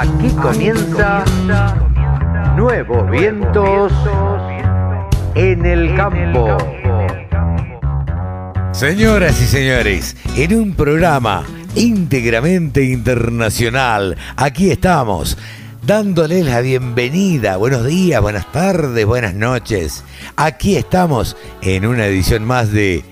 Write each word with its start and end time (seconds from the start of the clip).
Aquí 0.00 0.30
comienza 0.40 1.24
Nuevos 2.54 3.10
Vientos 3.10 3.92
en 5.34 5.66
el 5.66 5.96
Campo. 5.96 6.56
Señoras 8.70 9.42
y 9.42 9.46
señores, 9.46 10.16
en 10.36 10.54
un 10.54 10.76
programa 10.76 11.42
íntegramente 11.74 12.84
internacional, 12.84 14.16
aquí 14.36 14.70
estamos 14.70 15.36
dándoles 15.82 16.46
la 16.46 16.60
bienvenida. 16.60 17.56
Buenos 17.56 17.84
días, 17.84 18.22
buenas 18.22 18.52
tardes, 18.52 19.04
buenas 19.04 19.34
noches. 19.34 20.04
Aquí 20.36 20.76
estamos 20.76 21.36
en 21.60 21.84
una 21.84 22.06
edición 22.06 22.44
más 22.44 22.70
de 22.70 23.02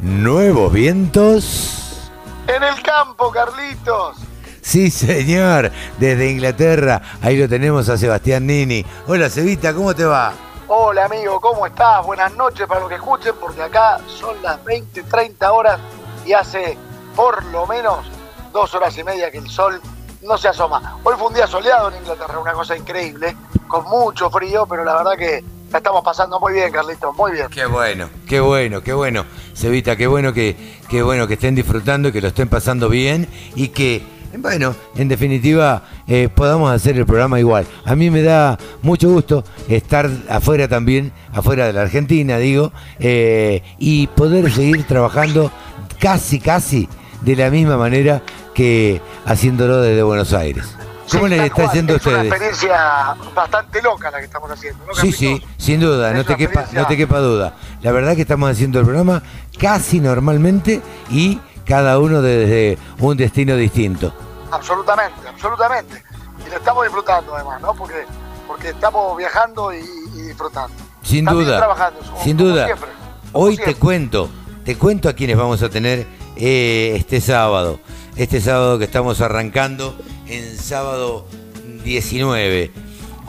Nuevos 0.00 0.72
Vientos. 0.72 2.10
En 2.46 2.62
el 2.62 2.80
campo, 2.82 3.30
Carlitos. 3.30 4.29
Sí, 4.62 4.90
señor, 4.90 5.70
desde 5.98 6.30
Inglaterra, 6.30 7.00
ahí 7.22 7.36
lo 7.36 7.48
tenemos 7.48 7.88
a 7.88 7.96
Sebastián 7.96 8.46
Nini. 8.46 8.84
Hola, 9.06 9.30
Cevita, 9.30 9.74
¿cómo 9.74 9.94
te 9.94 10.04
va? 10.04 10.32
Hola, 10.68 11.06
amigo, 11.06 11.40
¿cómo 11.40 11.66
estás? 11.66 12.04
Buenas 12.04 12.34
noches 12.36 12.66
para 12.66 12.80
los 12.80 12.88
que 12.88 12.96
escuchen, 12.96 13.32
porque 13.40 13.62
acá 13.62 13.98
son 14.06 14.40
las 14.42 14.62
20, 14.64 15.02
30 15.02 15.52
horas 15.52 15.80
y 16.26 16.32
hace 16.32 16.76
por 17.16 17.44
lo 17.46 17.66
menos 17.66 18.06
dos 18.52 18.72
horas 18.74 18.96
y 18.98 19.02
media 19.02 19.30
que 19.30 19.38
el 19.38 19.48
sol 19.48 19.80
no 20.22 20.38
se 20.38 20.48
asoma. 20.48 20.98
Hoy 21.02 21.14
fue 21.18 21.28
un 21.28 21.34
día 21.34 21.46
soleado 21.46 21.90
en 21.90 21.96
Inglaterra, 21.96 22.38
una 22.38 22.52
cosa 22.52 22.76
increíble, 22.76 23.34
con 23.66 23.84
mucho 23.86 24.30
frío, 24.30 24.66
pero 24.66 24.84
la 24.84 24.94
verdad 24.94 25.16
que 25.18 25.42
la 25.72 25.78
estamos 25.78 26.04
pasando 26.04 26.38
muy 26.38 26.52
bien, 26.52 26.70
Carlitos, 26.70 27.16
muy 27.16 27.32
bien. 27.32 27.48
Qué 27.48 27.66
bueno, 27.66 28.08
qué 28.28 28.40
bueno, 28.40 28.82
qué 28.82 28.92
bueno. 28.92 29.24
Cevita, 29.54 29.96
qué 29.96 30.06
bueno 30.06 30.32
que, 30.32 30.78
qué 30.88 31.02
bueno 31.02 31.26
que 31.26 31.34
estén 31.34 31.54
disfrutando, 31.54 32.12
que 32.12 32.20
lo 32.20 32.28
estén 32.28 32.48
pasando 32.48 32.88
bien 32.88 33.28
y 33.54 33.68
que 33.68 34.19
bueno, 34.38 34.74
en 34.96 35.08
definitiva, 35.08 35.82
eh, 36.06 36.28
podamos 36.34 36.70
hacer 36.72 36.96
el 36.96 37.06
programa 37.06 37.40
igual. 37.40 37.66
A 37.84 37.96
mí 37.96 38.10
me 38.10 38.22
da 38.22 38.58
mucho 38.82 39.10
gusto 39.10 39.44
estar 39.68 40.08
afuera 40.28 40.68
también, 40.68 41.12
afuera 41.32 41.66
de 41.66 41.72
la 41.72 41.82
Argentina, 41.82 42.38
digo, 42.38 42.72
eh, 42.98 43.62
y 43.78 44.06
poder 44.08 44.50
seguir 44.52 44.84
trabajando 44.86 45.50
casi, 45.98 46.38
casi 46.38 46.88
de 47.22 47.36
la 47.36 47.50
misma 47.50 47.76
manera 47.76 48.22
que 48.54 49.00
haciéndolo 49.24 49.80
desde 49.80 50.02
Buenos 50.02 50.32
Aires. 50.32 50.76
¿Cómo 51.10 51.26
les 51.26 51.42
está 51.42 51.64
haciendo 51.64 51.96
ustedes? 51.96 52.18
Es 52.18 52.24
una 52.24 52.28
experiencia 52.28 53.16
bastante 53.34 53.82
loca 53.82 54.10
la 54.10 54.18
que 54.18 54.26
estamos 54.26 54.50
haciendo. 54.50 54.86
¿no, 54.86 54.94
sí, 54.94 55.12
sí, 55.12 55.42
sin 55.56 55.80
duda, 55.80 56.12
no 56.12 56.24
te, 56.24 56.36
quepa, 56.36 56.66
no 56.72 56.86
te 56.86 56.96
quepa 56.96 57.18
duda. 57.18 57.54
La 57.82 57.90
verdad 57.90 58.14
que 58.14 58.22
estamos 58.22 58.48
haciendo 58.48 58.78
el 58.78 58.84
programa 58.84 59.22
casi 59.58 59.98
normalmente 59.98 60.80
y 61.10 61.40
cada 61.64 61.98
uno 61.98 62.22
desde 62.22 62.78
un 62.98 63.16
destino 63.16 63.56
distinto. 63.56 64.12
Absolutamente, 64.50 65.28
absolutamente. 65.28 66.02
Y 66.46 66.50
lo 66.50 66.56
estamos 66.56 66.84
disfrutando 66.84 67.34
además, 67.34 67.60
¿no? 67.60 67.74
Porque, 67.74 68.04
porque 68.46 68.70
estamos 68.70 69.16
viajando 69.16 69.72
y, 69.72 69.82
disfrutando. 70.26 70.74
Sin 71.02 71.24
duda, 71.24 71.94
sin 72.22 72.36
duda. 72.36 72.68
Hoy 73.32 73.56
te 73.56 73.74
cuento, 73.74 74.28
te 74.64 74.76
cuento 74.76 75.08
a 75.08 75.12
quienes 75.12 75.36
vamos 75.36 75.62
a 75.62 75.68
tener 75.68 76.06
eh, 76.36 76.94
este 76.96 77.20
sábado. 77.20 77.80
Este 78.16 78.40
sábado 78.40 78.78
que 78.78 78.84
estamos 78.84 79.20
arrancando 79.20 79.96
en 80.26 80.56
sábado 80.56 81.26
19. 81.84 82.72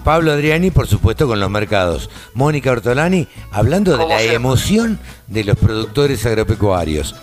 Pablo 0.04 0.32
Adriani, 0.32 0.72
por 0.72 0.88
supuesto, 0.88 1.28
con 1.28 1.40
los 1.40 1.50
mercados. 1.50 2.10
Mónica 2.34 2.72
Ortolani, 2.72 3.28
hablando 3.52 3.98
de 3.98 4.08
la 4.08 4.22
emoción 4.24 5.00
de 5.28 5.44
los 5.44 5.58
productores 5.58 6.26
agropecuarios. 6.26 7.16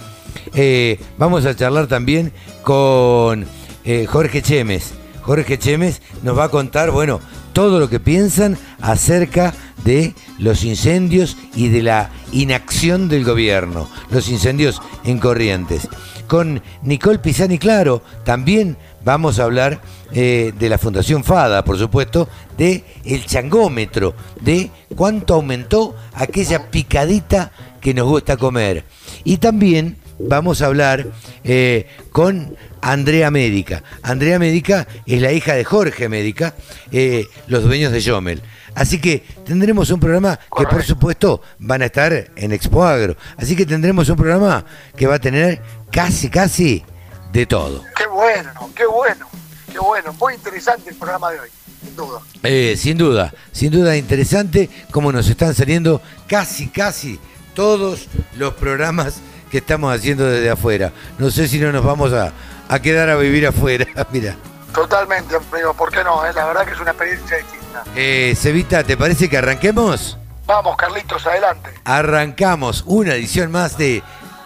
Eh, 0.54 0.98
vamos 1.16 1.44
a 1.46 1.54
charlar 1.54 1.86
también 1.86 2.32
con 2.62 3.46
eh, 3.84 4.06
Jorge 4.06 4.42
Chemes. 4.42 4.92
Jorge 5.22 5.58
Chemes 5.58 6.00
nos 6.22 6.38
va 6.38 6.44
a 6.44 6.48
contar, 6.48 6.90
bueno, 6.90 7.20
todo 7.52 7.80
lo 7.80 7.90
que 7.90 8.00
piensan 8.00 8.56
acerca 8.80 9.52
de 9.84 10.14
los 10.38 10.64
incendios 10.64 11.36
y 11.54 11.68
de 11.68 11.82
la 11.82 12.10
inacción 12.32 13.08
del 13.08 13.24
gobierno, 13.24 13.88
los 14.10 14.28
incendios 14.28 14.80
en 15.04 15.18
Corrientes. 15.18 15.88
Con 16.26 16.62
Nicole 16.82 17.18
Pisani 17.18 17.58
Claro 17.58 18.02
también 18.24 18.76
vamos 19.04 19.38
a 19.38 19.44
hablar 19.44 19.80
eh, 20.12 20.52
de 20.58 20.68
la 20.68 20.78
Fundación 20.78 21.24
FADA, 21.24 21.64
por 21.64 21.78
supuesto, 21.78 22.28
de 22.56 22.84
el 23.04 23.24
changómetro, 23.24 24.14
de 24.40 24.70
cuánto 24.94 25.34
aumentó 25.34 25.96
aquella 26.14 26.70
picadita 26.70 27.52
que 27.80 27.94
nos 27.94 28.06
gusta 28.06 28.36
comer. 28.36 28.84
Y 29.24 29.38
también 29.38 29.96
vamos 30.18 30.62
a 30.62 30.66
hablar 30.66 31.06
eh, 31.44 31.86
con 32.12 32.56
Andrea 32.80 33.30
Médica. 33.30 33.82
Andrea 34.02 34.38
Médica 34.38 34.86
es 35.06 35.20
la 35.20 35.32
hija 35.32 35.54
de 35.54 35.64
Jorge 35.64 36.08
Médica, 36.08 36.54
eh, 36.92 37.26
los 37.46 37.64
dueños 37.64 37.92
de 37.92 38.00
Yomel. 38.00 38.42
Así 38.74 39.00
que 39.00 39.24
tendremos 39.44 39.90
un 39.90 39.98
programa 39.98 40.38
que 40.56 40.64
por 40.64 40.84
supuesto 40.84 41.42
van 41.58 41.82
a 41.82 41.86
estar 41.86 42.12
en 42.36 42.52
Expo 42.52 42.84
Agro. 42.84 43.16
Así 43.36 43.56
que 43.56 43.66
tendremos 43.66 44.08
un 44.08 44.16
programa 44.16 44.64
que 44.96 45.06
va 45.06 45.16
a 45.16 45.18
tener 45.18 45.60
casi, 45.90 46.28
casi 46.28 46.84
de 47.32 47.46
todo. 47.46 47.82
Qué 47.96 48.06
bueno, 48.06 48.50
qué 48.74 48.86
bueno, 48.86 49.26
qué 49.72 49.78
bueno. 49.78 50.12
Muy 50.12 50.34
interesante 50.34 50.90
el 50.90 50.96
programa 50.96 51.32
de 51.32 51.40
hoy. 51.40 51.48
Sin 51.82 51.96
duda. 51.96 52.20
Eh, 52.42 52.74
sin 52.76 52.98
duda, 52.98 53.34
sin 53.52 53.70
duda 53.72 53.96
interesante 53.96 54.68
como 54.90 55.12
nos 55.12 55.28
están 55.28 55.54
saliendo 55.54 56.00
casi, 56.26 56.68
casi 56.68 57.18
todos 57.54 58.06
los 58.36 58.54
programas 58.54 59.20
que 59.50 59.58
estamos 59.58 59.94
haciendo 59.94 60.24
desde 60.26 60.50
afuera. 60.50 60.92
No 61.18 61.30
sé 61.30 61.48
si 61.48 61.58
no 61.58 61.72
nos 61.72 61.84
vamos 61.84 62.12
a, 62.12 62.32
a 62.68 62.78
quedar 62.80 63.08
a 63.10 63.16
vivir 63.16 63.46
afuera, 63.46 63.86
mira. 64.12 64.36
Totalmente, 64.74 65.34
amigo, 65.34 65.74
¿por 65.74 65.90
qué 65.90 66.04
no? 66.04 66.24
Eh, 66.24 66.32
la 66.34 66.46
verdad 66.46 66.64
que 66.64 66.72
es 66.72 66.80
una 66.80 66.90
experiencia 66.90 67.36
distinta. 67.38 67.84
Eh, 67.96 68.34
Cevita, 68.36 68.84
¿te 68.84 68.96
parece 68.96 69.28
que 69.28 69.38
arranquemos? 69.38 70.18
Vamos, 70.46 70.76
Carlitos, 70.76 71.26
adelante. 71.26 71.70
Arrancamos 71.84 72.84
una 72.86 73.14
edición 73.14 73.50
más 73.50 73.76
de 73.76 74.02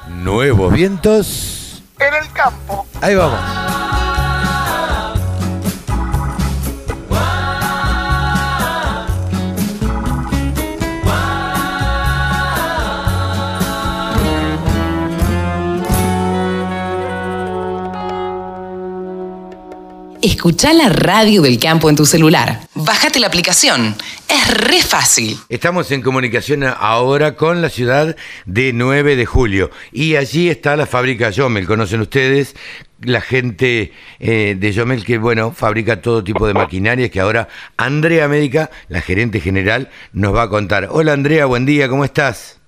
Nuevos 0.09 0.73
Vientos. 0.73 1.83
En 1.99 2.15
el 2.15 2.33
campo. 2.33 2.87
Ahí 3.01 3.15
vamos. 3.15 3.39
Escucha 20.43 20.73
la 20.73 20.89
radio 20.89 21.41
del 21.41 21.61
campo 21.61 21.89
en 21.89 21.95
tu 21.95 22.05
celular. 22.05 22.63
Bájate 22.75 23.21
la 23.21 23.29
aplicación. 23.29 23.95
Es 24.29 24.49
re 24.53 24.83
fácil. 24.83 25.39
Estamos 25.49 25.93
en 25.93 26.03
comunicación 26.03 26.65
ahora 26.65 27.37
con 27.37 27.63
la 27.63 27.69
ciudad 27.69 28.17
de 28.45 28.73
9 28.73 29.15
de 29.15 29.25
julio. 29.25 29.71
Y 29.93 30.17
allí 30.17 30.51
está 30.51 30.75
la 30.75 30.87
fábrica 30.87 31.31
Yomel. 31.31 31.69
Conocen 31.69 32.01
ustedes 32.01 32.57
la 33.03 33.21
gente 33.21 33.93
eh, 34.19 34.57
de 34.59 34.73
Yomel 34.73 35.05
que, 35.05 35.19
bueno, 35.19 35.53
fabrica 35.53 36.03
todo 36.03 36.25
tipo 36.25 36.45
de 36.49 36.55
maquinarias 36.55 37.11
que 37.11 37.21
ahora 37.21 37.47
Andrea 37.77 38.27
Médica, 38.27 38.69
la 38.89 39.01
gerente 39.01 39.39
general, 39.39 39.91
nos 40.13 40.35
va 40.35 40.43
a 40.43 40.49
contar. 40.49 40.89
Hola 40.91 41.13
Andrea, 41.13 41.47
buen 41.47 41.67
día, 41.67 41.89
¿cómo 41.89 42.05
estás? 42.05 42.59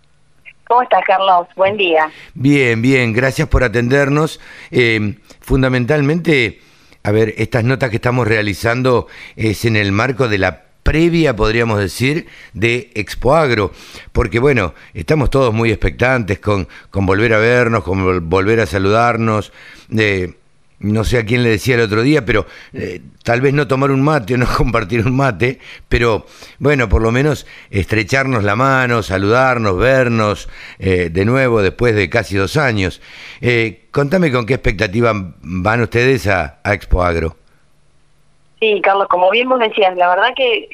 ¿Cómo 0.69 0.83
estás, 0.83 1.03
Carlos? 1.05 1.49
Buen 1.57 1.77
día. 1.77 2.09
Bien, 2.35 2.81
bien, 2.81 3.13
gracias 3.13 3.49
por 3.49 3.65
atendernos. 3.65 4.39
Eh, 4.71 5.17
fundamentalmente 5.41 6.61
a 7.05 7.13
ver, 7.13 7.35
estas 7.37 7.65
notas 7.65 7.91
que 7.91 7.97
estamos 7.97 8.27
realizando 8.27 9.07
es 9.37 9.67
en 9.67 9.77
el 9.77 9.93
marco 9.93 10.27
de 10.27 10.39
la 10.39 10.65
previa, 10.83 11.37
podríamos 11.37 11.79
decir, 11.79 12.27
de 12.55 12.91
Expo 12.95 13.35
Agro, 13.35 13.73
porque 14.13 14.39
bueno, 14.39 14.75
estamos 14.95 15.29
todos 15.29 15.53
muy 15.53 15.71
expectantes 15.71 16.39
con, 16.39 16.67
con 16.91 17.05
volver 17.05 17.35
a 17.35 17.39
vernos, 17.39 17.85
con 17.85 18.29
volver 18.31 18.61
a 18.61 18.67
saludarnos. 18.67 19.53
Eh, 19.95 20.33
no 20.85 21.05
sé 21.05 21.19
a 21.19 21.25
quién 21.25 21.43
le 21.43 21.51
decía 21.51 21.75
el 21.75 21.81
otro 21.81 22.03
día, 22.03 22.25
pero 22.25 22.47
eh, 22.73 23.01
tal 23.23 23.41
vez 23.41 23.55
no 23.55 23.67
tomar 23.67 23.91
un 23.91 24.03
mate 24.03 24.35
o 24.35 24.37
no 24.37 24.47
compartir 24.57 25.05
un 25.07 25.17
mate, 25.17 25.59
pero 25.89 26.27
bueno, 26.59 26.89
por 26.89 27.03
lo 27.03 27.11
menos 27.11 27.47
estrecharnos 27.71 28.45
la 28.45 28.57
mano, 28.57 29.03
saludarnos, 29.03 29.79
vernos 29.79 30.49
eh, 30.79 31.09
de 31.11 31.25
nuevo 31.25 31.63
después 31.63 31.95
de 31.95 32.09
casi 32.11 32.37
dos 32.37 32.57
años. 32.57 33.01
Eh, 33.41 33.87
contame 33.91 34.31
con 34.31 34.47
qué 34.47 34.55
expectativa 34.55 35.13
van 35.15 35.81
ustedes 35.81 36.27
a, 36.27 36.59
a 36.63 36.75
Expo 36.75 37.03
Agro. 37.03 37.37
Sí, 38.61 38.81
Carlos, 38.83 39.09
como 39.09 39.31
bien 39.31 39.49
vos 39.49 39.59
decías, 39.59 39.97
la 39.97 40.09
verdad 40.09 40.29
que 40.37 40.69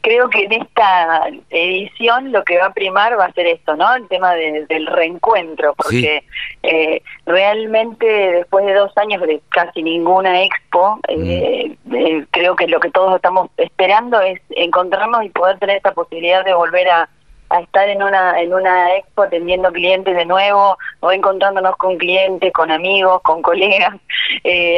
creo 0.00 0.30
que 0.30 0.44
en 0.44 0.52
esta 0.52 1.28
edición 1.50 2.32
lo 2.32 2.42
que 2.44 2.58
va 2.58 2.66
a 2.66 2.72
primar 2.72 3.18
va 3.18 3.26
a 3.26 3.32
ser 3.32 3.46
esto, 3.46 3.76
¿no? 3.76 3.94
El 3.94 4.08
tema 4.08 4.34
del 4.34 4.86
reencuentro, 4.86 5.74
porque 5.74 6.24
eh, 6.62 7.02
realmente 7.26 8.06
después 8.06 8.64
de 8.66 8.74
dos 8.74 8.96
años 8.96 9.22
de 9.22 9.40
casi 9.50 9.82
ninguna 9.82 10.42
expo, 10.42 10.98
eh, 11.08 11.76
mm. 11.84 11.94
eh, 11.94 12.26
creo 12.30 12.56
que 12.56 12.66
lo 12.66 12.80
que 12.80 12.90
todos 12.90 13.16
estamos 13.16 13.50
esperando 13.56 14.20
es 14.20 14.40
encontrarnos 14.50 15.24
y 15.24 15.28
poder 15.30 15.58
tener 15.58 15.76
esta 15.76 15.92
posibilidad 15.92 16.44
de 16.44 16.54
volver 16.54 16.88
a, 16.88 17.08
a 17.50 17.60
estar 17.60 17.88
en 17.88 18.02
una 18.02 18.40
en 18.40 18.54
una 18.54 18.96
expo 18.96 19.22
atendiendo 19.22 19.70
clientes 19.72 20.16
de 20.16 20.24
nuevo 20.24 20.78
o 21.00 21.12
encontrándonos 21.12 21.76
con 21.76 21.98
clientes, 21.98 22.52
con 22.52 22.70
amigos, 22.70 23.20
con 23.22 23.42
colegas. 23.42 23.94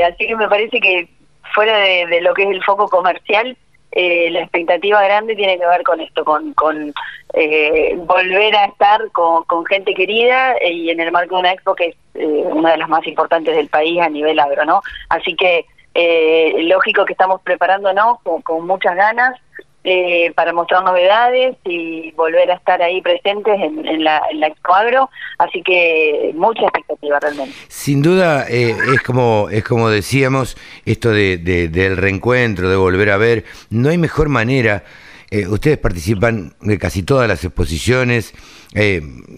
así 0.07 0.27
que 0.27 0.37
me 0.37 0.49
parece 0.49 0.81
que 0.81 1.09
fuera 1.55 1.77
de, 1.79 2.21
lo 2.21 2.35
que 2.35 2.45
es 2.45 2.51
el 2.51 2.65
foco 2.65 2.89
comercial, 2.89 3.57
eh, 3.93 4.31
la 4.31 4.41
expectativa 4.41 5.03
grande 5.03 5.37
tiene 5.37 5.59
que 5.59 5.67
ver 5.67 5.83
con 5.83 6.01
esto, 6.01 6.25
con, 6.25 6.53
con 6.55 6.93
eh, 7.35 7.95
volver 7.97 8.57
a 8.57 8.67
estar 8.67 9.01
con, 9.13 9.65
gente 9.67 9.95
querida 9.95 10.55
y 10.65 10.91
en 10.91 11.01
el 11.01 11.13
marco 11.13 11.37
de 11.37 11.41
una 11.41 11.53
expo 11.53 11.75
que 11.75 11.89
es 11.89 11.97
una 12.15 12.73
de 12.73 12.79
las 12.79 12.89
más 12.89 13.07
importantes 13.07 13.55
del 13.55 13.69
país 13.69 14.01
a 14.01 14.09
nivel 14.09 14.39
agro, 14.39 14.65
¿no? 14.65 14.83
Así 15.09 15.35
que 15.35 15.67
lógico 16.65 17.05
que 17.05 17.13
estamos 17.13 17.41
preparándonos 17.43 18.21
con, 18.23 18.43
con 18.43 18.67
muchas 18.67 18.97
ganas, 18.97 19.39
eh, 19.85 20.33
para 20.37 20.53
mostrar 20.53 20.85
novedades 20.85 21.57
y 21.65 22.13
volver 22.13 22.49
a 22.53 22.55
estar 22.55 22.81
ahí 22.81 23.03
presentes 23.03 23.61
en, 23.61 24.05
la, 24.05 24.23
en 24.31 24.39
la 24.39 24.53
así 25.39 25.61
que 25.63 26.31
mucha 26.37 26.63
expectativa 26.63 27.19
realmente. 27.19 27.53
Sin 27.67 28.01
duda 28.01 28.47
eh, 28.49 28.77
es 28.95 29.03
como 29.03 29.49
es 29.51 29.65
como 29.65 29.91
decíamos 29.91 30.57
esto 30.85 31.11
de, 31.11 31.37
del 31.37 31.97
reencuentro, 31.97 32.69
de 32.69 32.77
volver 32.77 33.11
a 33.11 33.17
ver, 33.17 33.45
no 33.71 33.89
hay 33.89 33.99
mejor 33.99 34.29
manera. 34.29 34.85
Eh, 35.33 35.49
ustedes 35.49 35.79
participan 35.79 36.53
de 36.61 36.79
casi 36.79 37.03
todas 37.03 37.27
las 37.27 37.43
exposiciones, 37.43 38.35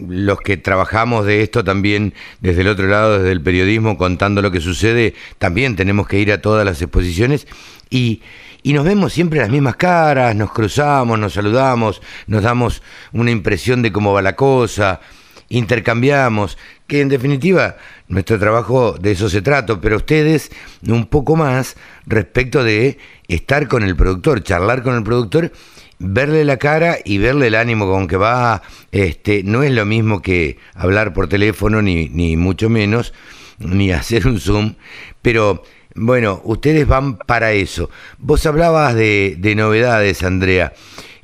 los 0.07 0.39
que 0.41 0.57
trabajamos 0.57 1.25
de 1.25 1.41
esto 1.41 1.63
también 1.63 2.13
desde 2.39 2.61
el 2.61 2.67
otro 2.67 2.85
lado, 2.87 3.17
desde 3.17 3.31
el 3.31 3.41
periodismo, 3.41 3.97
contando 3.97 4.41
lo 4.43 4.51
que 4.51 4.59
sucede, 4.61 5.15
también 5.39 5.75
tenemos 5.75 6.07
que 6.07 6.19
ir 6.19 6.31
a 6.31 6.41
todas 6.41 6.65
las 6.65 6.81
exposiciones 6.81 7.47
y 7.89 8.21
y 8.65 8.73
nos 8.73 8.83
vemos 8.83 9.13
siempre 9.13 9.41
las 9.41 9.51
mismas 9.51 9.75
caras, 9.75 10.35
nos 10.35 10.51
cruzamos, 10.51 11.19
nos 11.19 11.33
saludamos, 11.33 12.01
nos 12.25 12.41
damos 12.41 12.81
una 13.13 13.29
impresión 13.29 13.83
de 13.83 13.91
cómo 13.91 14.11
va 14.11 14.23
la 14.23 14.35
cosa, 14.35 15.01
intercambiamos, 15.49 16.57
que 16.87 17.01
en 17.01 17.09
definitiva 17.09 17.77
nuestro 18.07 18.39
trabajo 18.39 18.93
de 18.93 19.11
eso 19.11 19.29
se 19.29 19.43
trata, 19.43 19.79
pero 19.79 19.97
ustedes 19.97 20.49
un 20.87 21.05
poco 21.05 21.35
más 21.35 21.75
respecto 22.07 22.63
de 22.63 22.97
estar 23.27 23.67
con 23.67 23.83
el 23.83 23.95
productor, 23.95 24.41
charlar 24.41 24.81
con 24.81 24.95
el 24.95 25.03
productor, 25.03 25.51
verle 25.99 26.43
la 26.43 26.57
cara 26.57 26.97
y 27.05 27.19
verle 27.19 27.45
el 27.47 27.55
ánimo 27.55 27.85
con 27.85 28.07
que 28.07 28.17
va, 28.17 28.63
este, 28.91 29.43
no 29.43 29.61
es 29.61 29.73
lo 29.73 29.85
mismo 29.85 30.23
que 30.23 30.57
hablar 30.73 31.13
por 31.13 31.29
teléfono, 31.29 31.83
ni, 31.83 32.09
ni 32.09 32.35
mucho 32.35 32.67
menos, 32.67 33.13
ni 33.59 33.91
hacer 33.91 34.25
un 34.25 34.39
Zoom, 34.39 34.73
pero 35.21 35.61
bueno, 35.95 36.41
ustedes 36.43 36.85
van 36.85 37.17
para 37.17 37.51
eso. 37.51 37.89
Vos 38.17 38.45
hablabas 38.45 38.95
de, 38.95 39.53
novedades, 39.55 40.23
Andrea. 40.23 40.73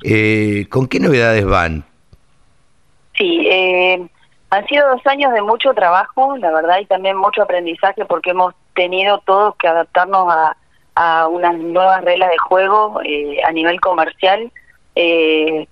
Eh, 0.02 0.66
¿Con 0.70 0.88
qué 0.88 0.98
novedades 0.98 1.44
van? 1.44 1.84
Sí, 3.16 3.46
eh, 3.50 4.02
han 4.48 4.66
sido 4.66 4.88
dos 4.88 5.06
años 5.06 5.34
de 5.34 5.42
mucho 5.42 5.74
trabajo, 5.74 6.38
la 6.38 6.50
verdad, 6.50 6.78
y 6.80 6.86
también 6.86 7.18
mucho 7.18 7.42
aprendizaje 7.42 8.06
porque 8.06 8.30
hemos 8.30 8.54
tenido 8.74 9.18
todos 9.26 9.54
que 9.56 9.68
adaptarnos 9.68 10.26
a, 10.32 10.56
unas 11.28 11.56
nuevas 11.58 12.02
reglas 12.02 12.30
de 12.30 12.38
juego 12.38 13.00
eh, 13.04 13.42
a 13.44 13.52
nivel 13.52 13.80
comercial. 13.80 14.50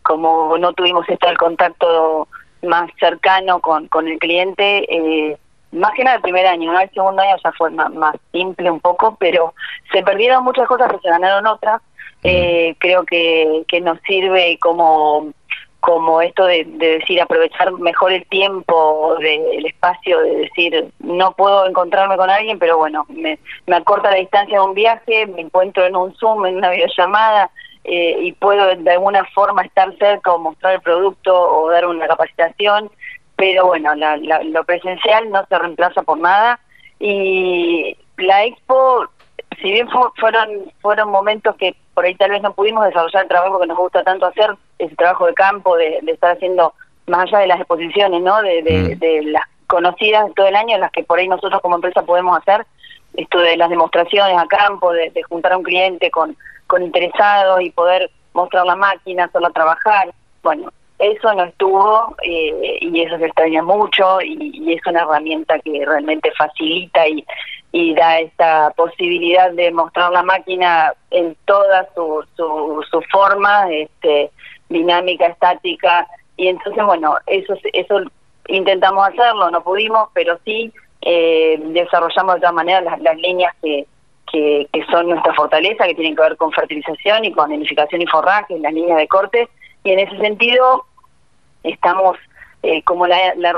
como 0.02 0.58
no 0.58 0.72
tuvimos 0.74 1.08
esto 1.08 1.28
el 1.28 1.36
contacto 1.38 2.28
más 2.62 2.90
cercano 2.98 3.60
con, 3.60 3.88
con 3.88 4.08
el 4.08 4.18
cliente, 4.18 5.38
más 5.72 5.92
que 5.92 6.04
nada 6.04 6.16
el 6.16 6.22
primer 6.22 6.46
año, 6.46 6.72
¿no? 6.72 6.80
El 6.80 6.90
segundo 6.90 7.22
año 7.22 7.36
ya 7.42 7.52
fue 7.52 7.70
más, 7.70 8.16
simple 8.32 8.70
un 8.70 8.80
poco, 8.80 9.16
pero 9.18 9.54
se 9.92 10.02
perdieron 10.02 10.44
muchas 10.44 10.66
cosas, 10.66 10.88
pero 10.88 11.00
se 11.00 11.10
ganaron 11.10 11.46
otras. 11.46 11.80
Eh, 12.22 12.74
creo 12.78 13.04
que, 13.04 13.64
que 13.66 13.80
nos 13.80 13.98
sirve 14.02 14.58
como 14.60 15.32
como 15.80 16.20
esto 16.20 16.44
de, 16.44 16.64
decir 16.64 17.20
aprovechar 17.20 17.72
mejor 17.72 18.12
el 18.12 18.26
tiempo, 18.26 19.16
de, 19.18 19.56
el 19.56 19.66
espacio, 19.66 20.20
de 20.20 20.36
decir 20.36 20.92
no 20.98 21.32
puedo 21.32 21.66
encontrarme 21.66 22.16
con 22.16 22.28
alguien, 22.28 22.58
pero 22.58 22.76
bueno, 22.76 23.06
me, 23.08 23.38
me 23.66 23.76
acorta 23.76 24.10
la 24.10 24.18
distancia 24.18 24.58
de 24.58 24.64
un 24.64 24.74
viaje, 24.74 25.26
me 25.26 25.40
encuentro 25.40 25.84
en 25.86 25.96
un 25.96 26.14
Zoom, 26.16 26.46
en 26.46 26.58
una 26.58 26.70
videollamada 26.70 27.50
eh, 27.84 28.16
y 28.20 28.32
puedo 28.32 28.76
de 28.76 28.90
alguna 28.90 29.24
forma 29.34 29.62
estar 29.62 29.96
cerca 29.96 30.32
o 30.32 30.38
mostrar 30.38 30.74
el 30.74 30.80
producto 30.82 31.34
o 31.34 31.70
dar 31.70 31.86
una 31.86 32.06
capacitación 32.06 32.90
pero 33.40 33.68
bueno, 33.68 33.94
lo 33.94 34.64
presencial 34.64 35.30
no 35.30 35.46
se 35.46 35.58
reemplaza 35.58 36.02
por 36.02 36.18
nada 36.18 36.60
y 36.98 37.96
la 38.18 38.44
expo, 38.44 39.06
si 39.62 39.72
bien 39.72 39.88
fueron 39.88 40.70
fueron 40.82 41.10
momentos 41.10 41.56
que 41.56 41.74
por 41.94 42.04
ahí 42.04 42.14
tal 42.16 42.32
vez 42.32 42.42
no 42.42 42.52
pudimos 42.52 42.84
desarrollar 42.84 43.22
el 43.22 43.28
trabajo 43.30 43.58
que 43.58 43.66
nos 43.66 43.78
gusta 43.78 44.04
tanto 44.04 44.26
hacer, 44.26 44.50
ese 44.78 44.94
trabajo 44.94 45.24
de 45.24 45.32
campo, 45.32 45.74
de, 45.78 46.02
estar 46.06 46.32
haciendo 46.36 46.74
más 47.06 47.20
allá 47.20 47.38
de 47.38 47.46
las 47.46 47.60
exposiciones, 47.60 48.20
¿no? 48.20 48.42
De, 48.42 48.62
de, 48.62 49.22
mm. 49.22 49.28
las 49.28 49.44
conocidas 49.66 50.30
todo 50.36 50.46
el 50.46 50.56
año, 50.56 50.76
las 50.76 50.92
que 50.92 51.02
por 51.02 51.18
ahí 51.18 51.26
nosotros 51.26 51.62
como 51.62 51.76
empresa 51.76 52.02
podemos 52.02 52.36
hacer, 52.36 52.66
esto 53.14 53.38
de 53.38 53.56
las 53.56 53.70
demostraciones 53.70 54.36
a 54.36 54.46
campo, 54.48 54.92
de, 54.92 55.10
juntar 55.30 55.54
a 55.54 55.56
un 55.56 55.62
cliente 55.62 56.10
con, 56.10 56.36
con 56.66 56.82
interesados 56.82 57.62
y 57.62 57.70
poder 57.70 58.10
mostrar 58.34 58.66
la 58.66 58.76
máquina, 58.76 59.24
hacerla 59.24 59.48
trabajar. 59.48 60.12
Bueno, 60.42 60.70
eso 61.00 61.32
no 61.34 61.44
estuvo 61.44 62.14
eh, 62.22 62.78
y 62.80 63.02
eso 63.02 63.16
se 63.18 63.26
extraña 63.26 63.62
mucho 63.62 64.20
y, 64.20 64.72
es 64.72 64.86
una 64.86 65.00
herramienta 65.00 65.58
que 65.60 65.84
realmente 65.84 66.30
facilita 66.36 67.08
y, 67.08 67.24
y 67.72 67.94
da 67.94 68.20
esta 68.20 68.70
posibilidad 68.76 69.50
de 69.52 69.72
mostrar 69.72 70.12
la 70.12 70.22
máquina 70.22 70.92
en 71.10 71.34
toda 71.46 71.88
su, 71.94 72.24
su, 72.36 73.02
forma, 73.10 73.70
este, 73.72 74.30
dinámica, 74.68 75.26
estática 75.26 76.06
y 76.36 76.48
entonces 76.48 76.84
bueno, 76.84 77.16
eso, 77.26 77.54
eso 77.72 78.00
intentamos 78.48 79.08
hacerlo, 79.08 79.50
no 79.50 79.62
pudimos, 79.62 80.10
pero 80.12 80.38
sí 80.44 80.72
eh, 81.00 81.58
desarrollamos 81.68 82.34
de 82.34 82.40
todas 82.40 82.54
maneras 82.54 82.84
las, 82.84 83.00
las 83.00 83.16
líneas 83.16 83.54
que, 83.62 83.86
que, 84.30 84.68
que, 84.70 84.84
son 84.86 85.08
nuestra 85.08 85.32
fortaleza, 85.32 85.86
que 85.86 85.94
tienen 85.94 86.14
que 86.14 86.22
ver 86.22 86.36
con 86.36 86.52
fertilización 86.52 87.24
y 87.24 87.32
con 87.32 87.50
unificación 87.50 88.02
y 88.02 88.06
forraje, 88.06 88.58
las 88.58 88.72
líneas 88.72 88.98
de 88.98 89.08
corte, 89.08 89.48
y 89.82 89.92
en 89.92 90.00
ese 90.00 90.16
sentido 90.18 90.84
estamos 91.62 92.16
eh, 92.62 92.82
como 92.82 93.06
la, 93.06 93.34
la 93.36 93.52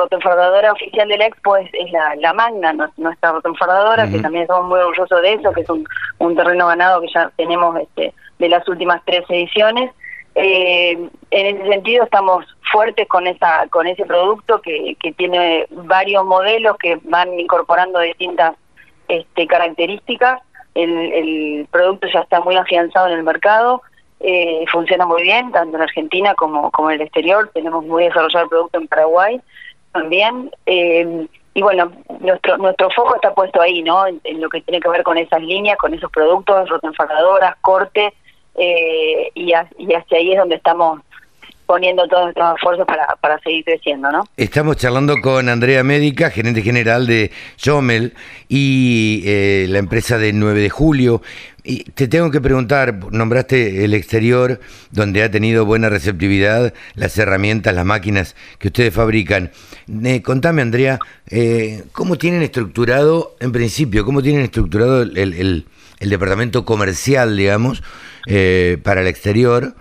oficial 0.72 1.08
de 1.08 1.18
la 1.18 1.26
Expo 1.26 1.56
es, 1.56 1.68
la, 1.90 2.14
la, 2.16 2.32
Magna, 2.32 2.72
nuestra 2.96 3.32
rotoenfardadora, 3.32 4.08
que 4.08 4.20
también 4.20 4.42
estamos 4.42 4.68
muy 4.68 4.78
orgullosos 4.78 5.20
de 5.22 5.32
eso, 5.32 5.52
que 5.52 5.62
es 5.62 5.68
un, 5.68 5.84
un 6.18 6.36
terreno 6.36 6.68
ganado 6.68 7.00
que 7.00 7.08
ya 7.12 7.28
tenemos 7.36 7.76
este, 7.80 8.14
de 8.38 8.48
las 8.48 8.66
últimas 8.68 9.02
tres 9.04 9.24
ediciones. 9.28 9.90
Eh, 10.36 10.92
en 11.32 11.56
ese 11.56 11.68
sentido 11.68 12.04
estamos 12.04 12.46
fuertes 12.70 13.06
con 13.08 13.26
esa 13.26 13.66
con 13.68 13.86
ese 13.86 14.06
producto 14.06 14.62
que, 14.62 14.96
que 14.98 15.12
tiene 15.12 15.66
varios 15.70 16.24
modelos 16.24 16.78
que 16.78 16.98
van 17.02 17.38
incorporando 17.38 17.98
distintas 17.98 18.54
este, 19.08 19.48
características. 19.48 20.40
El, 20.74 20.90
el 20.90 21.66
producto 21.70 22.06
ya 22.06 22.20
está 22.20 22.40
muy 22.40 22.56
afianzado 22.56 23.08
en 23.08 23.14
el 23.14 23.24
mercado 23.24 23.82
eh, 24.22 24.64
funciona 24.70 25.04
muy 25.04 25.22
bien, 25.22 25.50
tanto 25.50 25.76
en 25.76 25.82
Argentina 25.82 26.34
como, 26.34 26.70
como 26.70 26.90
en 26.90 26.96
el 26.96 27.02
exterior. 27.02 27.50
Tenemos 27.52 27.84
muy 27.84 28.04
desarrollado 28.04 28.44
el 28.44 28.50
producto 28.50 28.78
en 28.78 28.88
Paraguay 28.88 29.40
también. 29.92 30.50
Eh, 30.66 31.26
y 31.54 31.62
bueno, 31.62 31.92
nuestro 32.20 32.56
nuestro 32.56 32.88
foco 32.90 33.14
está 33.16 33.34
puesto 33.34 33.60
ahí, 33.60 33.82
¿no? 33.82 34.06
En, 34.06 34.40
lo 34.40 34.48
que 34.48 34.62
tiene 34.62 34.80
que 34.80 34.88
ver 34.88 35.02
con 35.02 35.18
esas 35.18 35.42
líneas, 35.42 35.76
con 35.76 35.92
esos 35.92 36.10
productos, 36.10 36.68
rotoenfajadoras, 36.68 37.56
corte, 37.60 38.14
eh, 38.54 39.30
y, 39.34 39.52
y 39.78 39.94
hacia 39.94 40.18
ahí 40.18 40.32
es 40.32 40.38
donde 40.38 40.56
estamos 40.56 41.00
poniendo 41.72 42.06
todos 42.06 42.24
nuestros 42.24 42.54
esfuerzos 42.56 42.86
para, 42.86 43.38
seguir 43.38 43.64
creciendo, 43.64 44.12
¿no? 44.12 44.24
Estamos 44.36 44.76
charlando 44.76 45.16
con 45.22 45.48
Andrea 45.48 45.82
Médica, 45.82 46.28
gerente 46.28 46.60
general 46.60 47.06
de 47.06 47.30
Jomel 47.64 48.12
y 48.46 49.22
eh, 49.24 49.64
la 49.70 49.78
empresa 49.78 50.18
de 50.18 50.34
9 50.34 50.60
de 50.60 50.68
julio. 50.68 51.22
Y 51.64 51.84
te 51.84 52.08
tengo 52.08 52.30
que 52.30 52.42
preguntar, 52.42 53.10
nombraste 53.10 53.86
el 53.86 53.94
exterior, 53.94 54.60
donde 54.90 55.22
ha 55.22 55.30
tenido 55.30 55.64
buena 55.64 55.88
receptividad 55.88 56.74
las 56.94 57.16
herramientas, 57.16 57.74
las 57.74 57.86
máquinas 57.86 58.36
que 58.58 58.68
ustedes 58.68 58.92
fabrican. 58.92 59.50
Eh, 60.04 60.20
contame, 60.20 60.60
Andrea, 60.60 60.98
eh, 61.30 61.84
¿cómo 61.92 62.18
tienen 62.18 62.42
estructurado, 62.42 63.34
en 63.40 63.50
principio, 63.50 64.04
cómo 64.04 64.22
tienen 64.22 64.42
estructurado 64.42 65.00
el, 65.00 65.16
el, 65.16 65.64
departamento 66.10 66.66
comercial, 66.66 67.34
digamos, 67.34 67.82
para 68.82 69.00
el 69.00 69.06
exterior? 69.06 69.74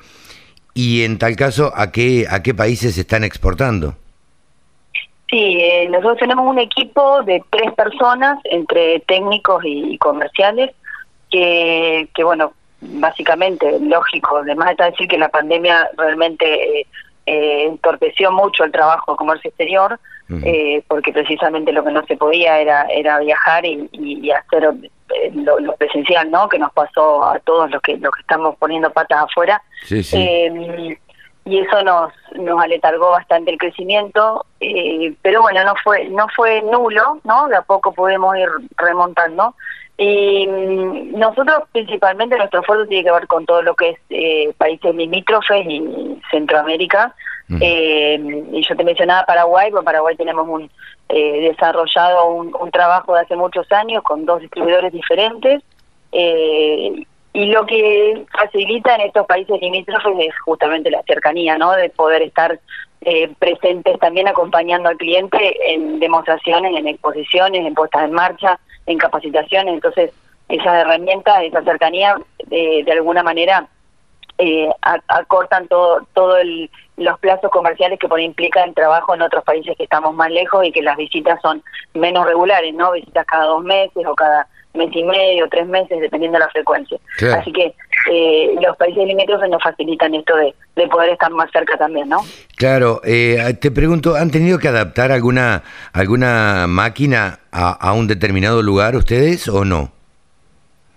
Y 0.73 1.03
en 1.03 1.17
tal 1.17 1.35
caso, 1.35 1.71
¿a 1.75 1.91
qué, 1.91 2.25
a 2.29 2.43
qué 2.43 2.53
países 2.53 2.95
se 2.95 3.01
están 3.01 3.23
exportando? 3.23 3.95
Sí, 5.29 5.57
eh, 5.61 5.87
nosotros 5.89 6.17
tenemos 6.19 6.45
un 6.45 6.59
equipo 6.59 7.23
de 7.23 7.43
tres 7.49 7.73
personas, 7.73 8.37
entre 8.45 8.99
técnicos 9.01 9.63
y, 9.65 9.97
comerciales, 9.97 10.71
que, 11.29 12.09
que, 12.13 12.23
bueno, 12.23 12.53
básicamente, 12.81 13.79
lógico, 13.79 14.37
además 14.37 14.71
está 14.71 14.91
decir 14.91 15.07
que 15.07 15.17
la 15.17 15.29
pandemia 15.29 15.89
realmente 15.97 16.85
eh, 17.25 17.65
entorpeció 17.65 18.31
mucho 18.31 18.63
el 18.63 18.71
trabajo 18.71 19.13
de 19.13 19.17
comercio 19.17 19.49
exterior, 19.49 19.99
eh, 20.43 20.83
porque 20.87 21.11
precisamente 21.11 21.71
lo 21.71 21.83
que 21.83 21.91
no 21.91 22.05
se 22.05 22.17
podía 22.17 22.59
era, 22.59 22.83
era 22.83 23.19
viajar 23.19 23.65
y, 23.65 23.89
y 23.91 24.31
hacer 24.31 24.63
eh, 25.15 25.31
lo, 25.33 25.75
presencial, 25.75 26.29
¿no? 26.31 26.47
Que 26.47 26.59
nos 26.59 26.71
pasó 26.73 27.23
a 27.25 27.39
todos 27.39 27.69
los 27.71 27.81
que 27.81 27.97
los 27.97 28.11
que 28.13 28.21
estamos 28.21 28.55
poniendo 28.57 28.91
patas 28.91 29.23
afuera. 29.23 29.61
Eh, 29.89 30.97
y 31.43 31.57
eso 31.57 31.83
nos 31.83 32.13
nos 32.35 32.61
aletargó 32.61 33.11
bastante 33.11 33.51
el 33.51 33.57
crecimiento, 33.57 34.45
eh, 34.59 35.13
pero 35.21 35.41
bueno, 35.41 35.63
no 35.63 35.73
fue 35.83 36.07
no 36.09 36.27
fue 36.35 36.61
nulo, 36.61 37.19
¿no? 37.23 37.47
De 37.47 37.55
a 37.55 37.61
poco 37.61 37.93
podemos 37.93 38.35
ir 38.37 38.49
remontando. 38.77 39.55
Y 39.97 40.47
mm, 40.47 41.17
nosotros 41.19 41.63
principalmente 41.71 42.37
nuestro 42.37 42.61
esfuerzo 42.61 42.87
tiene 42.87 43.03
que 43.03 43.11
ver 43.11 43.27
con 43.27 43.45
todo 43.45 43.61
lo 43.61 43.75
que 43.75 43.89
es 43.89 43.99
eh, 44.09 44.53
países 44.57 44.95
limítrofes 44.95 45.65
y 45.67 46.19
Centroamérica. 46.31 47.13
Eh, 47.59 48.45
y 48.51 48.65
yo 48.67 48.75
te 48.75 48.83
mencionaba 48.83 49.25
Paraguay, 49.25 49.71
porque 49.71 49.85
Paraguay 49.85 50.15
tenemos 50.15 50.47
un 50.47 50.69
eh, 51.09 51.49
desarrollado 51.49 52.31
un, 52.31 52.71
trabajo 52.71 53.13
de 53.13 53.21
hace 53.21 53.35
muchos 53.35 53.69
años 53.71 54.01
con 54.03 54.25
dos 54.25 54.39
distribuidores 54.39 54.93
diferentes. 54.93 55.61
Eh, 56.13 57.03
y 57.33 57.45
lo 57.45 57.65
que 57.65 58.25
facilita 58.31 58.95
en 58.95 59.01
estos 59.01 59.25
países 59.25 59.59
limítrofes 59.61 60.13
es 60.19 60.39
justamente 60.45 60.89
la 60.89 61.01
cercanía, 61.03 61.57
¿no? 61.57 61.73
De 61.73 61.89
poder 61.89 62.21
estar 62.21 62.59
eh, 63.01 63.29
presentes 63.39 63.99
también 63.99 64.27
acompañando 64.27 64.89
al 64.89 64.97
cliente 64.97 65.73
en 65.73 65.99
demostraciones, 65.99 66.77
en 66.77 66.87
exposiciones, 66.87 67.65
en 67.65 67.73
puestas 67.73 68.05
en 68.05 68.13
marcha, 68.13 68.59
en 68.85 68.97
capacitaciones. 68.97 69.73
Entonces, 69.73 70.11
esas 70.47 70.75
herramientas, 70.75 71.43
esa 71.43 71.63
cercanía, 71.63 72.15
de 72.47 72.91
alguna 72.91 73.23
manera 73.23 73.67
eh, 74.37 74.69
acortan 75.07 75.67
todo, 75.67 76.05
todo 76.13 76.37
el, 76.37 76.69
los 76.97 77.19
plazos 77.19 77.51
comerciales 77.51 77.99
que 77.99 78.07
por 78.07 78.19
implica 78.19 78.63
el 78.63 78.73
trabajo 78.73 79.13
en 79.13 79.21
otros 79.21 79.43
países 79.43 79.75
que 79.77 79.83
estamos 79.83 80.15
más 80.15 80.31
lejos 80.31 80.65
y 80.65 80.71
que 80.71 80.81
las 80.81 80.97
visitas 80.97 81.39
son 81.41 81.63
menos 81.93 82.25
regulares, 82.25 82.73
¿no? 82.73 82.91
Visitas 82.91 83.25
cada 83.25 83.45
dos 83.45 83.63
meses 83.63 84.05
o 84.05 84.15
cada 84.15 84.47
mes 84.73 84.89
y 84.93 85.03
medio, 85.03 85.47
tres 85.49 85.67
meses, 85.67 85.99
dependiendo 85.99 86.37
de 86.37 86.45
la 86.45 86.49
frecuencia. 86.49 86.97
Así 87.33 87.51
que 87.51 87.75
eh, 88.09 88.55
los 88.61 88.77
países 88.77 89.05
limítrofes 89.05 89.49
nos 89.49 89.61
facilitan 89.61 90.15
esto 90.15 90.35
de, 90.35 90.55
de, 90.75 90.87
poder 90.87 91.09
estar 91.09 91.29
más 91.31 91.51
cerca 91.51 91.77
también, 91.77 92.07
¿no? 92.07 92.19
Claro, 92.55 93.01
eh, 93.03 93.57
te 93.59 93.69
pregunto, 93.69 94.15
¿han 94.15 94.31
tenido 94.31 94.59
que 94.59 94.69
adaptar 94.69 95.11
alguna 95.11 95.63
alguna 95.93 96.67
máquina 96.67 97.39
a, 97.51 97.71
a 97.71 97.93
un 97.93 98.07
determinado 98.07 98.61
lugar 98.61 98.95
ustedes 98.95 99.49
o 99.49 99.65
no? 99.65 99.91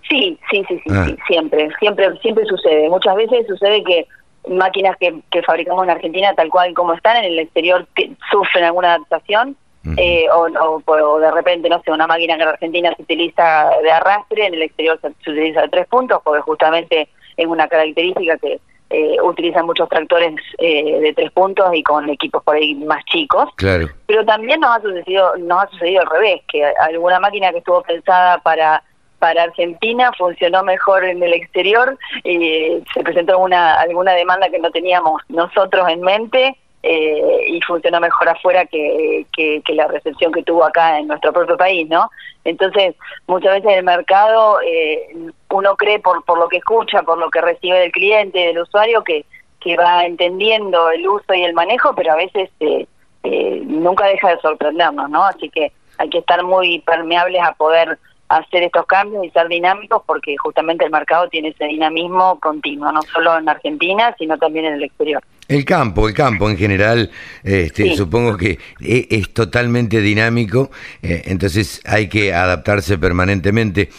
Sí, 0.09 0.37
sí, 0.51 0.63
sí, 0.67 0.79
sí, 0.85 0.91
ah. 0.91 1.05
sí, 1.05 1.17
siempre, 1.27 1.69
siempre, 1.79 2.17
siempre 2.19 2.45
sucede. 2.45 2.89
Muchas 2.89 3.15
veces 3.15 3.47
sucede 3.47 3.83
que 3.83 4.07
máquinas 4.49 4.95
que, 4.97 5.21
que 5.31 5.41
fabricamos 5.41 5.83
en 5.83 5.89
Argentina, 5.89 6.33
tal 6.35 6.49
cual 6.49 6.73
como 6.73 6.93
están, 6.93 7.17
en 7.17 7.25
el 7.25 7.39
exterior 7.39 7.87
sufren 8.29 8.65
alguna 8.65 8.93
adaptación 8.95 9.57
eh, 9.97 10.25
o, 10.33 10.81
o, 10.83 11.19
de 11.19 11.31
repente, 11.31 11.69
no 11.69 11.81
sé, 11.83 11.91
una 11.91 12.07
máquina 12.07 12.35
que 12.37 12.43
en 12.43 12.49
Argentina 12.49 12.93
se 12.95 13.03
utiliza 13.03 13.69
de 13.83 13.91
arrastre, 13.91 14.47
en 14.47 14.55
el 14.55 14.63
exterior 14.63 14.99
se, 14.99 15.09
utiliza 15.31 15.61
de 15.61 15.69
tres 15.69 15.87
puntos, 15.87 16.21
porque 16.23 16.41
justamente 16.41 17.07
es 17.37 17.45
una 17.45 17.67
característica 17.67 18.37
que 18.37 18.59
eh, 18.89 19.17
utilizan 19.21 19.65
muchos 19.65 19.87
tractores 19.89 20.35
eh, 20.57 20.99
de 21.01 21.13
tres 21.13 21.31
puntos 21.31 21.69
y 21.73 21.83
con 21.83 22.09
equipos 22.09 22.43
por 22.43 22.55
ahí 22.55 22.73
más 22.75 23.03
chicos. 23.05 23.49
Claro. 23.57 23.87
Pero 24.07 24.25
también 24.25 24.59
nos 24.59 24.75
ha 24.77 24.81
sucedido, 24.81 25.35
nos 25.37 25.63
ha 25.63 25.69
sucedido 25.69 26.01
al 26.01 26.09
revés, 26.09 26.41
que 26.51 26.65
alguna 26.65 27.19
máquina 27.19 27.51
que 27.51 27.59
estuvo 27.59 27.83
pensada 27.83 28.39
para 28.39 28.81
para 29.25 29.41
Argentina 29.41 30.11
funcionó 30.15 30.63
mejor 30.63 31.03
en 31.03 31.23
el 31.23 31.33
exterior 31.33 31.97
y 32.23 32.79
se 32.93 33.01
presentó 33.03 33.39
una 33.39 33.81
alguna 33.81 34.11
demanda 34.11 34.49
que 34.49 34.59
no 34.59 34.69
teníamos 34.69 35.19
nosotros 35.29 35.89
en 35.89 36.01
mente 36.01 36.55
eh, 36.83 37.45
y 37.47 37.59
funcionó 37.61 37.99
mejor 37.99 38.29
afuera 38.29 38.67
que, 38.67 39.25
la 39.69 39.87
recepción 39.87 40.31
que 40.31 40.43
tuvo 40.43 40.63
acá 40.63 40.99
en 40.99 41.07
nuestro 41.07 41.33
propio 41.33 41.57
país, 41.57 41.89
¿no? 41.89 42.11
Entonces, 42.43 42.93
muchas 43.25 43.55
veces 43.55 43.79
el 43.79 43.83
mercado, 43.83 44.59
eh, 44.61 45.31
uno 45.49 45.75
cree 45.75 45.97
por, 45.97 46.23
por 46.23 46.37
lo 46.37 46.47
que 46.47 46.57
escucha, 46.57 47.01
por 47.01 47.17
lo 47.17 47.31
que 47.31 47.41
recibe 47.41 47.79
del 47.79 47.91
cliente, 47.91 48.37
del 48.37 48.59
usuario, 48.59 49.03
que, 49.03 49.25
que 49.59 49.75
va 49.75 50.05
entendiendo 50.05 50.91
el 50.91 51.07
uso 51.07 51.33
y 51.33 51.41
el 51.41 51.55
manejo, 51.55 51.95
pero 51.95 52.11
a 52.11 52.17
veces 52.17 52.51
eh, 52.59 52.85
eh, 53.23 53.63
nunca 53.65 54.05
deja 54.05 54.35
de 54.35 54.39
sorprendernos, 54.41 55.09
¿no? 55.09 55.23
Así 55.23 55.49
que 55.49 55.71
hay 55.97 56.09
que 56.11 56.19
estar 56.19 56.43
muy 56.43 56.77
permeables 56.81 57.41
a 57.41 57.53
poder 57.53 57.97
hacer 58.29 58.63
estos 58.63 58.85
cambios 58.85 59.25
y 59.25 59.29
ser 59.29 59.47
dinámicos 59.47 60.01
porque 60.05 60.35
justamente 60.37 60.85
el 60.85 60.91
mercado 60.91 61.27
tiene 61.29 61.49
ese 61.49 61.65
dinamismo 61.65 62.39
continuo, 62.39 62.91
no 62.91 63.01
solo 63.03 63.37
en 63.37 63.47
Argentina, 63.47 64.15
sino 64.17 64.37
también 64.37 64.65
en 64.65 64.73
el 64.75 64.83
exterior. 64.83 65.23
El 65.47 65.63
campo, 65.63 66.07
el 66.07 66.15
campo 66.15 66.49
en 66.49 66.57
general, 66.57 67.11
este, 67.43 67.95
supongo 67.95 68.35
que 68.35 68.57
e, 68.81 69.07
es, 69.11 69.31
totalmente 69.31 70.01
dinámico, 70.01 70.71
eh, 71.03 71.23
entonces 71.25 71.81
hay 71.85 72.09
que 72.09 72.33
adaptarse 72.33 72.97
permanentemente. 72.97 73.89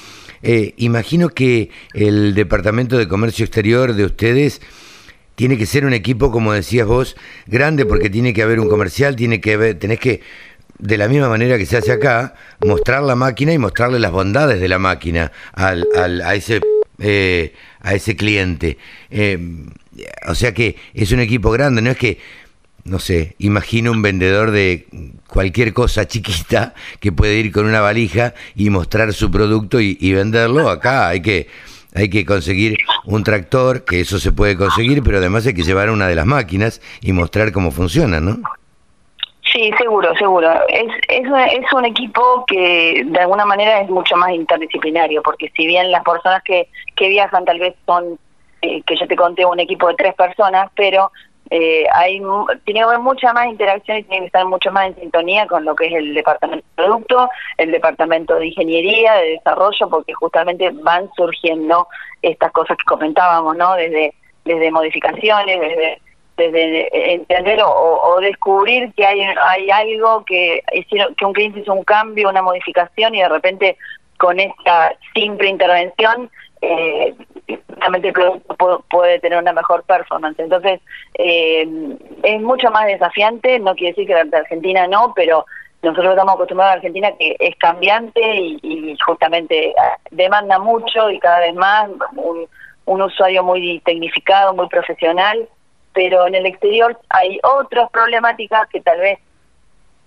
Eh, 0.42 0.74
imagino 0.78 1.28
que 1.28 1.70
el 1.94 2.34
Departamento 2.34 2.98
de 2.98 3.06
Comercio 3.06 3.44
Exterior 3.44 3.94
de 3.94 4.04
ustedes 4.04 4.60
tiene 5.36 5.56
que 5.56 5.66
ser 5.66 5.84
un 5.84 5.92
equipo, 5.92 6.32
como 6.32 6.52
decías 6.52 6.86
vos, 6.86 7.16
grande 7.46 7.86
porque 7.86 8.10
tiene 8.10 8.32
que 8.32 8.42
haber 8.42 8.58
un 8.58 8.68
comercial, 8.68 9.14
tiene 9.14 9.40
que 9.40 9.54
haber, 9.54 9.78
tenés 9.78 10.00
que 10.00 10.22
de 10.78 10.98
la 10.98 11.08
misma 11.08 11.28
manera 11.28 11.58
que 11.58 11.66
se 11.66 11.76
hace 11.76 11.92
acá, 11.92 12.34
mostrar 12.64 13.02
la 13.02 13.16
máquina 13.16 13.52
y 13.52 13.58
mostrarle 13.58 13.98
las 13.98 14.12
bondades 14.12 14.60
de 14.60 14.68
la 14.68 14.78
máquina 14.78 15.32
al, 15.52 15.86
al, 15.96 16.20
a, 16.22 16.34
ese, 16.34 16.60
eh, 16.98 17.54
a 17.80 17.94
ese 17.94 18.16
cliente. 18.16 18.78
Eh, 19.10 19.38
o 20.26 20.34
sea 20.34 20.52
que 20.52 20.76
es 20.94 21.12
un 21.12 21.20
equipo 21.20 21.50
grande, 21.50 21.82
no 21.82 21.90
es 21.90 21.96
que, 21.96 22.18
no 22.84 22.98
sé, 22.98 23.34
imagino 23.38 23.90
un 23.90 24.02
vendedor 24.02 24.50
de 24.50 24.86
cualquier 25.26 25.72
cosa 25.72 26.06
chiquita 26.06 26.74
que 27.00 27.12
puede 27.12 27.36
ir 27.36 27.52
con 27.52 27.66
una 27.66 27.80
valija 27.80 28.34
y 28.54 28.70
mostrar 28.70 29.12
su 29.12 29.30
producto 29.30 29.80
y, 29.80 29.96
y 30.00 30.12
venderlo. 30.12 30.68
Acá 30.68 31.08
hay 31.08 31.20
que 31.22 31.48
hay 31.94 32.10
que 32.10 32.26
conseguir 32.26 32.76
un 33.06 33.24
tractor, 33.24 33.86
que 33.86 34.00
eso 34.00 34.18
se 34.18 34.30
puede 34.30 34.54
conseguir, 34.54 35.02
pero 35.02 35.16
además 35.16 35.46
hay 35.46 35.54
que 35.54 35.62
llevar 35.62 35.88
una 35.88 36.06
de 36.06 36.14
las 36.14 36.26
máquinas 36.26 36.82
y 37.00 37.12
mostrar 37.12 37.52
cómo 37.52 37.70
funciona, 37.70 38.20
¿no? 38.20 38.38
Sí, 39.56 39.70
seguro, 39.78 40.14
seguro. 40.16 40.50
Es, 40.68 40.92
es, 41.08 41.26
es 41.50 41.72
un 41.72 41.86
equipo 41.86 42.44
que 42.46 43.02
de 43.06 43.20
alguna 43.20 43.46
manera 43.46 43.80
es 43.80 43.88
mucho 43.88 44.14
más 44.14 44.30
interdisciplinario, 44.32 45.22
porque 45.22 45.50
si 45.56 45.66
bien 45.66 45.90
las 45.90 46.04
personas 46.04 46.42
que, 46.42 46.68
que 46.94 47.08
viajan 47.08 47.46
tal 47.46 47.58
vez 47.58 47.74
son, 47.86 48.18
eh, 48.60 48.82
que 48.82 48.96
yo 48.96 49.08
te 49.08 49.16
conté, 49.16 49.46
un 49.46 49.58
equipo 49.58 49.88
de 49.88 49.94
tres 49.94 50.14
personas, 50.14 50.70
pero 50.76 51.10
eh, 51.48 51.86
hay 51.90 52.20
tiene 52.66 52.80
que 52.80 52.84
haber 52.84 52.98
mucha 52.98 53.32
más 53.32 53.46
interacción 53.46 53.96
y 53.96 54.02
tiene 54.02 54.24
que 54.24 54.26
estar 54.26 54.44
mucho 54.44 54.70
más 54.72 54.88
en 54.88 54.96
sintonía 54.96 55.46
con 55.46 55.64
lo 55.64 55.74
que 55.74 55.86
es 55.86 55.94
el 55.94 56.12
departamento 56.12 56.66
de 56.66 56.82
producto, 56.82 57.30
el 57.56 57.72
departamento 57.72 58.34
de 58.34 58.48
ingeniería, 58.48 59.14
de 59.14 59.30
desarrollo, 59.30 59.88
porque 59.88 60.12
justamente 60.12 60.68
van 60.82 61.08
surgiendo 61.16 61.88
estas 62.20 62.52
cosas 62.52 62.76
que 62.76 62.84
comentábamos, 62.84 63.56
¿no? 63.56 63.74
Desde, 63.74 64.12
desde 64.44 64.70
modificaciones, 64.70 65.58
desde 65.58 66.02
desde 66.36 67.14
entender 67.14 67.60
o, 67.64 68.18
descubrir 68.20 68.92
que 68.94 69.06
hay, 69.06 69.20
hay 69.20 69.70
algo 69.70 70.24
que 70.24 70.62
que 71.16 71.24
un 71.24 71.32
cliente 71.32 71.60
hizo 71.60 71.72
un 71.72 71.84
cambio, 71.84 72.28
una 72.28 72.42
modificación 72.42 73.14
y 73.14 73.20
de 73.20 73.28
repente 73.28 73.76
con 74.18 74.38
esta 74.40 74.94
simple 75.14 75.48
intervención 75.48 76.30
eh, 76.62 77.14
realmente 77.68 78.08
el 78.08 78.14
producto 78.14 78.84
puede, 78.88 79.20
tener 79.20 79.38
una 79.38 79.52
mejor 79.52 79.84
performance. 79.84 80.38
Entonces, 80.38 80.80
eh, 81.14 81.68
es 82.22 82.40
mucho 82.40 82.70
más 82.70 82.86
desafiante, 82.86 83.58
no 83.58 83.74
quiere 83.74 83.92
decir 83.92 84.06
que 84.06 84.24
la 84.24 84.38
Argentina 84.38 84.86
no, 84.88 85.12
pero 85.14 85.44
nosotros 85.82 86.12
estamos 86.12 86.34
acostumbrados 86.34 86.72
a 86.72 86.76
Argentina 86.76 87.12
que 87.18 87.36
es 87.38 87.54
cambiante 87.56 88.20
y, 88.22 88.96
justamente 89.04 89.74
ah, 89.78 89.98
demanda 90.10 90.58
mucho 90.58 91.10
y 91.10 91.18
cada 91.20 91.40
vez 91.40 91.54
más 91.54 91.88
un 92.86 93.02
usuario 93.02 93.44
muy 93.44 93.80
tecnificado, 93.80 94.54
muy 94.54 94.68
profesional 94.68 95.48
pero 95.96 96.26
en 96.26 96.34
el 96.34 96.44
exterior 96.44 96.96
hay 97.08 97.40
otras 97.42 97.90
problemáticas 97.90 98.68
que 98.68 98.82
tal 98.82 99.00
vez 99.00 99.18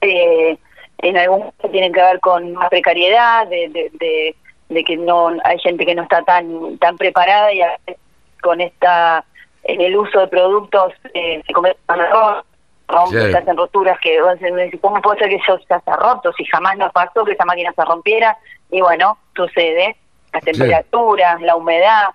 eh, 0.01 0.55
en 1.00 1.17
algún 1.17 1.39
momento 1.39 1.69
tienen 1.72 1.91
que 1.91 2.01
ver 2.01 2.19
con 2.19 2.53
más 2.53 2.69
precariedad, 2.69 3.48
de, 3.48 3.69
de, 3.69 4.36
de, 4.69 4.84
que 4.84 4.98
no 4.98 5.29
hay 5.43 5.58
gente 5.60 5.88
que 5.88 5.96
no 5.96 6.03
está 6.03 6.22
tan 6.22 6.77
tan 6.77 6.96
preparada 6.96 7.51
y 7.51 7.62
con 8.41 8.62
esta 8.62 9.25
en 9.63 9.81
el 9.81 9.98
uso 9.98 10.19
de 10.19 10.27
productos 10.27 10.93
eh, 11.15 11.41
se 11.46 11.53
cometen 11.53 11.81
errores 11.89 12.46
se 13.10 13.38
hacen 13.38 13.58
roturas 13.58 14.00
que 14.00 14.19
¿cómo 14.79 15.01
puede 15.01 15.19
ser 15.19 15.29
que 15.29 15.36
eso 15.38 15.58
se 15.67 15.74
haya 15.74 15.96
roto 15.96 16.31
si 16.34 16.46
jamás 16.46 16.77
nos 16.77 16.91
pasó 16.91 17.25
que 17.25 17.31
esa 17.31 17.46
máquina 17.46 17.74
se 17.75 17.84
rompiera? 17.84 18.38
Y 18.69 18.81
bueno, 18.81 19.17
sucede, 19.36 19.96
las 20.34 20.43
temperaturas, 20.43 21.41
la 21.41 21.55
humedad, 21.55 22.10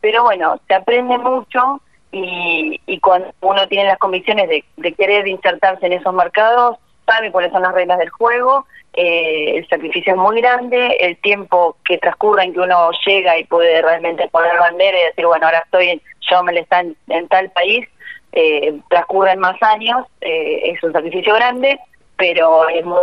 pero 0.00 0.24
bueno, 0.24 0.60
se 0.66 0.74
aprende 0.74 1.16
mucho 1.18 1.80
y, 2.12 2.80
y 2.86 3.00
cuando 3.00 3.32
uno 3.40 3.66
tiene 3.68 3.84
las 3.84 3.98
convicciones 3.98 4.48
de, 4.48 4.64
de, 4.76 4.92
querer 4.92 5.28
insertarse 5.28 5.86
en 5.86 5.92
esos 5.92 6.12
mercados, 6.12 6.78
sabe 7.06 7.30
cuáles 7.30 7.52
son 7.52 7.62
las 7.62 7.74
reglas 7.74 7.98
del 7.98 8.10
juego, 8.10 8.66
eh, 8.94 9.58
el 9.58 9.68
sacrificio 9.68 10.12
es 10.12 10.18
muy 10.18 10.40
grande, 10.40 10.96
el 11.00 11.16
tiempo 11.18 11.76
que 11.84 11.98
transcurre 11.98 12.44
en 12.44 12.52
que 12.52 12.60
uno 12.60 12.90
llega 13.06 13.38
y 13.38 13.44
puede 13.44 13.80
realmente 13.82 14.28
poner 14.28 14.58
bandera 14.58 14.98
y 14.98 15.04
decir, 15.04 15.26
bueno, 15.26 15.46
ahora 15.46 15.62
estoy, 15.64 16.02
yo 16.28 16.42
me 16.42 16.52
le 16.52 16.60
está 16.60 16.80
en, 16.80 17.28
tal 17.28 17.50
país, 17.50 17.86
eh, 18.32 18.78
transcurren 18.88 19.38
más 19.38 19.60
años, 19.62 20.06
eh, 20.20 20.72
es 20.72 20.82
un 20.82 20.92
sacrificio 20.92 21.34
grande, 21.34 21.78
pero 22.16 22.68
es 22.68 22.84
muy... 22.84 22.98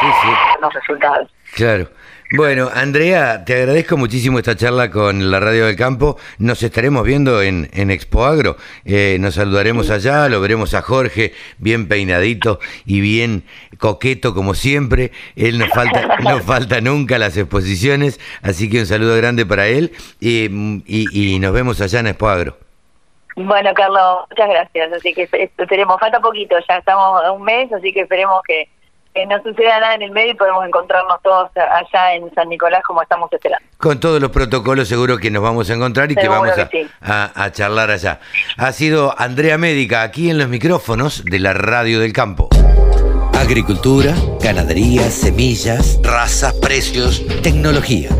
Sí, 0.00 0.06
sí. 0.22 0.28
los 0.60 0.72
resultados. 0.72 1.28
Claro. 1.54 1.88
Bueno, 2.32 2.70
Andrea, 2.72 3.44
te 3.44 3.56
agradezco 3.56 3.96
muchísimo 3.96 4.38
esta 4.38 4.54
charla 4.54 4.88
con 4.88 5.32
la 5.32 5.40
Radio 5.40 5.66
del 5.66 5.74
Campo. 5.74 6.16
Nos 6.38 6.62
estaremos 6.62 7.02
viendo 7.02 7.42
en, 7.42 7.68
en 7.72 7.90
Expo 7.90 8.24
Agro. 8.24 8.56
Eh, 8.84 9.16
nos 9.18 9.34
saludaremos 9.34 9.90
allá, 9.90 10.28
lo 10.28 10.40
veremos 10.40 10.72
a 10.74 10.82
Jorge, 10.82 11.32
bien 11.58 11.88
peinadito 11.88 12.60
y 12.86 13.00
bien 13.00 13.42
coqueto 13.78 14.32
como 14.32 14.54
siempre. 14.54 15.10
Él 15.34 15.58
no 15.58 15.66
falta, 15.66 16.18
no 16.22 16.38
falta 16.38 16.80
nunca 16.80 17.18
las 17.18 17.36
exposiciones, 17.36 18.20
así 18.42 18.70
que 18.70 18.78
un 18.78 18.86
saludo 18.86 19.16
grande 19.16 19.44
para 19.44 19.66
él 19.66 19.90
y, 20.20 20.44
y, 20.86 21.38
nos 21.40 21.52
vemos 21.52 21.80
allá 21.80 21.98
en 21.98 22.06
Expo 22.06 22.28
Agro. 22.28 22.56
Bueno, 23.34 23.74
Carlos, 23.74 24.26
muchas 24.30 24.48
gracias. 24.48 24.92
Así 24.92 25.14
que 25.14 25.28
esperemos, 25.58 25.98
falta 25.98 26.20
poquito, 26.20 26.54
ya 26.68 26.76
estamos 26.76 27.24
a 27.24 27.32
un 27.32 27.42
mes, 27.42 27.72
así 27.72 27.92
que 27.92 28.02
esperemos 28.02 28.40
que 28.46 28.68
que 29.14 29.26
no 29.26 29.42
suceda 29.42 29.80
nada 29.80 29.94
en 29.94 30.02
el 30.02 30.10
medio 30.12 30.32
y 30.32 30.34
podemos 30.34 30.64
encontrarnos 30.64 31.20
todos 31.22 31.50
allá 31.56 32.14
en 32.14 32.32
San 32.34 32.48
Nicolás 32.48 32.82
como 32.86 33.02
estamos 33.02 33.32
esperando. 33.32 33.66
Con 33.78 33.98
todos 33.98 34.20
los 34.20 34.30
protocolos 34.30 34.88
seguro 34.88 35.18
que 35.18 35.30
nos 35.30 35.42
vamos 35.42 35.68
a 35.70 35.74
encontrar 35.74 36.10
y 36.12 36.14
que 36.14 36.28
vamos 36.28 36.50
a, 37.00 37.50
charlar 37.52 37.90
allá. 37.90 38.20
Ha 38.56 38.72
sido 38.72 39.14
Andrea 39.18 39.58
Médica 39.58 40.02
aquí 40.02 40.30
en 40.30 40.38
los 40.38 40.48
micrófonos 40.48 41.24
de 41.24 41.38
la 41.38 41.52
Radio 41.52 42.00
del 42.00 42.12
Campo. 42.12 42.48
Agricultura, 43.34 44.14
ganadería, 44.40 45.10
semillas, 45.10 45.98
razas, 46.02 46.54
precios, 46.54 47.26
tecnología. 47.42 48.10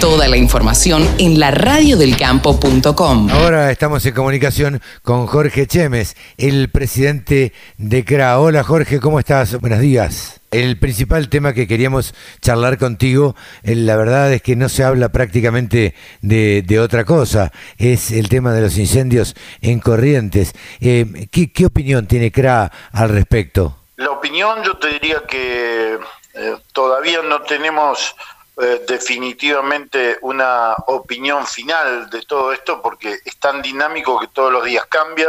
Toda 0.00 0.28
la 0.28 0.38
información 0.38 1.06
en 1.18 1.38
la 1.38 1.50
radiodelcampo.com. 1.50 3.28
Ahora 3.30 3.70
estamos 3.70 4.06
en 4.06 4.14
comunicación 4.14 4.80
con 5.02 5.26
Jorge 5.26 5.66
Chemes, 5.66 6.16
el 6.38 6.70
presidente 6.70 7.52
de 7.76 8.02
CRA. 8.02 8.40
Hola 8.40 8.64
Jorge, 8.64 8.98
¿cómo 8.98 9.18
estás? 9.18 9.60
Buenos 9.60 9.80
días. 9.80 10.40
El 10.50 10.78
principal 10.78 11.28
tema 11.28 11.52
que 11.52 11.68
queríamos 11.68 12.14
charlar 12.40 12.78
contigo, 12.78 13.36
eh, 13.62 13.74
la 13.74 13.94
verdad 13.96 14.32
es 14.32 14.40
que 14.40 14.56
no 14.56 14.70
se 14.70 14.84
habla 14.84 15.10
prácticamente 15.10 15.94
de, 16.22 16.80
otra 16.80 17.04
cosa, 17.04 17.52
es 17.76 18.10
el 18.10 18.30
tema 18.30 18.54
de 18.54 18.62
los 18.62 18.78
incendios 18.78 19.36
en 19.60 19.80
Corrientes. 19.80 20.54
Eh, 20.80 21.28
¿qué, 21.30 21.66
opinión 21.66 22.06
tiene 22.06 22.32
CRA 22.32 22.72
al 22.90 23.10
respecto? 23.10 23.76
La 23.96 24.12
opinión 24.12 24.62
yo 24.64 24.78
te 24.78 24.88
diría 24.94 25.24
que 25.28 25.98
eh, 26.34 26.56
todavía 26.72 27.20
no 27.22 27.42
tenemos 27.42 28.16
eh, 28.62 28.84
definitivamente 28.86 30.18
una 30.22 30.74
opinión 30.86 31.46
final 31.46 32.10
de 32.10 32.22
todo 32.22 32.52
esto 32.52 32.82
porque 32.82 33.18
es 33.24 33.36
tan 33.38 33.62
dinámico 33.62 34.20
que 34.20 34.28
todos 34.28 34.52
los 34.52 34.64
días 34.64 34.84
cambia, 34.86 35.28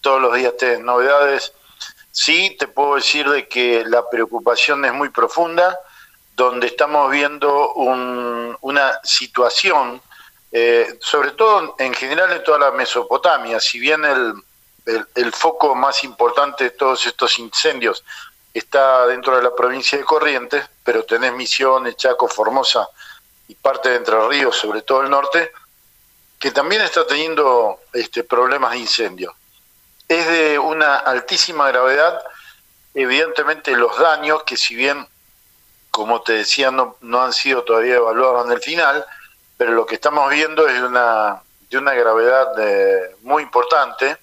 todos 0.00 0.20
los 0.20 0.34
días 0.34 0.56
tienen 0.58 0.84
novedades. 0.84 1.52
Sí, 2.10 2.56
te 2.58 2.66
puedo 2.66 2.96
decir 2.96 3.28
de 3.28 3.48
que 3.48 3.84
la 3.86 4.08
preocupación 4.08 4.84
es 4.84 4.92
muy 4.92 5.10
profunda, 5.10 5.78
donde 6.36 6.66
estamos 6.66 7.10
viendo 7.10 7.72
una 7.74 9.00
situación, 9.04 10.00
eh, 10.50 10.98
sobre 11.00 11.32
todo 11.32 11.76
en 11.78 11.94
general 11.94 12.32
en 12.32 12.42
toda 12.42 12.58
la 12.58 12.70
Mesopotamia, 12.72 13.60
si 13.60 13.78
bien 13.78 14.04
el, 14.04 14.34
el 15.14 15.32
foco 15.32 15.74
más 15.74 16.02
importante 16.04 16.64
de 16.64 16.70
todos 16.70 17.06
estos 17.06 17.38
incendios 17.38 18.04
está 18.52 19.06
dentro 19.06 19.36
de 19.36 19.42
la 19.42 19.54
provincia 19.54 19.98
de 19.98 20.04
Corrientes, 20.04 20.64
pero 20.84 21.04
tenés 21.04 21.32
Misiones, 21.32 21.96
Chaco, 21.96 22.28
Formosa 22.28 22.88
y 23.48 23.54
parte 23.54 23.88
de 23.88 23.96
Entre 23.96 24.28
Ríos, 24.28 24.56
sobre 24.56 24.82
todo 24.82 25.02
el 25.02 25.10
norte, 25.10 25.50
que 26.38 26.50
también 26.50 26.82
está 26.82 27.06
teniendo 27.06 27.80
este, 27.92 28.22
problemas 28.22 28.72
de 28.72 28.78
incendio. 28.78 29.34
Es 30.06 30.28
de 30.28 30.58
una 30.58 30.96
altísima 30.98 31.68
gravedad, 31.68 32.22
evidentemente 32.92 33.72
los 33.72 33.98
daños, 33.98 34.42
que 34.44 34.56
si 34.56 34.74
bien, 34.74 35.08
como 35.90 36.22
te 36.22 36.34
decía, 36.34 36.70
no, 36.70 36.96
no 37.00 37.22
han 37.22 37.32
sido 37.32 37.64
todavía 37.64 37.96
evaluados 37.96 38.46
en 38.46 38.52
el 38.52 38.60
final, 38.60 39.04
pero 39.56 39.72
lo 39.72 39.86
que 39.86 39.94
estamos 39.94 40.30
viendo 40.30 40.68
es 40.68 40.74
de 40.74 40.86
una, 40.86 41.42
de 41.70 41.78
una 41.78 41.94
gravedad 41.94 42.48
eh, 42.58 43.16
muy 43.22 43.42
importante, 43.42 44.18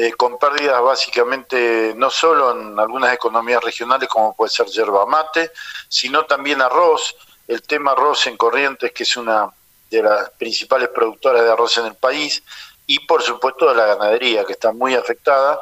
eh, 0.00 0.12
con 0.12 0.38
pérdidas 0.38 0.80
básicamente 0.80 1.92
no 1.96 2.08
solo 2.08 2.52
en 2.52 2.78
algunas 2.78 3.12
economías 3.12 3.60
regionales 3.64 4.08
como 4.08 4.32
puede 4.32 4.48
ser 4.48 4.66
yerba 4.66 5.04
mate, 5.06 5.50
sino 5.88 6.24
también 6.24 6.62
arroz. 6.62 7.16
El 7.48 7.62
tema 7.62 7.90
arroz 7.90 8.28
en 8.28 8.36
Corrientes, 8.36 8.92
que 8.92 9.02
es 9.02 9.16
una 9.16 9.50
de 9.90 10.00
las 10.00 10.30
principales 10.38 10.90
productoras 10.90 11.42
de 11.42 11.50
arroz 11.50 11.78
en 11.78 11.86
el 11.86 11.96
país, 11.96 12.44
y 12.86 13.00
por 13.00 13.22
supuesto 13.22 13.68
de 13.68 13.74
la 13.74 13.86
ganadería, 13.86 14.44
que 14.44 14.52
está 14.52 14.70
muy 14.70 14.94
afectada, 14.94 15.58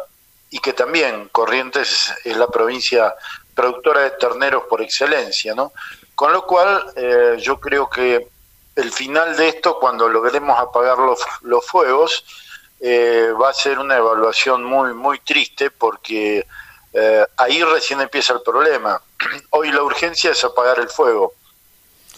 y 0.50 0.58
que 0.58 0.74
también 0.74 1.30
Corrientes 1.32 2.12
es 2.22 2.36
la 2.36 2.48
provincia 2.48 3.14
productora 3.54 4.02
de 4.02 4.10
terneros 4.10 4.64
por 4.68 4.82
excelencia, 4.82 5.54
¿no? 5.54 5.72
Con 6.14 6.34
lo 6.34 6.44
cual, 6.44 6.84
eh, 6.94 7.36
yo 7.38 7.58
creo 7.58 7.88
que 7.88 8.28
el 8.74 8.92
final 8.92 9.34
de 9.34 9.48
esto, 9.48 9.78
cuando 9.78 10.10
logremos 10.10 10.60
apagar 10.60 10.98
los, 10.98 11.20
los 11.40 11.64
fuegos, 11.64 12.22
eh, 12.80 13.30
va 13.40 13.50
a 13.50 13.54
ser 13.54 13.78
una 13.78 13.96
evaluación 13.96 14.64
muy, 14.64 14.94
muy 14.94 15.18
triste 15.20 15.70
porque 15.70 16.46
eh, 16.92 17.26
ahí 17.36 17.62
recién 17.62 18.00
empieza 18.00 18.34
el 18.34 18.42
problema. 18.42 19.00
Hoy 19.50 19.70
la 19.72 19.82
urgencia 19.82 20.30
es 20.30 20.44
apagar 20.44 20.78
el 20.78 20.88
fuego, 20.88 21.34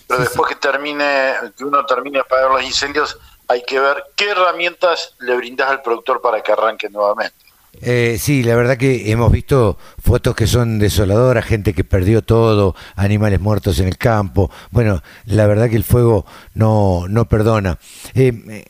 pero 0.06 0.20
después 0.20 0.48
que 0.48 0.56
termine, 0.56 1.34
que 1.56 1.64
uno 1.64 1.84
termine 1.86 2.18
de 2.18 2.22
apagar 2.22 2.50
los 2.50 2.62
incendios, 2.62 3.18
hay 3.46 3.62
que 3.62 3.80
ver 3.80 4.04
qué 4.14 4.30
herramientas 4.30 5.14
le 5.20 5.36
brindas 5.36 5.70
al 5.70 5.82
productor 5.82 6.20
para 6.20 6.42
que 6.42 6.52
arranque 6.52 6.88
nuevamente. 6.90 7.48
Eh, 7.80 8.16
sí, 8.18 8.42
la 8.42 8.56
verdad 8.56 8.76
que 8.76 9.10
hemos 9.10 9.30
visto 9.30 9.78
fotos 10.02 10.34
que 10.34 10.46
son 10.46 10.78
desoladoras, 10.78 11.44
gente 11.44 11.74
que 11.74 11.84
perdió 11.84 12.22
todo, 12.22 12.74
animales 12.96 13.40
muertos 13.40 13.78
en 13.78 13.88
el 13.88 13.96
campo. 13.96 14.50
Bueno, 14.70 15.02
la 15.26 15.46
verdad 15.46 15.68
que 15.70 15.76
el 15.76 15.84
fuego 15.84 16.26
no, 16.54 17.06
no 17.08 17.28
perdona. 17.28 17.78
Eh, 18.14 18.64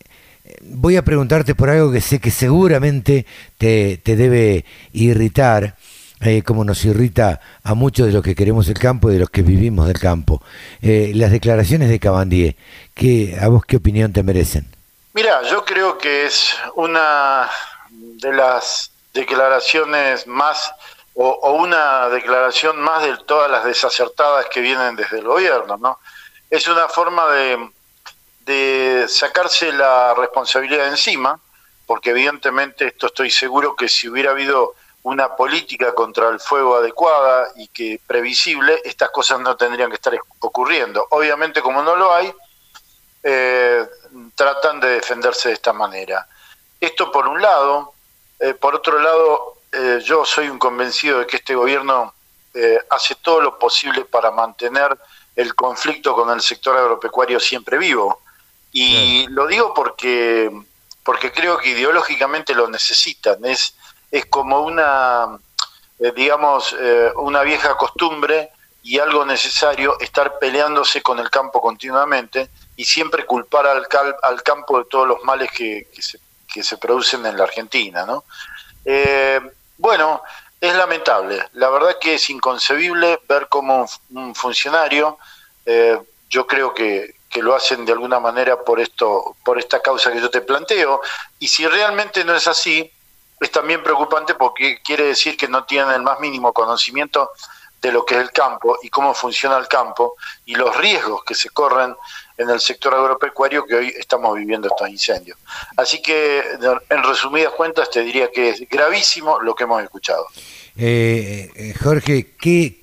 voy 0.63 0.97
a 0.97 1.05
preguntarte 1.05 1.55
por 1.55 1.71
algo 1.71 1.93
que 1.93 2.01
sé 2.01 2.21
que 2.21 2.31
seguramente 2.31 3.27
te, 3.57 4.01
debe 4.05 4.65
irritar, 4.93 5.77
eh, 6.21 6.43
como 6.43 6.65
nos 6.65 6.85
irrita 6.85 7.41
a 7.63 7.75
muchos 7.75 8.07
de 8.07 8.13
los 8.13 8.23
que 8.23 8.35
queremos 8.35 8.69
el 8.69 8.79
campo 8.79 9.11
y 9.11 9.15
de 9.15 9.21
los 9.21 9.31
que 9.31 9.43
vivimos 9.43 9.87
del 9.87 9.99
campo. 9.99 10.43
Eh, 10.83 11.13
las 11.15 11.31
declaraciones 11.31 11.89
de 11.89 11.99
Cabandier, 11.99 12.57
¿qué, 12.95 13.39
¿a 13.41 13.49
vos 13.49 13.65
qué 13.65 13.77
opinión 13.77 14.13
te 14.13 14.23
merecen? 14.23 14.67
Mira, 15.15 15.43
yo 15.43 15.65
creo 15.65 15.99
que 15.99 16.27
es 16.27 16.55
una 16.77 17.49
de 17.91 18.33
las 18.33 18.91
declaraciones 19.15 20.27
más, 20.27 20.73
o 21.15 21.53
una 21.55 22.09
declaración 22.09 22.81
más 22.81 23.03
de 23.03 23.17
todas 23.27 23.51
las 23.51 23.65
desacertadas 23.65 24.47
que 24.47 24.61
vienen 24.61 24.95
desde 24.95 25.19
el 25.19 25.25
gobierno, 25.25 25.77
¿no? 25.77 25.99
Es 26.49 26.69
una 26.69 26.89
forma 26.89 27.27
de 27.33 27.71
de 28.49 29.05
sacarse 29.09 29.71
la 29.73 30.15
responsabilidad 30.15 30.89
encima, 30.89 31.39
porque 31.87 32.11
evidentemente 32.11 32.87
esto 32.87 33.09
estoy 33.09 33.31
seguro 33.31 33.77
que 33.77 33.91
si 33.91 34.09
hubiera 34.09 34.31
habido 34.31 34.75
una 35.03 35.37
política 35.37 35.95
contra 35.95 36.31
el 36.31 36.41
fuego 36.41 36.77
adecuada 36.77 37.49
y 37.57 37.69
que 37.69 38.01
previsible, 38.07 38.81
estas 38.87 39.11
cosas 39.11 39.39
no 39.41 39.55
tendrían 39.55 39.91
que 39.91 39.97
estar 39.97 40.19
ocurriendo. 40.41 41.07
Obviamente 41.11 41.61
como 41.61 41.83
no 41.83 41.95
lo 41.95 42.15
hay, 42.15 42.33
eh, 43.23 43.87
tratan 44.35 44.81
de 44.81 44.89
defenderse 44.93 45.49
de 45.49 45.55
esta 45.55 45.75
manera. 45.75 46.27
Esto 46.81 47.13
por 47.13 47.29
un 47.29 47.43
lado, 47.43 47.93
eh, 48.41 48.55
por 48.55 48.75
otro 48.75 48.99
lado, 48.99 49.59
eh, 49.73 50.01
yo 50.03 50.25
soy 50.25 50.49
un 50.49 50.59
convencido 50.59 51.19
de 51.19 51.27
que 51.27 51.37
este 51.37 51.55
gobierno 51.55 52.15
hace 52.91 53.15
todo 53.15 53.41
lo 53.41 53.57
posible 53.57 54.05
para 54.05 54.33
mantener 54.33 54.99
el 55.37 55.55
conflicto 55.55 56.13
con 56.13 56.29
el 56.31 56.41
sector 56.41 56.77
agropecuario 56.77 57.39
siempre 57.39 57.79
vivo. 57.79 58.23
Y 58.73 59.27
lo 59.29 59.47
digo 59.47 59.73
porque, 59.75 60.51
porque 61.03 61.33
creo 61.33 61.59
que 61.59 61.71
ideológicamente 61.71 62.55
lo 62.55 62.69
necesitan. 62.69 63.45
Es, 63.45 63.75
es 64.11 64.27
como 64.27 64.61
una, 64.61 65.39
eh, 65.99 66.13
digamos, 66.15 66.77
eh, 66.79 67.11
una 67.17 67.43
vieja 67.43 67.77
costumbre 67.77 68.51
y 68.83 68.99
algo 68.99 69.25
necesario 69.25 69.99
estar 70.01 70.39
peleándose 70.39 71.03
con 71.03 71.19
el 71.19 71.31
campo 71.31 71.61
continuamente 71.61 72.51
y 72.77 72.85
siempre 72.85 73.27
culpar 73.27 73.67
al, 73.67 73.87
al 74.23 74.43
campo 74.43 74.79
de 74.79 74.85
todos 74.85 75.09
los 75.09 75.23
males 75.25 75.51
que, 75.51 75.89
que, 75.93 76.03
se, 76.03 76.19
que 76.47 76.63
se 76.63 76.77
producen 76.77 77.25
en 77.27 77.37
la 77.37 77.45
Argentina. 77.45 78.05
¿no? 78.07 78.25
Eh, 78.85 79.41
bueno, 79.77 80.23
es 80.61 80.75
lamentable. 80.75 81.45
La 81.55 81.71
verdad 81.71 81.97
que 82.01 82.15
es 82.15 82.31
inconcebible 82.31 83.21
ver 83.29 83.49
cómo 83.49 83.89
un, 84.11 84.35
funcionario, 84.35 85.19
yo 86.31 86.47
creo 86.47 86.73
que, 86.73 87.18
que 87.29 87.43
lo 87.43 87.55
hacen 87.55 87.85
de 87.85 87.93
alguna 87.93 88.21
manera 88.21 88.63
por 88.63 88.81
esto, 88.81 89.37
por 89.45 89.59
esta 89.59 89.81
causa 89.81 90.13
que 90.13 90.21
yo 90.21 90.31
te 90.31 90.41
planteo. 90.41 91.01
Y 91.39 91.49
si 91.49 91.67
realmente 91.67 92.25
no 92.25 92.35
es 92.35 92.47
así, 92.47 92.91
es 93.41 93.51
también 93.51 93.83
preocupante 93.83 94.35
porque 94.35 94.81
quiere 94.83 95.05
decir 95.05 95.37
que 95.37 95.49
no 95.49 95.65
tienen 95.65 95.93
el 95.93 96.03
más 96.03 96.19
mínimo 96.21 96.53
conocimiento 96.53 97.31
de 97.81 97.93
lo 97.93 98.05
que 98.05 98.17
es 98.17 98.21
el 98.21 98.33
campo 98.33 98.79
y 98.83 98.89
cómo 98.89 99.15
funciona 99.15 99.57
el 99.57 99.69
campo 99.69 100.17
y 100.45 100.55
los 100.55 100.77
riesgos 100.77 101.23
que 101.25 101.35
se 101.35 101.51
corren 101.51 101.95
en 102.37 102.51
el 102.51 102.61
sector 102.61 102.95
agropecuario 102.95 103.65
que 103.65 103.75
hoy 103.75 103.95
estamos 103.97 104.37
viviendo 104.37 104.69
estos 104.69 104.89
incendios. 104.89 105.39
Así 105.77 106.03
que, 106.03 106.43
en 106.89 107.03
resumidas 107.03 107.53
cuentas, 107.53 107.91
te 107.91 108.03
diría 108.03 108.31
que 108.31 108.51
es 108.51 108.69
gravísimo 108.69 109.41
lo 109.41 109.55
que 109.55 109.65
hemos 109.65 109.83
escuchado. 109.83 110.27
Eh, 110.77 111.51
eh 111.55 111.75
Jorge, 111.81 112.35
¿qué, 112.41 112.78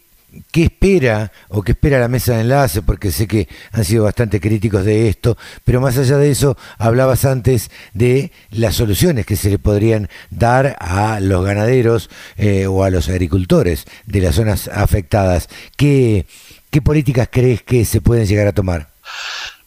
¿qué 0.52 0.65
espera 0.65 1.32
o 1.50 1.62
qué 1.62 1.74
espera 1.74 2.00
la 2.00 2.08
mesa 2.08 2.34
de 2.34 2.41
enlace? 2.41 2.82
Porque 2.82 3.12
sé 3.12 3.28
que 3.28 3.48
han 3.71 3.86
sido 3.86 4.04
bastante 4.04 4.39
críticos 4.39 4.86
de 4.86 5.10
esto, 5.10 5.38
pero 5.63 5.82
más 5.82 5.98
allá 5.98 6.17
de 6.17 6.32
eso, 6.32 6.58
hablabas 6.78 7.26
antes 7.26 7.71
de 7.93 8.32
las 8.52 8.76
soluciones 8.76 9.26
que 9.26 9.36
se 9.36 9.50
le 9.50 9.60
podrían 9.60 10.10
dar 10.30 10.76
a 10.80 11.19
los 11.19 11.45
ganaderos 11.45 12.10
eh, 12.38 12.67
o 12.67 12.84
a 12.84 12.89
los 12.89 13.10
agricultores 13.10 13.86
de 14.06 14.21
las 14.21 14.36
zonas 14.36 14.67
afectadas. 14.67 15.50
¿Qué, 15.78 16.26
¿Qué 16.71 16.82
políticas 16.82 17.30
crees 17.32 17.63
que 17.63 17.86
se 17.86 18.02
pueden 18.02 18.26
llegar 18.26 18.48
a 18.48 18.54
tomar? 18.54 18.89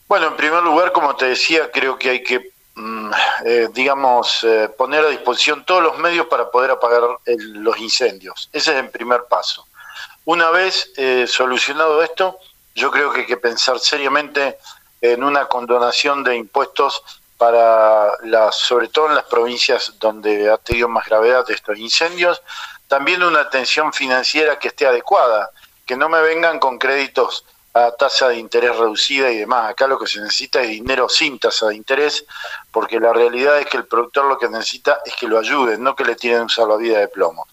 Bueno, 0.09 0.28
en 0.28 0.37
primer 0.37 0.62
lugar, 0.62 0.92
como 0.92 1.14
te 1.16 1.26
decía, 1.26 1.70
creo 1.72 1.98
que 1.98 2.11
hay 2.11 2.22
que 2.22 2.52
Mm, 2.78 3.11
eh, 3.44 3.68
digamos, 3.74 4.44
eh, 4.44 4.68
poner 4.76 5.04
a 5.04 5.09
disposición 5.09 5.64
todos 5.64 5.83
los 5.83 5.98
medios 5.98 6.26
para 6.26 6.48
poder 6.48 6.70
apagar 6.70 7.02
los 7.26 7.78
incendios. 7.78 8.48
Ese 8.52 8.70
es 8.70 8.78
el 8.78 8.90
primer 8.90 9.24
paso. 9.28 9.66
Una 10.28 10.50
vez 10.50 10.92
eh, 10.98 11.26
solucionado 11.26 12.02
esto, 12.02 12.38
yo 12.74 12.90
creo 12.90 13.10
que 13.10 13.20
hay 13.20 13.26
que 13.26 13.38
pensar 13.38 13.78
seriamente 13.78 14.58
en 15.00 15.24
una 15.24 15.46
condonación 15.46 16.22
de 16.22 16.36
impuestos 16.36 17.02
para 17.38 18.12
sobre 18.52 18.88
todo 18.88 19.08
en 19.08 19.14
las 19.14 19.24
provincias 19.24 19.94
donde 19.98 20.50
ha 20.50 20.58
tenido 20.58 20.86
más 20.86 21.06
gravedad 21.06 21.50
estos 21.50 21.78
incendios, 21.78 22.42
también 22.88 23.22
una 23.22 23.40
atención 23.40 23.90
financiera 23.94 24.58
que 24.58 24.68
esté 24.68 24.86
adecuada, 24.86 25.50
que 25.86 25.96
no 25.96 26.10
me 26.10 26.20
vengan 26.20 26.58
con 26.58 26.76
créditos 26.76 27.46
a 27.72 27.92
tasa 27.92 28.28
de 28.28 28.36
interés 28.36 28.76
reducida 28.76 29.30
y 29.30 29.38
demás. 29.38 29.70
Acá 29.70 29.86
lo 29.86 29.98
que 29.98 30.06
se 30.06 30.20
necesita 30.20 30.60
es 30.60 30.68
dinero 30.68 31.08
sin 31.08 31.38
tasa 31.38 31.68
de 31.68 31.76
interés, 31.76 32.26
porque 32.70 33.00
la 33.00 33.14
realidad 33.14 33.58
es 33.60 33.64
que 33.64 33.78
el 33.78 33.86
productor 33.86 34.26
lo 34.26 34.36
que 34.36 34.50
necesita 34.50 34.98
es 35.06 35.14
que 35.16 35.26
lo 35.26 35.38
ayuden, 35.38 35.82
no 35.82 35.96
que 35.96 36.04
le 36.04 36.16
tienen 36.16 36.42
un 36.42 36.50
salvavidas 36.50 37.00
de 37.00 37.08
plomo. 37.08 37.46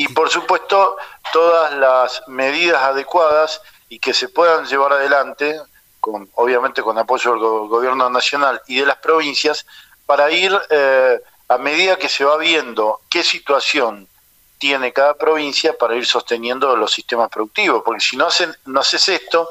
Y 0.00 0.08
por 0.08 0.30
supuesto, 0.30 0.96
todas 1.30 1.74
las 1.74 2.22
medidas 2.26 2.82
adecuadas 2.82 3.60
y 3.90 3.98
que 3.98 4.14
se 4.14 4.30
puedan 4.30 4.64
llevar 4.64 4.94
adelante, 4.94 5.60
con, 6.00 6.26
obviamente 6.36 6.80
con 6.80 6.96
apoyo 6.96 7.32
del 7.32 7.68
gobierno 7.68 8.08
nacional 8.08 8.62
y 8.66 8.80
de 8.80 8.86
las 8.86 8.96
provincias, 8.96 9.66
para 10.06 10.30
ir 10.30 10.58
eh, 10.70 11.20
a 11.48 11.58
medida 11.58 11.98
que 11.98 12.08
se 12.08 12.24
va 12.24 12.38
viendo 12.38 13.02
qué 13.10 13.22
situación 13.22 14.08
tiene 14.56 14.90
cada 14.90 15.12
provincia 15.12 15.76
para 15.76 15.94
ir 15.96 16.06
sosteniendo 16.06 16.74
los 16.76 16.94
sistemas 16.94 17.28
productivos, 17.28 17.82
porque 17.84 18.00
si 18.00 18.16
no, 18.16 18.28
hacen, 18.28 18.56
no 18.64 18.80
haces 18.80 19.06
esto, 19.06 19.50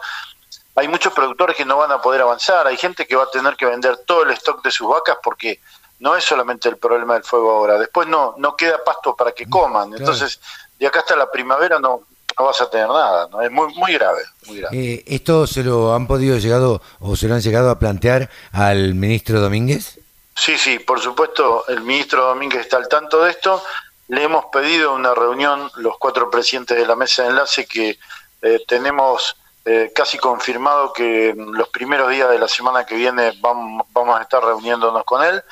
hay 0.73 0.88
muchos 0.88 1.13
productores 1.13 1.55
que 1.57 1.65
no 1.65 1.77
van 1.77 1.91
a 1.91 2.01
poder 2.01 2.21
avanzar, 2.21 2.65
hay 2.65 2.77
gente 2.77 3.05
que 3.05 3.15
va 3.15 3.25
a 3.25 3.29
tener 3.29 3.55
que 3.55 3.67
vender 3.67 3.97
todo 3.97 4.23
el 4.23 4.31
stock 4.31 4.63
de 4.63 4.71
sus 4.71 4.88
vacas 4.88 5.17
porque 5.21 5.59
no 5.99 6.15
es 6.15 6.23
solamente 6.23 6.69
el 6.69 6.77
problema 6.77 7.13
del 7.15 7.23
fuego 7.23 7.51
ahora, 7.51 7.77
después 7.77 8.07
no, 8.07 8.35
no 8.38 8.55
queda 8.55 8.83
pasto 8.83 9.15
para 9.15 9.31
que 9.31 9.47
coman, 9.47 9.93
entonces 9.93 10.39
de 10.79 10.88
acá 10.88 10.99
hasta 10.99 11.15
la 11.15 11.29
primavera 11.29 11.79
no, 11.79 12.03
no 12.38 12.45
vas 12.45 12.62
a 12.62 12.69
tener 12.69 12.88
nada, 12.88 13.27
¿no? 13.31 13.41
es 13.41 13.51
muy, 13.51 13.73
muy 13.75 13.93
grave. 13.93 14.21
Muy 14.47 14.59
grave. 14.59 14.77
Eh, 14.77 15.03
¿Esto 15.07 15.45
se 15.45 15.63
lo 15.63 15.93
han 15.93 16.07
podido 16.07 16.38
llegado 16.38 16.81
o 16.99 17.15
se 17.15 17.27
lo 17.27 17.35
han 17.35 17.41
llegado 17.41 17.69
a 17.69 17.79
plantear 17.79 18.29
al 18.53 18.95
ministro 18.95 19.41
Domínguez? 19.41 19.99
Sí, 20.35 20.57
sí, 20.57 20.79
por 20.79 21.01
supuesto, 21.01 21.65
el 21.67 21.81
ministro 21.81 22.27
Domínguez 22.27 22.62
está 22.62 22.77
al 22.77 22.88
tanto 22.88 23.23
de 23.23 23.31
esto. 23.31 23.62
Le 24.07 24.23
hemos 24.23 24.45
pedido 24.45 24.93
una 24.93 25.13
reunión, 25.13 25.69
los 25.75 25.97
cuatro 25.97 26.31
presidentes 26.31 26.77
de 26.77 26.88
la 26.88 26.95
mesa 26.95 27.23
de 27.23 27.29
enlace, 27.29 27.65
que 27.65 27.99
eh, 28.41 28.63
tenemos 28.65 29.35
eh, 29.65 29.91
casi 29.93 30.17
confirmado 30.17 30.93
que 30.93 31.35
los 31.35 31.67
primeros 31.67 32.09
días 32.09 32.29
de 32.29 32.39
la 32.39 32.47
semana 32.47 32.85
que 32.85 32.95
viene 32.95 33.33
vamos, 33.41 33.85
vamos 33.91 34.17
a 34.17 34.21
estar 34.21 34.41
reuniéndonos 34.41 35.03
con 35.03 35.23
él, 35.23 35.43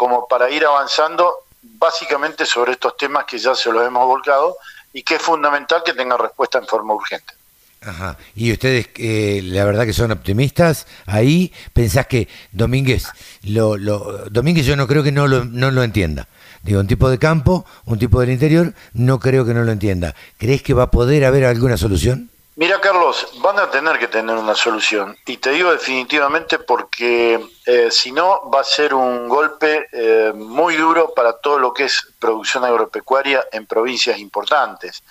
como 0.00 0.26
para 0.26 0.48
ir 0.50 0.64
avanzando 0.64 1.30
básicamente 1.60 2.46
sobre 2.46 2.72
estos 2.72 2.96
temas 2.96 3.26
que 3.26 3.36
ya 3.36 3.54
se 3.54 3.70
los 3.70 3.86
hemos 3.86 4.06
volcado 4.06 4.56
y 4.94 5.02
que 5.02 5.16
es 5.16 5.20
fundamental 5.20 5.82
que 5.84 5.92
tenga 5.92 6.16
respuesta 6.16 6.56
en 6.56 6.66
forma 6.66 6.94
urgente. 6.94 7.34
Ajá. 7.82 8.16
Y 8.34 8.50
ustedes, 8.50 8.88
eh, 8.96 9.42
la 9.44 9.62
verdad 9.66 9.84
que 9.84 9.92
son 9.92 10.10
optimistas 10.10 10.86
ahí, 11.04 11.52
pensás 11.74 12.06
que 12.06 12.28
Domínguez, 12.50 13.08
lo, 13.42 13.76
lo, 13.76 14.24
Domínguez 14.30 14.64
yo 14.64 14.74
no 14.74 14.86
creo 14.86 15.02
que 15.02 15.12
no 15.12 15.28
lo, 15.28 15.44
no 15.44 15.70
lo 15.70 15.82
entienda. 15.82 16.28
Digo, 16.62 16.80
un 16.80 16.86
tipo 16.86 17.10
de 17.10 17.18
campo, 17.18 17.66
un 17.84 17.98
tipo 17.98 18.20
del 18.20 18.30
interior, 18.30 18.72
no 18.94 19.20
creo 19.20 19.44
que 19.44 19.52
no 19.52 19.64
lo 19.64 19.72
entienda. 19.72 20.14
¿Crees 20.38 20.62
que 20.62 20.72
va 20.72 20.84
a 20.84 20.90
poder 20.90 21.26
haber 21.26 21.44
alguna 21.44 21.76
solución? 21.76 22.29
Mira, 22.56 22.80
Carlos, 22.80 23.28
van 23.40 23.58
a 23.58 23.70
tener 23.70 23.98
que 23.98 24.08
tener 24.08 24.36
una 24.36 24.54
solución. 24.54 25.16
Y 25.24 25.36
te 25.38 25.50
digo 25.50 25.70
definitivamente 25.70 26.58
porque 26.58 27.40
eh, 27.64 27.88
si 27.90 28.12
no, 28.12 28.50
va 28.50 28.60
a 28.60 28.64
ser 28.64 28.92
un 28.92 29.28
golpe 29.28 29.88
eh, 29.92 30.32
muy 30.34 30.76
duro 30.76 31.14
para 31.14 31.38
todo 31.38 31.58
lo 31.58 31.72
que 31.72 31.84
es 31.84 32.06
producción 32.18 32.64
agropecuaria 32.64 33.46
en 33.52 33.66
provincias 33.66 34.18
importantes. 34.18 35.02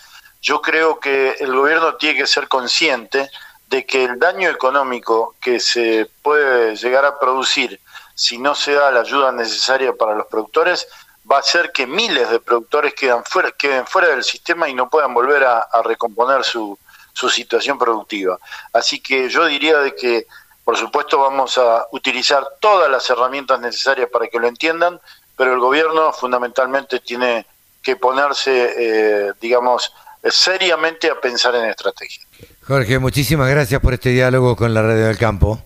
Yo 0.42 0.62
creo 0.62 1.00
que 1.00 1.38
el 1.40 1.56
gobierno 1.56 1.96
tiene 1.96 2.20
que 2.20 2.28
ser 2.28 2.48
consciente 2.48 3.30
de 3.68 3.86
que 3.86 4.04
el 4.04 4.20
daño 4.20 4.50
económico 4.50 5.36
que 5.42 5.60
se 5.60 6.10
puede 6.22 6.76
llegar 6.76 7.06
a 7.06 7.20
producir 7.20 7.80
si 8.16 8.38
no 8.38 8.54
se 8.54 8.74
da 8.74 8.92
la 8.92 9.02
ayuda 9.02 9.32
necesaria 9.32 9.94
para 9.94 10.14
los 10.14 10.28
productores 10.28 10.88
va 11.30 11.38
a 11.38 11.40
hacer 11.40 11.72
que 11.72 11.88
miles 11.88 12.30
de 12.30 12.40
productores 12.40 12.94
queden 12.94 13.24
fuera, 13.24 13.52
queden 13.52 13.86
fuera 13.86 14.10
del 14.10 14.24
sistema 14.24 14.68
y 14.68 14.74
no 14.74 14.90
puedan 14.90 15.14
volver 15.14 15.44
a, 15.46 15.68
recomponer 15.84 16.44
su, 16.44 16.78
su, 17.14 17.30
situación 17.30 17.78
productiva. 17.78 18.38
Así 18.74 19.00
que 19.00 19.30
yo 19.30 19.46
diría 19.46 19.80
de 19.80 19.96
que, 19.96 20.28
por 20.64 20.78
supuesto, 20.78 21.20
vamos 21.20 21.58
a 21.58 21.88
utilizar 21.92 22.46
todas 22.60 22.90
las 22.90 23.10
herramientas 23.10 23.60
necesarias 23.60 24.10
para 24.12 24.28
que 24.28 24.40
lo 24.40 24.48
entiendan, 24.48 25.00
pero 25.36 25.54
el 25.54 25.60
gobierno 25.60 26.12
fundamentalmente 26.14 27.00
tiene 27.00 27.46
que 27.82 27.96
ponerse, 27.96 28.74
eh, 28.78 29.34
digamos, 29.40 29.94
seriamente 30.24 31.10
a 31.10 31.20
pensar 31.20 31.56
en 31.56 31.66
estrategia. 31.66 32.24
Jorge, 32.68 33.00
muchísimas 33.00 33.50
gracias 33.50 33.82
por 33.82 33.94
este 33.94 34.10
diálogo 34.10 34.56
con 34.56 34.74
la 34.74 34.82
Radio 34.82 35.08
del 35.08 35.18
Campo. 35.18 35.60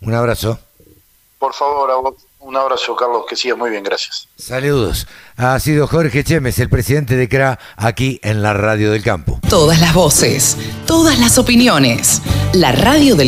Un 0.00 0.14
abrazo. 0.14 0.58
Por 1.38 1.54
favor, 1.54 1.90
a 1.90 1.94
vos. 1.96 2.14
Un 2.50 2.56
abrazo, 2.56 2.96
Carlos, 2.96 3.22
que 3.28 3.36
siga 3.36 3.54
muy 3.54 3.70
bien, 3.70 3.84
gracias. 3.84 4.26
Saludos. 4.36 5.06
Ha 5.36 5.56
sido 5.60 5.86
Jorge 5.86 6.24
Chemes, 6.24 6.58
el 6.58 6.68
presidente 6.68 7.14
de 7.14 7.28
CRA, 7.28 7.60
aquí 7.76 8.18
en 8.24 8.42
la 8.42 8.54
Radio 8.54 8.90
del 8.90 9.04
Campo. 9.04 9.38
Todas 9.48 9.80
las 9.80 9.94
voces, 9.94 10.56
todas 10.84 11.20
las 11.20 11.38
opiniones. 11.38 12.20
La 12.52 12.74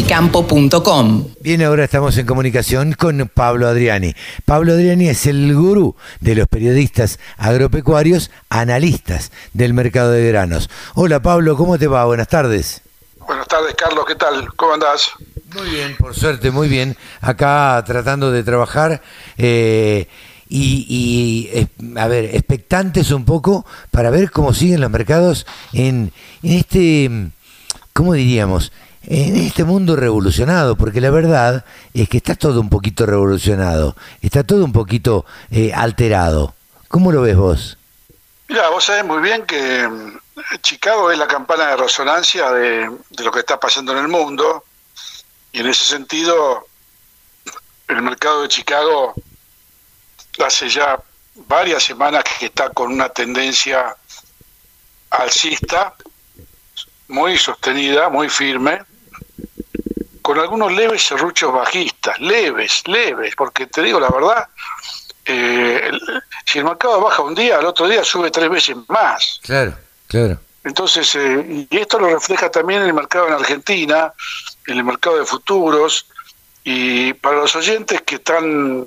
Campo.com. 0.08 1.28
Bien, 1.40 1.62
ahora 1.62 1.84
estamos 1.84 2.18
en 2.18 2.26
comunicación 2.26 2.94
con 2.94 3.30
Pablo 3.32 3.68
Adriani. 3.68 4.12
Pablo 4.44 4.72
Adriani 4.72 5.10
es 5.10 5.24
el 5.26 5.54
gurú 5.54 5.94
de 6.18 6.34
los 6.34 6.48
periodistas 6.48 7.20
agropecuarios, 7.36 8.32
analistas 8.48 9.30
del 9.52 9.72
mercado 9.72 10.10
de 10.10 10.26
granos. 10.26 10.68
Hola 10.94 11.22
Pablo, 11.22 11.56
¿cómo 11.56 11.78
te 11.78 11.86
va? 11.86 12.04
Buenas 12.06 12.26
tardes. 12.26 12.82
Buenas 13.26 13.46
tardes, 13.46 13.74
Carlos, 13.74 14.04
¿qué 14.06 14.14
tal? 14.14 14.52
¿Cómo 14.56 14.74
andás? 14.74 15.12
Muy 15.54 15.70
bien, 15.70 15.96
por 15.96 16.14
suerte, 16.14 16.50
muy 16.50 16.68
bien. 16.68 16.96
Acá 17.20 17.82
tratando 17.86 18.30
de 18.30 18.42
trabajar 18.42 19.02
eh, 19.36 20.08
y, 20.48 21.68
a 21.96 22.08
ver, 22.08 22.34
expectantes 22.34 23.10
un 23.10 23.24
poco 23.24 23.64
para 23.90 24.10
ver 24.10 24.30
cómo 24.30 24.52
siguen 24.52 24.80
los 24.80 24.90
mercados 24.90 25.46
en, 25.72 26.12
este, 26.42 27.30
¿cómo 27.92 28.14
diríamos? 28.14 28.72
En 29.04 29.36
este 29.36 29.64
mundo 29.64 29.96
revolucionado, 29.96 30.76
porque 30.76 31.00
la 31.00 31.10
verdad 31.10 31.64
es 31.94 32.08
que 32.08 32.18
está 32.18 32.34
todo 32.34 32.60
un 32.60 32.70
poquito 32.70 33.06
revolucionado, 33.06 33.96
está 34.20 34.44
todo 34.44 34.64
un 34.64 34.72
poquito 34.72 35.24
eh, 35.50 35.72
alterado. 35.74 36.54
¿Cómo 36.88 37.12
lo 37.12 37.22
ves 37.22 37.36
vos? 37.36 37.78
Mira, 38.48 38.68
vos 38.70 38.84
sabés 38.84 39.04
muy 39.04 39.22
bien 39.22 39.44
que 39.46 39.88
Chicago 40.62 41.10
es 41.10 41.18
la 41.18 41.26
campana 41.26 41.68
de 41.68 41.76
resonancia 41.76 42.50
de, 42.52 42.90
lo 43.18 43.30
que 43.30 43.40
está 43.40 43.60
pasando 43.60 43.92
en 43.92 43.98
el 43.98 44.08
mundo 44.08 44.64
y 45.52 45.60
en 45.60 45.66
ese 45.66 45.84
sentido, 45.84 46.66
el 47.88 48.02
mercado 48.02 48.42
de 48.42 48.48
Chicago 48.48 49.14
hace 50.44 50.68
ya 50.68 50.98
varias 51.34 51.82
semanas 51.82 52.24
que 52.24 52.46
está 52.46 52.70
con 52.70 52.92
una 52.92 53.10
tendencia 53.10 53.94
alcista, 55.10 55.94
muy 57.08 57.36
sostenida, 57.36 58.08
muy 58.08 58.30
firme, 58.30 58.82
con 60.22 60.38
algunos 60.38 60.72
leves 60.72 61.02
serruchos 61.02 61.52
bajistas, 61.52 62.18
leves, 62.18 62.86
leves, 62.86 63.34
porque 63.36 63.66
te 63.66 63.82
digo 63.82 64.00
la 64.00 64.08
verdad, 64.08 64.48
eh, 65.26 65.90
si 66.46 66.58
el 66.58 66.64
mercado 66.64 67.00
baja 67.02 67.20
un 67.22 67.34
día, 67.34 67.58
al 67.58 67.66
otro 67.66 67.86
día 67.86 68.02
sube 68.02 68.30
tres 68.30 68.48
veces 68.48 68.76
más. 68.88 69.40
Claro, 69.42 69.76
claro. 70.12 70.38
Entonces, 70.64 71.12
eh, 71.16 71.66
y 71.68 71.76
esto 71.76 71.98
lo 71.98 72.06
refleja 72.06 72.48
también 72.50 72.82
en 72.82 72.88
el 72.88 72.94
mercado 72.94 73.26
en 73.26 73.34
Argentina, 73.34 74.12
en 74.68 74.78
el 74.78 74.84
mercado 74.84 75.18
de 75.18 75.24
futuros, 75.24 76.06
y 76.62 77.12
para 77.14 77.38
los 77.38 77.56
oyentes 77.56 78.02
que 78.02 78.16
están 78.16 78.86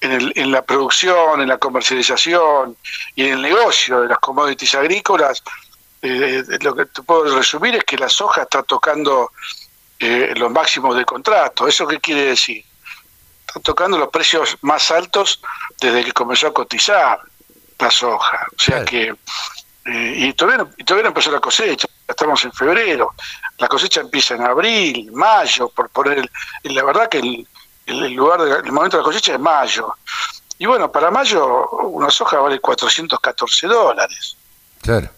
en, 0.00 0.12
el, 0.12 0.32
en 0.34 0.50
la 0.50 0.62
producción, 0.62 1.40
en 1.40 1.48
la 1.48 1.58
comercialización 1.58 2.76
y 3.14 3.26
en 3.26 3.34
el 3.34 3.42
negocio 3.42 4.00
de 4.00 4.08
las 4.08 4.18
commodities 4.18 4.74
agrícolas, 4.74 5.44
eh, 6.02 6.42
lo 6.60 6.74
que 6.74 6.86
te 6.86 7.02
puedo 7.02 7.36
resumir 7.36 7.76
es 7.76 7.84
que 7.84 7.96
la 7.96 8.08
soja 8.08 8.42
está 8.42 8.62
tocando 8.64 9.30
eh, 9.98 10.34
los 10.36 10.50
máximos 10.50 10.96
de 10.96 11.04
contrato. 11.04 11.68
¿Eso 11.68 11.86
qué 11.86 12.00
quiere 12.00 12.22
decir? 12.22 12.64
Está 13.46 13.60
tocando 13.60 13.96
los 13.96 14.08
precios 14.08 14.56
más 14.62 14.90
altos 14.90 15.40
desde 15.80 16.04
que 16.04 16.12
comenzó 16.12 16.48
a 16.48 16.54
cotizar 16.54 17.20
la 17.78 17.90
soja. 17.90 18.46
O 18.56 18.60
sea 18.60 18.84
que 18.84 19.14
eh, 19.86 20.14
y, 20.16 20.32
todavía 20.32 20.64
no, 20.64 20.84
todavía 20.84 21.08
empezó 21.08 21.30
la 21.30 21.40
cosecha. 21.40 21.86
estamos 22.08 22.44
en 22.44 22.52
febrero, 22.52 23.14
la 23.58 23.68
cosecha 23.68 24.00
empieza 24.00 24.34
en 24.34 24.42
abril, 24.42 25.10
mayo, 25.12 25.68
por 25.68 25.88
poner, 25.90 26.28
el, 26.62 26.74
la 26.74 26.84
verdad 26.84 27.08
que 27.08 27.18
el, 27.18 27.46
el, 27.86 28.12
lugar 28.12 28.42
del 28.42 28.72
momento 28.72 28.96
de 28.96 29.02
la 29.02 29.06
cosecha 29.06 29.34
es 29.34 29.40
mayo. 29.40 29.94
Y 30.58 30.66
bueno, 30.66 30.90
para 30.90 31.10
mayo 31.10 31.68
una 31.68 32.10
soja 32.10 32.38
vale 32.38 32.58
414 32.58 33.66
dólares. 33.66 34.36
Claro. 34.80 35.08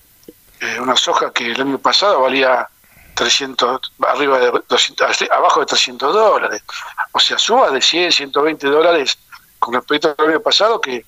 Eh, 0.60 0.80
una 0.80 0.96
soja 0.96 1.32
que 1.32 1.52
el 1.52 1.60
año 1.60 1.78
pasado 1.78 2.22
valía 2.22 2.68
300, 3.14 3.92
arriba 4.06 4.38
de 4.38 4.62
200, 4.68 5.22
abajo 5.30 5.60
de 5.60 5.66
300 5.66 6.12
dólares. 6.12 6.62
O 7.12 7.20
sea, 7.20 7.38
suba 7.38 7.70
de 7.70 7.80
100, 7.80 8.12
120 8.12 8.66
dólares 8.66 9.18
con 9.58 9.74
respecto 9.74 10.14
al 10.18 10.28
año 10.28 10.40
pasado 10.40 10.80
que 10.80 11.04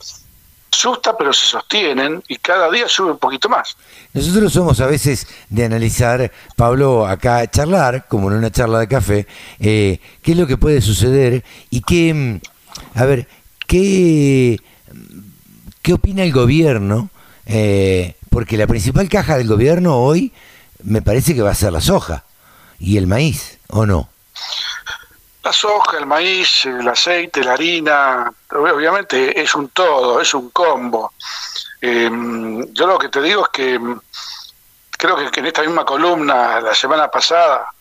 asusta 0.81 1.15
pero 1.17 1.33
se 1.33 1.45
sostienen 1.45 2.23
y 2.27 2.37
cada 2.37 2.71
día 2.71 2.89
sube 2.89 3.13
un 3.13 3.19
poquito 3.19 3.49
más. 3.49 3.77
Nosotros 4.15 4.53
somos 4.53 4.81
a 4.81 4.87
veces 4.87 5.27
de 5.51 5.65
analizar, 5.67 6.33
Pablo, 6.57 7.07
acá 7.07 7.49
charlar, 7.51 8.07
como 8.09 8.31
en 8.31 8.39
una 8.39 8.51
charla 8.51 8.79
de 8.79 8.89
café, 8.89 9.27
eh, 9.59 10.01
qué 10.23 10.33
es 10.33 10.39
lo 10.39 10.47
que 10.47 10.57
puede 10.57 10.81
suceder 10.81 11.45
y 11.69 11.83
qué, 11.83 12.15
mm, 12.15 12.99
a 12.99 13.05
ver, 13.05 13.29
qué, 13.67 14.59
qué 15.83 15.93
opina 15.93 16.23
el 16.23 16.33
gobierno, 16.33 17.11
eh, 17.45 18.17
porque 18.31 18.57
la 18.57 18.67
principal 18.67 19.09
caja 19.09 19.37
del 19.37 19.49
gobierno 19.49 19.97
hoy 19.97 20.33
me 20.83 21.03
parece 21.03 21.35
que 21.35 21.43
va 21.43 21.51
a 21.51 21.55
ser 21.55 21.73
la 21.73 21.83
soja 21.83 22.25
y 22.79 22.97
el 22.97 23.07
maíz, 23.07 23.59
¿o 23.69 23.85
no? 23.85 24.09
La 25.43 25.53
soja, 25.53 25.99
el 25.99 26.07
maíz, 26.07 26.67
el 26.67 26.87
aceite, 26.87 27.43
la 27.43 27.55
harina, 27.55 28.33
obviamente 28.51 29.41
es 29.41 29.55
un 29.55 29.69
todo, 29.71 30.21
es 30.21 30.35
un 30.35 30.51
combo. 30.51 31.13
Em, 31.81 32.73
yo 32.75 32.87
lo 32.87 32.99
que 32.99 33.09
te 33.09 33.23
digo 33.23 33.45
es 33.45 33.49
que 33.49 33.75
em, 33.75 33.99
creo 34.91 35.17
que, 35.31 35.41
en 35.41 35.47
esta 35.47 35.63
misma 35.63 35.85
columna, 35.85 36.61
la 36.61 36.75
semana 36.75 37.11
pasada, 37.11 37.73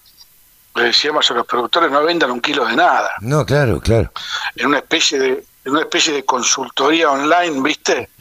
le 0.76 0.84
decíamos 0.84 1.30
a 1.30 1.34
los 1.34 1.46
productores 1.46 1.92
no 1.92 2.04
vendan 2.04 2.32
un 2.32 2.40
kilo 2.40 2.66
de 2.66 2.76
nada. 2.76 3.12
No, 3.20 3.46
claro, 3.46 3.82
claro. 3.82 4.12
En 4.56 4.68
una 4.68 4.78
especie 4.78 5.20
de, 5.20 5.46
en 5.66 5.72
una 5.72 5.82
especie 5.82 6.14
de 6.14 6.24
consultoría 6.26 7.12
online, 7.12 7.62
¿viste? 7.62 8.10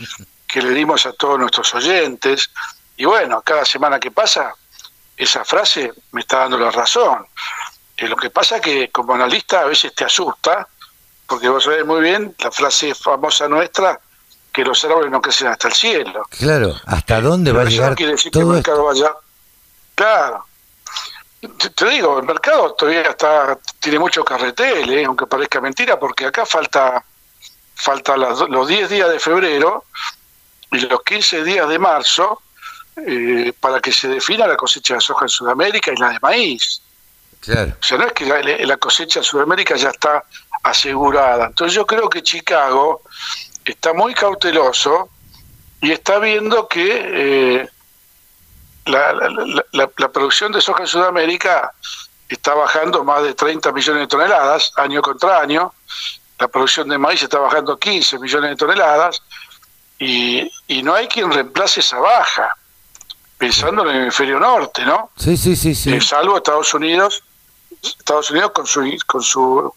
Que 0.49 0.63
le 0.63 0.71
dimos 0.71 1.05
a 1.05 1.13
todos 1.13 1.39
nuestros 1.39 1.75
oyentes. 1.75 2.51
Y 2.97 3.05
bueno, 3.05 3.43
cada 3.43 3.67
semana 3.67 4.01
que 4.01 4.11
pasa, 4.11 4.55
esa 5.15 5.45
frase 5.45 5.93
me 6.13 6.23
está 6.23 6.39
dando 6.39 6.57
la 6.57 6.71
razón. 6.71 7.27
Lo 8.07 8.17
que 8.17 8.31
pasa 8.31 8.57
es 8.57 8.63
que 8.63 8.91
como 8.91 9.15
analista 9.15 9.61
a 9.61 9.65
veces 9.65 9.95
te 9.95 10.05
asusta, 10.05 10.69
porque 11.27 11.49
vos 11.49 11.65
sabés 11.65 11.85
muy 11.85 12.01
bien 12.01 12.35
la 12.39 12.51
frase 12.51 12.95
famosa 12.95 13.49
nuestra, 13.49 14.01
que 14.53 14.65
los 14.65 14.83
árboles 14.85 15.11
no 15.11 15.21
crecen 15.21 15.49
hasta 15.49 15.69
el 15.69 15.75
cielo. 15.75 16.25
Claro, 16.31 16.75
¿hasta 16.87 17.21
dónde 17.21 17.53
va 17.53 17.63
a 17.63 17.65
llegar 17.65 17.97
todo 18.31 18.43
el 18.43 18.49
mercado 18.49 18.85
vaya... 18.85 19.13
Claro. 19.95 20.45
Te, 21.41 21.89
digo, 21.89 22.19
el 22.19 22.27
mercado 22.27 22.75
todavía 22.75 23.03
está 23.03 23.59
tiene 23.79 23.99
mucho 23.99 24.25
carretel, 24.25 24.91
¿eh? 24.91 25.05
aunque 25.05 25.27
parezca 25.27 25.61
mentira, 25.61 25.99
porque 25.99 26.27
acá 26.27 26.45
falta 26.45 27.05
falta 27.75 28.17
los 28.17 28.69
10 28.69 28.91
días 28.91 29.09
de 29.09 29.21
febrero 29.21 29.85
y 30.73 30.81
los 30.81 31.03
15 31.03 31.45
días 31.45 31.69
de 31.69 31.79
marzo 31.79 32.43
eh, 33.07 33.53
para 33.61 33.81
que 33.81 33.93
se 33.93 34.09
defina 34.09 34.47
la 34.47 34.57
cosecha 34.57 34.95
de 34.95 35.01
soja 35.01 35.27
en 35.27 35.29
Sudamérica 35.29 35.93
y 35.93 35.97
la 35.97 36.11
de 36.11 36.19
maíz. 36.21 36.83
O 37.43 37.83
sea, 37.83 37.99
no 37.99 38.07
es 38.07 38.13
que 38.13 38.27
la, 38.27 38.77
cosecha 38.77 39.21
en 39.21 39.25
Sudamérica 39.25 39.77
ya 39.77 39.91
está 39.91 40.25
asegurada. 40.63 41.47
Entonces 41.47 41.75
yo 41.75 41.87
creo 41.87 42.09
que 42.11 42.23
Chicago 42.23 43.03
está 43.65 43.93
muy 43.93 44.15
cauteloso 44.15 45.09
y 45.81 45.93
está 45.93 46.19
viendo 46.19 46.67
que 46.69 47.61
eh, 47.63 47.69
la, 48.87 50.09
producción 50.13 50.53
de 50.53 50.61
soja 50.61 50.83
en 50.83 50.89
Sudamérica 50.89 51.73
está 52.29 52.55
bajando 52.55 53.05
más 53.05 53.23
de 53.23 53.35
30 53.35 53.73
millones 53.73 54.03
de 54.03 54.07
toneladas 54.09 54.73
año 54.77 55.01
contra 55.01 55.41
año. 55.41 55.73
La 56.39 56.49
producción 56.49 56.89
de 56.89 56.99
maíz 56.99 57.23
está 57.23 57.39
bajando 57.39 57.79
15 57.79 58.19
millones 58.19 58.51
de 58.51 58.57
toneladas 58.57 59.23
y, 59.99 60.51
y 60.67 60.83
no 60.83 60.95
hay 60.95 61.09
quien 61.09 61.33
reemplace 61.33 61.81
esa 61.81 61.99
baja 61.99 62.55
pensando 63.39 63.83
en 63.83 63.95
el 63.95 64.03
hemisferio 64.03 64.39
norte, 64.41 64.85
¿no? 64.85 65.11
Sí, 65.17 65.37
sí, 65.37 65.55
sí, 65.55 65.75
sí. 65.75 65.95
Eh, 65.95 66.01
salvo 66.01 66.37
Estados 66.37 66.75
Unidos, 66.75 67.23
Estados 67.83 68.31
Unidos 68.31 68.53
con 68.53 68.67
su, 68.67 68.97
con 69.07 69.23
su 69.23 69.75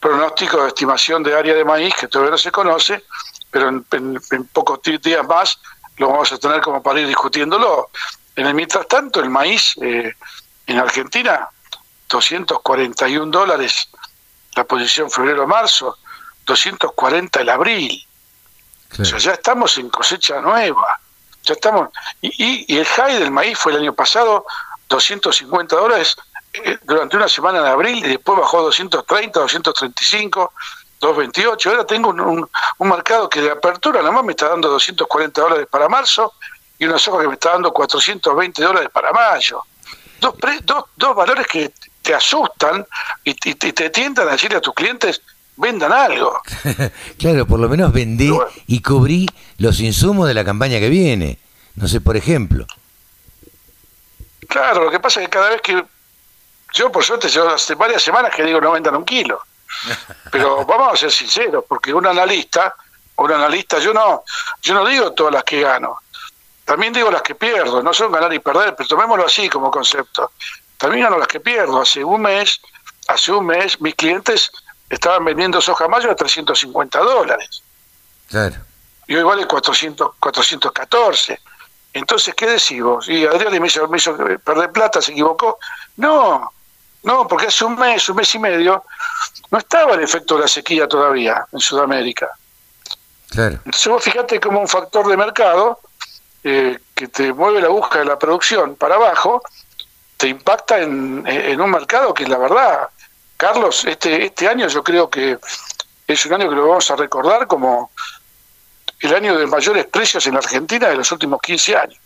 pronóstico 0.00 0.62
de 0.62 0.68
estimación 0.68 1.22
de 1.22 1.34
área 1.34 1.54
de 1.54 1.64
maíz, 1.64 1.94
que 1.94 2.08
todavía 2.08 2.32
no 2.32 2.38
se 2.38 2.50
conoce, 2.50 3.04
pero 3.50 3.68
en, 3.68 4.20
pocos 4.52 4.80
días 4.82 5.26
más 5.26 5.58
lo 5.96 6.08
vamos 6.08 6.32
a 6.32 6.38
tener 6.38 6.60
como 6.60 6.82
para 6.82 7.00
ir 7.00 7.06
discutiéndolo. 7.06 7.90
En 8.36 8.46
el 8.46 8.54
mientras 8.54 8.86
tanto, 8.86 9.20
el 9.20 9.30
maíz 9.30 9.74
eh, 9.82 10.14
en 10.66 10.78
Argentina, 10.78 11.48
241 12.08 13.30
dólares 13.30 13.88
la 14.54 14.64
posición 14.64 15.10
febrero-marzo, 15.10 15.96
240 16.46 17.40
el 17.40 17.48
abril. 17.48 18.06
O 18.98 19.04
sea, 19.04 19.18
ya 19.18 19.32
estamos 19.32 19.78
en 19.78 19.88
cosecha 19.90 20.40
nueva. 20.40 20.98
Ya 21.44 21.54
estamos. 21.54 21.90
Y, 22.20 22.64
y, 22.66 22.78
el 22.78 22.84
high 22.84 23.18
del 23.18 23.30
maíz 23.30 23.58
fue 23.58 23.72
el 23.72 23.78
año 23.78 23.94
pasado 23.94 24.44
250 24.88 25.76
dólares 25.76 26.16
durante 26.84 27.16
una 27.16 27.28
semana 27.28 27.58
en 27.60 27.66
abril 27.66 28.04
y 28.04 28.08
después 28.08 28.38
bajó 28.38 28.58
a 28.58 28.62
230, 28.62 29.40
235, 29.40 30.52
228. 31.00 31.70
Ahora 31.70 31.86
tengo 31.86 32.10
un, 32.10 32.48
un, 32.78 32.88
mercado 32.88 33.28
que 33.28 33.40
de 33.40 33.50
apertura 33.50 34.02
nomás 34.02 34.24
me 34.24 34.32
está 34.32 34.48
dando 34.48 34.68
240 34.68 35.40
dólares 35.40 35.66
para 35.70 35.88
marzo 35.88 36.34
y 36.78 36.86
una 36.86 36.98
soja 36.98 37.22
que 37.22 37.28
me 37.28 37.34
está 37.34 37.52
dando 37.52 37.72
420 37.72 38.62
dólares 38.62 38.90
para 38.92 39.12
mayo. 39.12 39.62
Dos, 40.20 40.34
dos, 40.64 40.84
dos 40.96 41.14
valores 41.14 41.46
que 41.46 41.72
te 42.02 42.14
asustan 42.14 42.86
y, 43.24 43.34
te 43.34 43.90
tientan 43.90 44.28
a 44.28 44.32
decirle 44.32 44.56
a 44.56 44.60
tus 44.60 44.74
clientes, 44.74 45.20
vendan 45.56 45.92
algo. 45.92 46.40
claro, 47.18 47.46
por 47.46 47.60
lo 47.60 47.68
menos 47.68 47.92
vendí 47.92 48.32
y 48.66 48.80
cubrí 48.80 49.26
los 49.58 49.80
insumos 49.80 50.26
de 50.26 50.34
la 50.34 50.44
campaña 50.44 50.78
que 50.78 50.88
viene. 50.88 51.38
No 51.74 51.86
sé, 51.86 52.00
por 52.00 52.16
ejemplo. 52.16 52.66
Claro, 54.48 54.84
lo 54.84 54.90
que 54.90 54.98
pasa 54.98 55.20
es 55.20 55.26
que 55.26 55.30
cada 55.30 55.50
vez 55.50 55.60
que 55.60 55.84
yo, 56.72 56.92
por 56.92 57.04
suerte, 57.04 57.28
yo 57.28 57.48
hace 57.48 57.74
varias 57.74 58.02
semanas 58.02 58.34
que 58.34 58.42
digo 58.42 58.60
no 58.60 58.72
vendan 58.72 58.96
un 58.96 59.04
kilo. 59.04 59.40
Pero 60.30 60.64
vamos 60.64 60.94
a 60.94 60.96
ser 60.96 61.12
sinceros, 61.12 61.64
porque 61.68 61.92
un 61.92 62.06
analista, 62.06 62.74
un 63.16 63.32
analista, 63.32 63.78
yo 63.78 63.92
no, 63.92 64.24
yo 64.62 64.74
no 64.74 64.86
digo 64.86 65.12
todas 65.12 65.34
las 65.34 65.44
que 65.44 65.60
gano. 65.60 66.00
También 66.64 66.92
digo 66.92 67.10
las 67.10 67.22
que 67.22 67.34
pierdo, 67.34 67.82
no 67.82 67.94
son 67.94 68.12
ganar 68.12 68.32
y 68.34 68.40
perder, 68.40 68.76
pero 68.76 68.86
tomémoslo 68.86 69.24
así 69.24 69.48
como 69.48 69.70
concepto. 69.70 70.32
También 70.76 71.04
gano 71.04 71.16
las 71.16 71.26
que 71.26 71.40
pierdo. 71.40 71.80
Hace 71.80 72.04
un 72.04 72.20
mes, 72.20 72.60
hace 73.08 73.32
un 73.32 73.46
mes, 73.46 73.80
mis 73.80 73.94
clientes 73.94 74.50
estaban 74.90 75.24
vendiendo 75.24 75.62
soja 75.62 75.88
mayo 75.88 76.10
a 76.10 76.14
350 76.14 76.98
dólares. 76.98 77.62
Claro. 78.28 78.56
Y 79.06 79.16
hoy 79.16 79.22
vale 79.22 79.46
400, 79.46 80.16
414. 80.20 81.40
Entonces, 81.94 82.34
¿qué 82.34 82.46
decimos? 82.46 83.08
Y 83.08 83.26
Adrián 83.26 83.58
me 83.58 83.66
hizo, 83.66 83.88
me 83.88 83.96
hizo 83.96 84.14
perder 84.44 84.70
plata, 84.70 85.00
se 85.00 85.12
equivocó. 85.12 85.58
No, 85.96 86.52
no, 87.02 87.26
porque 87.28 87.46
hace 87.46 87.64
un 87.64 87.76
mes, 87.76 88.08
un 88.08 88.16
mes 88.16 88.34
y 88.34 88.38
medio, 88.38 88.84
no 89.50 89.58
estaba 89.58 89.94
el 89.94 90.02
efecto 90.02 90.34
de 90.34 90.42
la 90.42 90.48
sequía 90.48 90.88
todavía 90.88 91.46
en 91.52 91.60
Sudamérica. 91.60 92.30
Claro. 93.30 93.58
Entonces 93.64 93.88
vos 93.88 94.02
fíjate 94.02 94.40
como 94.40 94.60
un 94.60 94.68
factor 94.68 95.06
de 95.06 95.16
mercado 95.16 95.80
eh, 96.44 96.78
que 96.94 97.08
te 97.08 97.32
mueve 97.32 97.60
la 97.60 97.68
búsqueda 97.68 98.00
de 98.00 98.06
la 98.06 98.18
producción 98.18 98.76
para 98.76 98.96
abajo, 98.96 99.42
te 100.16 100.28
impacta 100.28 100.78
en, 100.78 101.24
en, 101.26 101.60
un 101.60 101.70
mercado 101.70 102.12
que 102.14 102.26
la 102.26 102.38
verdad, 102.38 102.88
Carlos, 103.36 103.84
este, 103.84 104.24
este 104.24 104.48
año 104.48 104.66
yo 104.68 104.82
creo 104.82 105.08
que 105.08 105.38
es 106.06 106.26
un 106.26 106.32
año 106.34 106.48
que 106.48 106.56
lo 106.56 106.68
vamos 106.68 106.90
a 106.90 106.96
recordar 106.96 107.46
como 107.46 107.90
el 109.00 109.14
año 109.14 109.38
de 109.38 109.46
mayores 109.46 109.86
precios 109.86 110.26
en 110.26 110.36
Argentina 110.36 110.88
de 110.88 110.96
los 110.96 111.12
últimos 111.12 111.40
15 111.40 111.76
años. 111.76 111.98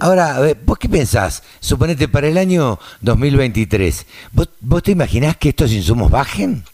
Ahora, 0.00 0.38
¿vos 0.62 0.78
qué 0.78 0.88
pensás? 0.88 1.42
Suponete 1.60 2.08
para 2.08 2.26
el 2.26 2.36
año 2.36 2.80
2023, 3.00 4.06
¿vos, 4.32 4.48
vos 4.60 4.82
te 4.82 4.90
imaginás 4.90 5.36
que 5.36 5.50
estos 5.50 5.70
insumos 5.70 6.10
bajen? 6.10 6.64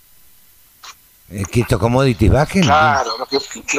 Eh, 1.30 1.44
¿Que 1.50 1.61
estos 1.61 1.78
commodities 1.78 2.33
bajen? 2.33 2.62
Claro, 2.62 3.14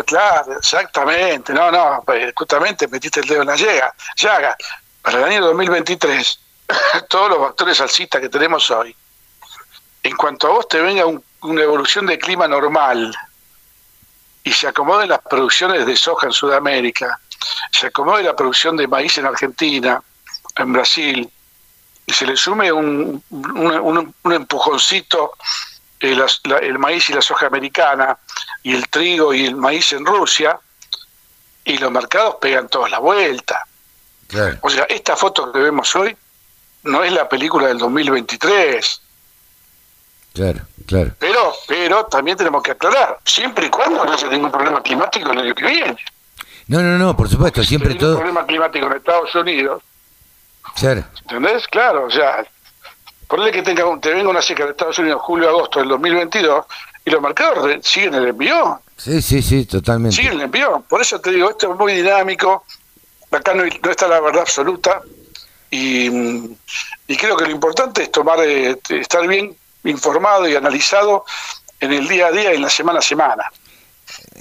claro, 0.05 0.57
exactamente. 0.57 1.53
No, 1.53 1.71
no, 1.71 2.01
pues, 2.05 2.31
justamente 2.35 2.87
metiste 2.87 3.19
el 3.19 3.27
dedo 3.27 3.41
en 3.41 3.47
la 3.47 3.55
llaga. 3.55 3.93
llaga. 4.15 4.55
Para 5.01 5.17
el 5.17 5.23
año 5.25 5.41
2023, 5.47 6.39
todos 7.09 7.29
los 7.29 7.39
factores 7.39 7.81
alcistas 7.81 8.21
que 8.21 8.29
tenemos 8.29 8.69
hoy, 8.71 8.95
en 10.03 10.15
cuanto 10.15 10.47
a 10.47 10.51
vos 10.51 10.67
te 10.67 10.79
venga 10.79 11.03
una 11.41 11.61
evolución 11.61 12.05
de 12.05 12.17
clima 12.17 12.47
normal 12.47 13.13
y 14.43 14.51
se 14.51 14.67
acomoden 14.67 15.09
las 15.09 15.21
producciones 15.21 15.85
de 15.85 15.95
soja 15.97 16.27
en 16.27 16.33
Sudamérica, 16.33 17.19
se 17.71 17.87
acomode 17.87 18.23
la 18.23 18.35
producción 18.35 18.77
de 18.77 18.87
maíz 18.87 19.17
en 19.17 19.25
Argentina, 19.25 20.01
en 20.57 20.73
Brasil, 20.73 21.29
y 22.05 22.13
se 22.13 22.25
le 22.25 22.35
sume 22.35 22.71
un, 22.71 23.23
un, 23.29 24.33
empujoncito 24.33 25.33
el, 25.99 26.23
el, 26.61 26.79
maíz 26.79 27.09
y 27.09 27.13
la 27.13 27.21
soja 27.21 27.47
americana, 27.47 28.17
y 28.63 28.73
el 28.73 28.89
trigo 28.89 29.33
y 29.33 29.45
el 29.45 29.55
maíz 29.55 29.93
en 29.93 30.05
Rusia, 30.05 30.59
y 31.63 31.77
los 31.77 31.91
mercados 31.91 32.35
pegan 32.41 32.67
todos 32.67 32.89
la 32.89 32.99
vuelta. 32.99 33.65
O 34.61 34.69
sea, 34.69 34.83
esta 34.85 35.15
foto 35.15 35.51
que 35.51 35.59
vemos 35.59 35.93
hoy 35.95 36.15
no 36.83 37.03
es 37.03 37.11
la 37.11 37.27
película 37.27 37.67
del 37.67 37.77
2023. 37.77 39.01
Claro, 40.33 40.61
claro. 40.87 41.11
Pero, 41.19 41.53
pero 41.67 42.05
también 42.05 42.37
tenemos 42.37 42.63
que 42.63 42.71
aclarar, 42.71 43.19
siempre 43.25 43.67
y 43.67 43.69
cuando 43.69 44.05
no 44.05 44.13
haya 44.13 44.27
ningún 44.29 44.51
problema 44.51 44.81
climático 44.81 45.31
el 45.31 45.39
año 45.39 45.53
que 45.53 45.65
viene. 45.65 45.97
No, 46.71 46.81
no, 46.81 46.97
no, 46.97 47.17
por 47.17 47.27
supuesto, 47.27 47.61
siempre 47.65 47.95
todo. 47.95 48.15
problema 48.15 48.45
climático 48.45 48.85
en 48.85 48.93
Estados 48.93 49.35
Unidos. 49.35 49.83
Claro. 50.77 51.03
¿Entendés? 51.23 51.67
Claro, 51.67 52.05
o 52.05 52.09
sea, 52.09 52.45
ponle 53.27 53.51
que 53.51 53.61
tenga, 53.61 53.83
te 53.99 54.13
venga 54.13 54.29
una 54.29 54.41
seca 54.41 54.63
de 54.63 54.71
Estados 54.71 54.97
Unidos 54.99 55.21
julio-agosto 55.21 55.79
del 55.79 55.89
2022 55.89 56.65
y 57.03 57.09
los 57.09 57.21
mercados 57.21 57.69
siguen 57.85 58.13
el 58.13 58.29
envío. 58.29 58.79
Sí, 58.95 59.21
sí, 59.21 59.41
sí, 59.41 59.65
totalmente. 59.65 60.15
Siguen 60.15 60.35
el 60.35 60.41
envío. 60.43 60.81
Por 60.87 61.01
eso 61.01 61.19
te 61.19 61.31
digo, 61.31 61.49
esto 61.49 61.73
es 61.73 61.77
muy 61.77 61.93
dinámico. 61.93 62.63
Acá 63.31 63.53
no, 63.53 63.63
está 63.65 64.07
la 64.07 64.21
verdad 64.21 64.43
absoluta. 64.43 65.01
Y, 65.69 66.07
y, 67.05 67.17
creo 67.17 67.35
que 67.35 67.43
lo 67.43 67.51
importante 67.51 68.03
es 68.03 68.11
tomar, 68.13 68.39
eh, 68.45 68.79
estar 68.91 69.27
bien 69.27 69.53
informado 69.83 70.47
y 70.47 70.55
analizado 70.55 71.25
en 71.81 71.91
el 71.91 72.07
día 72.07 72.27
a 72.27 72.31
día 72.31 72.53
y 72.53 72.55
en 72.55 72.61
la 72.61 72.69
semana 72.69 72.99
a 72.99 73.01
semana. 73.01 73.43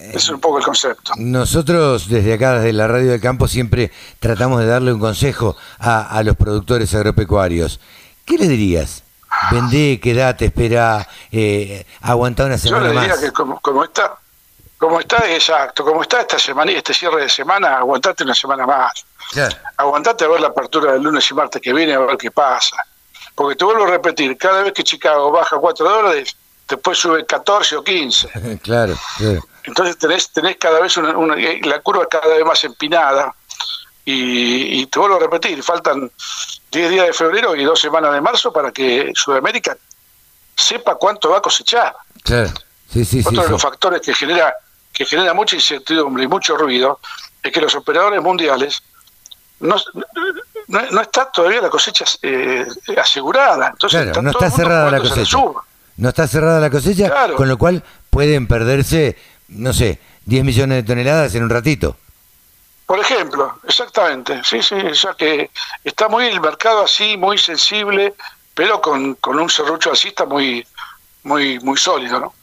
Es 0.00 0.30
un 0.30 0.40
poco 0.40 0.58
el 0.58 0.64
concepto. 0.64 1.12
Nosotros 1.16 2.08
desde 2.08 2.34
acá, 2.34 2.54
desde 2.54 2.72
la 2.72 2.88
Radio 2.88 3.10
del 3.10 3.20
Campo, 3.20 3.46
siempre 3.46 3.92
tratamos 4.18 4.60
de 4.60 4.66
darle 4.66 4.92
un 4.92 5.00
consejo 5.00 5.56
a, 5.78 6.22
los 6.24 6.36
productores 6.36 6.94
agropecuarios. 6.94 7.80
¿Qué 8.24 8.38
le 8.38 8.48
dirías? 8.48 9.02
Vendé, 9.50 10.00
quedate, 10.00 10.46
espera, 10.46 11.06
eh, 11.30 11.86
aguanta 12.00 12.46
una 12.46 12.58
semana 12.58 12.88
Yo 12.88 12.94
le 12.94 13.00
diría 13.00 13.20
que 13.20 13.30
como, 13.30 13.60
como, 13.60 13.84
está, 13.84 14.18
como 14.78 15.00
está, 15.00 15.30
exacto, 15.30 15.84
como 15.84 16.02
está 16.02 16.22
esta 16.22 16.38
semana, 16.38 16.72
este 16.72 16.94
cierre 16.94 17.22
de 17.22 17.28
semana, 17.28 17.78
aguantate 17.78 18.24
una 18.24 18.34
semana 18.34 18.66
más. 18.66 19.04
Aguantate 19.76 20.24
a 20.24 20.28
ver 20.28 20.40
la 20.40 20.48
apertura 20.48 20.92
del 20.92 21.02
lunes 21.02 21.30
y 21.30 21.34
martes 21.34 21.60
que 21.60 21.72
viene, 21.72 21.94
a 21.94 22.00
ver 22.00 22.16
qué 22.16 22.30
pasa. 22.30 22.76
Porque 23.34 23.56
te 23.56 23.64
vuelvo 23.64 23.84
a 23.84 23.88
repetir, 23.88 24.36
cada 24.36 24.62
vez 24.62 24.72
que 24.72 24.82
Chicago 24.82 25.30
baja 25.30 25.56
4 25.58 25.88
dólares, 25.88 26.36
después 26.70 26.98
sube 26.98 27.26
14 27.26 27.76
o 27.76 27.84
15. 27.84 28.28
claro, 28.62 28.96
claro. 29.18 29.40
Entonces 29.64 29.98
tenés, 29.98 30.30
tenés 30.30 30.56
cada 30.56 30.80
vez 30.80 30.96
una, 30.96 31.36
la 31.36 31.80
curva 31.80 32.02
es 32.02 32.08
cada 32.08 32.34
vez 32.34 32.44
más 32.44 32.62
empinada 32.64 33.34
y, 34.04 34.86
te 34.86 34.98
vuelvo 34.98 35.16
a 35.16 35.20
repetir, 35.20 35.62
faltan 35.62 36.10
10 36.72 36.90
días 36.90 37.06
de 37.06 37.12
febrero 37.12 37.54
y 37.54 37.64
dos 37.64 37.80
semanas 37.80 38.12
de 38.12 38.20
marzo 38.20 38.52
para 38.52 38.72
que 38.72 39.12
Sudamérica 39.14 39.76
sepa 40.56 40.96
cuánto 40.96 41.30
va 41.30 41.38
a 41.38 41.42
cosechar. 41.42 41.94
Claro. 42.24 42.50
Sí, 42.92 43.04
sí, 43.04 43.22
Otro 43.24 43.42
de 43.44 43.50
los 43.50 43.62
factores 43.62 44.00
que 44.00 44.14
genera 44.14 44.54
que 44.92 45.04
genera 45.04 45.32
mucha 45.32 45.54
incertidumbre 45.54 46.24
y 46.24 46.26
mucho 46.26 46.56
ruido 46.56 46.98
es 47.42 47.52
que 47.52 47.60
los 47.60 47.74
operadores 47.74 48.20
mundiales 48.20 48.82
no, 49.60 49.76
no, 50.68 51.00
está 51.00 51.30
todavía 51.30 51.60
la 51.60 51.70
cosecha 51.70 52.04
eh, 52.22 52.66
asegurada. 52.96 53.68
Entonces 53.68 54.02
claro, 54.04 54.22
no 54.22 54.30
está 54.30 54.50
cerrada 54.50 54.90
la 54.90 54.98
cosecha. 54.98 55.38
No 56.00 56.08
está 56.08 56.26
cerrada 56.26 56.60
la 56.60 56.70
cosecha, 56.70 57.12
con 57.36 57.48
lo 57.48 57.56
cual 57.56 57.84
pueden 58.10 58.48
perderse 58.48 59.16
no 59.50 59.72
sé, 59.72 59.98
10 60.26 60.44
millones 60.44 60.76
de 60.78 60.82
toneladas 60.82 61.34
en 61.34 61.42
un 61.42 61.50
ratito. 61.50 61.96
Por 62.86 62.98
ejemplo, 62.98 63.58
exactamente, 63.64 64.40
sí, 64.44 64.62
sí, 64.62 64.74
o 64.74 64.94
sea 64.94 65.14
que 65.14 65.50
está 65.84 66.08
muy 66.08 66.26
el 66.26 66.40
mercado 66.40 66.84
así, 66.84 67.16
muy 67.16 67.38
sensible, 67.38 68.14
pero 68.54 68.80
con, 68.80 69.14
con 69.14 69.38
un 69.38 69.48
serrucho 69.48 69.90
alcista 69.90 70.24
muy, 70.24 70.66
muy, 71.22 71.60
muy 71.60 71.76
sólido, 71.76 72.18
¿no? 72.18 72.34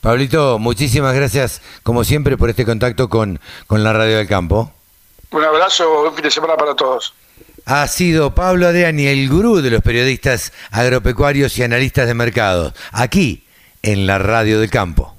Pablito, 0.00 0.58
muchísimas 0.58 1.14
gracias, 1.14 1.62
como 1.82 2.04
siempre, 2.04 2.36
por 2.36 2.50
este 2.50 2.64
contacto 2.64 3.08
con, 3.08 3.40
con 3.66 3.84
la 3.84 3.92
Radio 3.92 4.18
del 4.18 4.28
Campo. 4.28 4.72
Un 5.30 5.44
abrazo, 5.44 6.02
un 6.02 6.14
fin 6.14 6.24
de 6.24 6.30
semana 6.30 6.56
para 6.56 6.74
todos. 6.74 7.14
Ha 7.66 7.88
sido 7.88 8.34
Pablo 8.34 8.66
Adriani, 8.66 9.06
el 9.06 9.26
gurú 9.26 9.62
de 9.62 9.70
los 9.70 9.80
periodistas 9.80 10.52
agropecuarios 10.70 11.56
y 11.56 11.62
analistas 11.62 12.06
de 12.06 12.12
mercado, 12.12 12.74
aquí 12.92 13.44
en 13.82 14.06
la 14.06 14.18
Radio 14.18 14.60
del 14.60 14.68
Campo. 14.68 15.14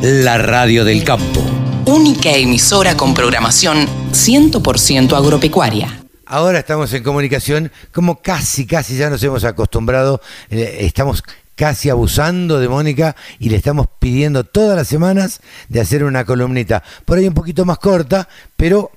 La 0.00 0.38
Radio 0.38 0.84
del 0.84 1.02
Campo. 1.02 1.44
Única 1.86 2.30
emisora 2.30 2.96
con 2.96 3.14
programación 3.14 3.88
100% 4.12 5.12
agropecuaria. 5.16 6.04
Ahora 6.24 6.60
estamos 6.60 6.92
en 6.92 7.02
comunicación, 7.02 7.72
como 7.92 8.22
casi, 8.22 8.64
casi 8.64 8.96
ya 8.96 9.10
nos 9.10 9.20
hemos 9.24 9.42
acostumbrado, 9.42 10.20
eh, 10.50 10.78
estamos 10.82 11.24
casi 11.56 11.90
abusando 11.90 12.60
de 12.60 12.68
Mónica 12.68 13.16
y 13.40 13.48
le 13.48 13.56
estamos 13.56 13.88
pidiendo 13.98 14.44
todas 14.44 14.76
las 14.76 14.86
semanas 14.86 15.40
de 15.68 15.80
hacer 15.80 16.04
una 16.04 16.24
columnita, 16.24 16.84
por 17.04 17.18
ahí 17.18 17.26
un 17.26 17.34
poquito 17.34 17.64
más 17.64 17.78
corta, 17.78 18.28
pero 18.56 18.92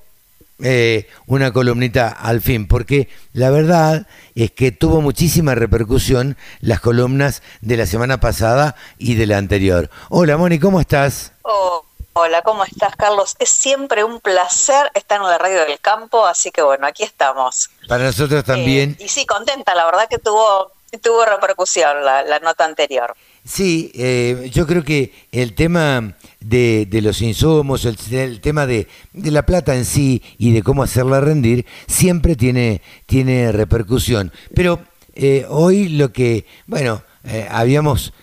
eh, 0.62 1.08
una 1.26 1.52
columnita 1.52 2.08
al 2.08 2.40
fin, 2.40 2.68
porque 2.68 3.08
la 3.32 3.50
verdad 3.50 4.06
es 4.34 4.52
que 4.52 4.70
tuvo 4.70 5.00
muchísima 5.00 5.54
repercusión 5.54 6.36
las 6.60 6.80
columnas 6.80 7.42
de 7.60 7.76
la 7.76 7.86
semana 7.86 8.20
pasada 8.20 8.76
y 8.98 9.14
de 9.14 9.26
la 9.26 9.38
anterior. 9.38 9.90
Hola 10.10 10.36
Moni, 10.36 10.58
¿cómo 10.58 10.80
estás? 10.80 11.32
Oh, 11.42 11.84
hola, 12.12 12.42
¿cómo 12.42 12.64
estás 12.64 12.94
Carlos? 12.96 13.34
Es 13.40 13.48
siempre 13.48 14.04
un 14.04 14.20
placer 14.20 14.90
estar 14.94 15.20
en 15.20 15.26
la 15.26 15.38
radio 15.38 15.60
del 15.66 15.80
campo, 15.80 16.24
así 16.24 16.50
que 16.50 16.62
bueno, 16.62 16.86
aquí 16.86 17.02
estamos. 17.02 17.70
Para 17.88 18.04
nosotros 18.04 18.44
también. 18.44 18.96
Eh, 19.00 19.04
y 19.04 19.08
sí, 19.08 19.26
contenta, 19.26 19.74
la 19.74 19.84
verdad 19.86 20.08
que 20.08 20.18
tuvo, 20.18 20.70
tuvo 21.02 21.24
repercusión 21.24 22.04
la 22.04 22.38
nota 22.40 22.64
anterior. 22.64 23.16
Sí, 23.44 23.92
eh, 23.94 24.50
yo 24.52 24.66
creo 24.66 24.82
que 24.82 25.12
el 25.30 25.52
tema 25.52 26.16
de, 26.40 26.88
los 27.02 27.20
insumos, 27.20 27.84
el, 27.84 28.40
tema 28.40 28.66
de, 28.66 28.88
la 29.12 29.44
plata 29.44 29.76
en 29.76 29.84
sí 29.84 30.22
y 30.38 30.52
de 30.52 30.62
cómo 30.62 30.82
hacerla 30.82 31.20
rendir, 31.20 31.66
siempre 31.86 32.36
tiene, 32.36 32.80
tiene 33.04 33.52
repercusión. 33.52 34.32
Pero 34.54 34.80
eh, 35.14 35.44
hoy 35.50 35.90
lo 35.90 36.10
que, 36.10 36.46
bueno, 36.66 37.02
eh, 37.24 37.46
habíamos 37.50 38.14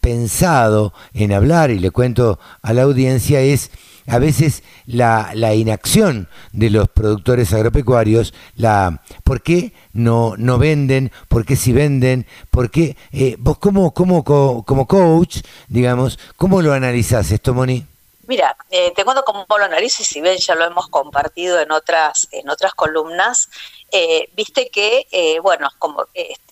pensado 0.00 0.92
en 1.14 1.32
hablar, 1.32 1.70
y 1.70 1.78
le 1.78 1.90
cuento 1.90 2.38
a 2.60 2.74
la 2.74 2.82
audiencia, 2.82 3.40
es 3.40 3.70
a 4.08 4.18
veces 4.18 4.62
la, 4.86 5.30
la, 5.34 5.54
inacción 5.54 6.28
de 6.52 6.70
los 6.70 6.88
productores 6.88 7.52
agropecuarios, 7.52 8.34
la 8.56 9.02
por 9.24 9.42
qué 9.42 9.72
no, 9.92 10.34
no 10.36 10.58
venden, 10.58 11.12
por 11.28 11.44
qué 11.44 11.56
si 11.56 11.72
venden, 11.72 12.26
por 12.50 12.70
qué, 12.70 12.96
eh, 13.12 13.36
vos 13.38 13.58
como, 13.58 13.92
como, 13.92 14.24
como 14.24 14.86
coach, 14.86 15.38
digamos, 15.68 16.18
¿cómo 16.36 16.62
lo 16.62 16.72
analizás 16.72 17.30
esto, 17.30 17.54
Moni? 17.54 17.86
Mira, 18.28 18.54
eh, 18.68 18.92
te 18.94 19.06
cuento 19.06 19.24
cómo 19.24 19.46
lo 19.48 19.64
analizo 19.64 20.02
y 20.02 20.04
si 20.04 20.20
bien 20.20 20.36
ya 20.36 20.54
lo 20.54 20.66
hemos 20.66 20.88
compartido 20.88 21.58
en 21.60 21.72
otras, 21.72 22.28
en 22.30 22.50
otras 22.50 22.74
columnas, 22.74 23.48
eh, 23.90 24.28
viste 24.34 24.68
que, 24.68 25.06
eh, 25.10 25.40
bueno, 25.40 25.70
como 25.78 26.04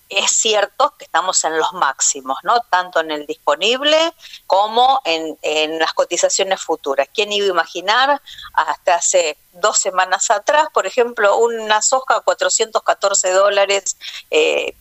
es 0.09 0.31
cierto 0.31 0.95
que 0.99 1.05
estamos 1.05 1.43
en 1.45 1.59
los 1.59 1.73
máximos, 1.73 2.39
¿no? 2.43 2.61
Tanto 2.71 3.01
en 3.01 3.11
el 3.11 3.27
disponible 3.27 4.15
como 4.47 5.01
en, 5.05 5.79
las 5.79 5.93
cotizaciones 5.95 6.61
futuras. 6.61 7.09
¿Quién 7.13 7.33
iba 7.33 7.47
a 7.47 7.51
imaginar 7.51 8.23
hasta 8.53 8.97
hace 8.97 9.37
dos 9.53 9.79
semanas 9.79 10.31
atrás, 10.31 10.69
por 10.73 10.87
ejemplo, 10.87 11.37
una 11.39 11.83
soja 11.83 12.17
a 12.17 12.21
414 12.21 13.31
dólares 13.33 13.97
eh, 14.31 14.75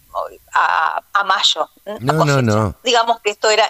a, 0.53 1.01
mayo? 1.25 1.69
No, 1.99 2.25
no, 2.25 2.41
no. 2.41 2.75
Digamos 2.83 3.19
que 3.21 3.31
esto 3.31 3.49
era 3.49 3.69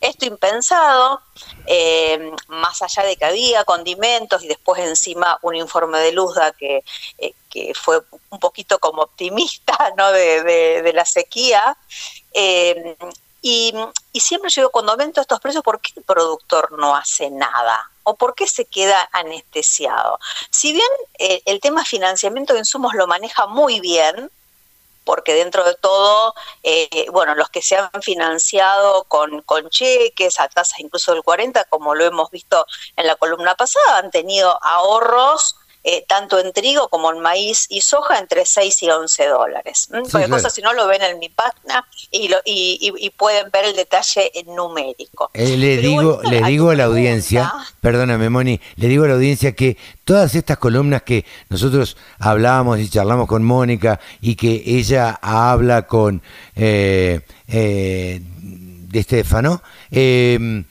esto 0.00 0.26
impensado, 0.26 1.20
eh, 1.66 2.32
más 2.48 2.82
allá 2.82 3.02
de 3.02 3.16
que 3.16 3.24
había 3.24 3.64
condimentos 3.64 4.42
y 4.42 4.48
después 4.48 4.80
encima 4.80 5.38
un 5.42 5.56
informe 5.56 5.98
de 5.98 6.12
Luzda 6.12 6.52
que, 6.52 6.84
eh, 7.18 7.34
fue 7.74 8.02
un 8.28 8.38
poquito 8.38 8.78
como 8.78 9.02
optimista 9.02 9.76
¿no? 9.96 10.12
de, 10.12 10.92
la 10.94 11.04
sequía. 11.04 11.76
Eh, 12.34 12.96
y, 13.40 13.72
siempre 14.14 14.50
digo, 14.54 14.70
cuando 14.70 14.92
aumento 14.92 15.20
estos 15.20 15.40
precios, 15.40 15.62
¿por 15.62 15.80
qué 15.80 15.92
el 15.96 16.02
productor 16.02 16.72
no 16.72 16.96
hace 16.96 17.30
nada? 17.30 17.90
¿O 18.02 18.14
por 18.14 18.34
qué 18.34 18.46
se 18.46 18.66
queda 18.66 19.08
anestesiado? 19.12 20.18
Si 20.50 20.72
bien 20.72 20.88
el 21.18 21.60
tema 21.60 21.84
financiamiento 21.84 22.52
de 22.52 22.60
insumos 22.60 22.94
lo 22.94 23.06
maneja 23.06 23.46
muy 23.46 23.80
bien, 23.80 24.30
porque 25.06 25.34
dentro 25.34 25.64
de 25.64 25.74
todo, 25.76 26.34
eh, 26.64 27.06
bueno, 27.12 27.34
los 27.36 27.48
que 27.48 27.62
se 27.62 27.76
han 27.76 28.02
financiado 28.02 29.04
con, 29.04 29.40
con 29.42 29.70
cheques 29.70 30.38
a 30.40 30.48
tasas 30.48 30.80
incluso 30.80 31.12
del 31.12 31.22
40, 31.22 31.64
como 31.66 31.94
lo 31.94 32.04
hemos 32.04 32.30
visto 32.30 32.66
en 32.96 33.06
la 33.06 33.14
columna 33.14 33.54
pasada, 33.54 33.98
han 33.98 34.10
tenido 34.10 34.58
ahorros 34.62 35.56
eh, 35.88 36.04
tanto 36.08 36.40
en 36.40 36.52
trigo 36.52 36.88
como 36.88 37.12
en 37.12 37.20
maíz 37.20 37.66
y 37.68 37.80
soja 37.80 38.18
entre 38.18 38.44
6 38.44 38.82
y 38.82 38.90
11 38.90 39.26
dólares. 39.28 39.88
Cualquier 39.88 40.28
cosa, 40.28 40.50
si 40.50 40.60
no 40.60 40.72
lo 40.72 40.88
ven 40.88 41.00
en 41.00 41.20
mi 41.20 41.28
página 41.28 41.86
y, 42.10 42.26
lo, 42.26 42.38
y, 42.44 43.08
pueden 43.16 43.52
ver 43.52 43.66
el 43.66 43.76
detalle 43.76 44.32
numérico. 44.46 45.30
Eh, 45.32 45.56
le 45.56 45.76
digo, 45.76 46.20
le 46.24 46.42
digo 46.42 46.70
a 46.70 46.74
la 46.74 46.84
audiencia, 46.86 47.52
perdóname 47.80 48.28
Moni, 48.28 48.60
le 48.74 48.88
digo 48.88 49.04
a 49.04 49.06
la 49.06 49.14
audiencia 49.14 49.52
que 49.52 49.76
todas 50.04 50.34
estas 50.34 50.58
columnas 50.58 51.02
que 51.02 51.24
nosotros 51.50 51.96
hablamos 52.18 52.80
y 52.80 52.88
charlamos 52.88 53.28
con 53.28 53.44
Mónica 53.44 54.00
y 54.20 54.34
que 54.34 54.64
ella 54.66 55.20
habla 55.22 55.86
con 55.86 56.20
eh, 56.56 57.20
eh, 57.46 58.20
de 58.22 58.98
Estefano, 58.98 59.62
eh, 59.92 60.64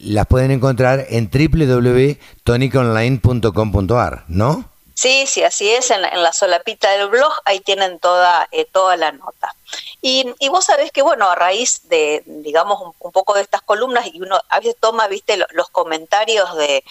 las 0.00 0.26
pueden 0.26 0.50
encontrar 0.50 1.06
en 1.08 1.30
www.tonicaonline.com.ar, 1.30 4.24
¿no? 4.28 4.68
Sí, 4.98 5.28
sí, 5.28 5.44
así 5.44 5.70
es, 5.70 5.92
en 5.92 6.02
la, 6.02 6.32
solapita 6.32 6.90
del 6.90 7.06
blog, 7.06 7.32
ahí 7.44 7.60
tienen 7.60 8.00
toda, 8.00 8.48
eh, 8.50 8.64
toda 8.64 8.96
la 8.96 9.12
nota. 9.12 9.54
Y, 10.02 10.34
vos 10.48 10.64
sabés 10.64 10.90
que, 10.90 11.02
bueno, 11.02 11.30
a 11.30 11.36
raíz 11.36 11.88
de, 11.88 12.24
digamos, 12.26 12.94
un, 12.98 13.12
poco 13.12 13.34
de 13.34 13.42
estas 13.42 13.62
columnas, 13.62 14.08
y 14.12 14.20
uno 14.20 14.40
a 14.48 14.58
veces 14.58 14.74
toma, 14.80 15.06
viste, 15.06 15.36
los, 15.36 15.68
comentarios 15.70 16.48
de, 16.56 16.82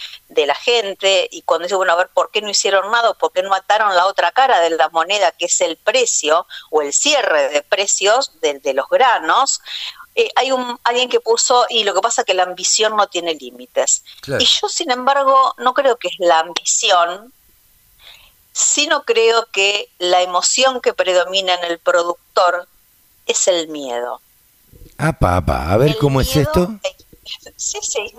la 0.45 0.55
gente, 0.55 1.27
y 1.29 1.41
cuando 1.41 1.63
dice, 1.63 1.75
bueno, 1.75 1.91
a 1.91 1.97
ver, 1.97 2.07
¿por 2.07 2.31
qué 2.31 2.41
no 2.41 2.49
hicieron 2.49 2.89
nada? 2.91 3.13
¿Por 3.13 3.33
qué 3.33 3.43
no 3.43 3.53
ataron 3.53 3.93
la 3.93 4.05
otra 4.05 4.31
cara 4.31 4.61
de 4.61 4.69
la 4.69 4.87
moneda, 4.87 5.33
que 5.33 5.47
es 5.47 5.59
el 5.59 5.75
precio 5.75 6.47
o 6.69 6.81
el 6.81 6.93
cierre 6.93 7.49
de 7.49 7.61
precios 7.61 8.39
de, 8.39 8.73
los 8.73 8.87
granos? 8.87 9.59
Eh, 10.19 10.31
hay 10.35 10.51
un, 10.51 10.79
alguien 10.83 11.09
que 11.09 11.19
puso, 11.19 11.67
y 11.69 11.83
lo 11.83 11.93
que 11.93 12.01
pasa 12.01 12.21
es 12.21 12.25
que 12.25 12.33
la 12.33 12.41
ambición 12.41 12.97
no 12.97 13.05
tiene 13.05 13.35
límites. 13.35 14.03
Y 14.39 14.45
yo, 14.45 14.67
sin 14.67 14.89
embargo, 14.89 15.53
no 15.59 15.75
creo 15.75 15.97
que 15.97 16.07
es 16.07 16.15
la 16.17 16.39
ambición, 16.39 17.31
sino 18.51 19.03
creo 19.03 19.45
que 19.51 19.91
la 19.99 20.23
emoción 20.23 20.81
que 20.81 20.95
predomina 20.95 21.53
en 21.53 21.65
el 21.65 21.77
productor 21.77 22.67
es 23.27 23.47
el 23.47 23.67
miedo. 23.67 24.19
Ah, 24.97 25.13
papá, 25.13 25.71
a 25.71 25.77
ver 25.77 25.95
cómo 25.99 26.19
es 26.19 26.35
esto. 26.35 26.67
Sí, 27.55 27.77
sí. 27.83 28.11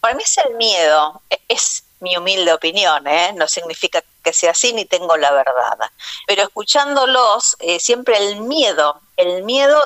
Para 0.00 0.14
mí 0.14 0.22
es 0.26 0.36
el 0.36 0.56
miedo, 0.56 1.22
e, 1.30 1.40
es 1.48 1.84
mi 2.00 2.14
humilde 2.18 2.52
opinión, 2.52 3.06
¿eh? 3.06 3.32
no 3.34 3.48
significa 3.48 4.04
que 4.22 4.34
sea 4.34 4.50
así 4.50 4.74
ni 4.74 4.84
tengo 4.84 5.16
la 5.16 5.32
verdad. 5.32 5.78
Pero 6.26 6.42
escuchándolos, 6.42 7.56
eh, 7.60 7.80
siempre 7.80 8.18
el 8.18 8.42
miedo, 8.42 9.00
el 9.16 9.42
miedo, 9.44 9.82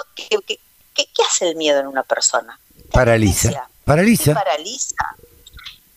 ¿qué, 0.99 1.09
qué, 1.15 1.23
hace 1.23 1.49
el 1.49 1.57
miedo 1.57 1.81
en 1.81 1.87
una 1.87 2.03
persona? 2.03 2.59
Paraliza. 2.91 3.69
Paraliza. 3.85 4.35
Paraliza. 4.35 4.97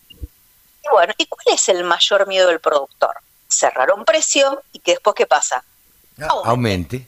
Y 0.09 0.89
bueno, 0.91 1.13
¿y 1.17 1.25
cuál 1.25 1.55
es 1.55 1.69
el 1.69 1.83
mayor 1.83 2.27
miedo 2.27 2.47
del 2.47 2.59
productor? 2.59 3.17
cerrar 3.51 3.91
un 3.91 4.05
precio 4.05 4.63
y 4.71 4.79
que 4.79 4.91
después, 4.91 5.15
¿qué 5.15 5.27
pasa? 5.27 5.63
Ah, 6.21 6.29
aumente. 6.45 7.07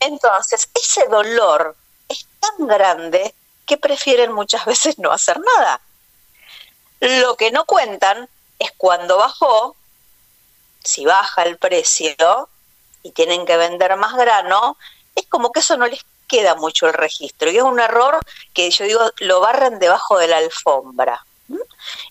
Entonces, 0.00 0.68
ese 0.74 1.06
dolor 1.08 1.76
es 2.08 2.26
tan 2.38 2.66
grande 2.66 3.34
que 3.66 3.76
prefieren 3.76 4.32
muchas 4.32 4.64
veces 4.66 4.98
no 4.98 5.10
hacer 5.10 5.40
nada. 5.40 5.80
Lo 7.00 7.36
que 7.36 7.50
no 7.50 7.64
cuentan 7.64 8.28
es 8.58 8.72
cuando 8.76 9.16
bajó, 9.16 9.74
si 10.84 11.06
baja 11.06 11.42
el 11.44 11.56
precio 11.56 12.48
y 13.02 13.12
tienen 13.12 13.46
que 13.46 13.56
vender 13.56 13.96
más 13.96 14.14
grano, 14.16 14.76
es 15.14 15.26
como 15.26 15.52
que 15.52 15.60
eso 15.60 15.76
no 15.76 15.86
les 15.86 16.00
queda 16.28 16.54
mucho 16.54 16.86
el 16.86 16.94
registro. 16.94 17.50
Y 17.50 17.56
es 17.56 17.62
un 17.62 17.80
error 17.80 18.18
que 18.54 18.70
yo 18.70 18.84
digo, 18.84 19.00
lo 19.18 19.40
barren 19.40 19.78
debajo 19.78 20.18
de 20.18 20.28
la 20.28 20.38
alfombra. 20.38 21.24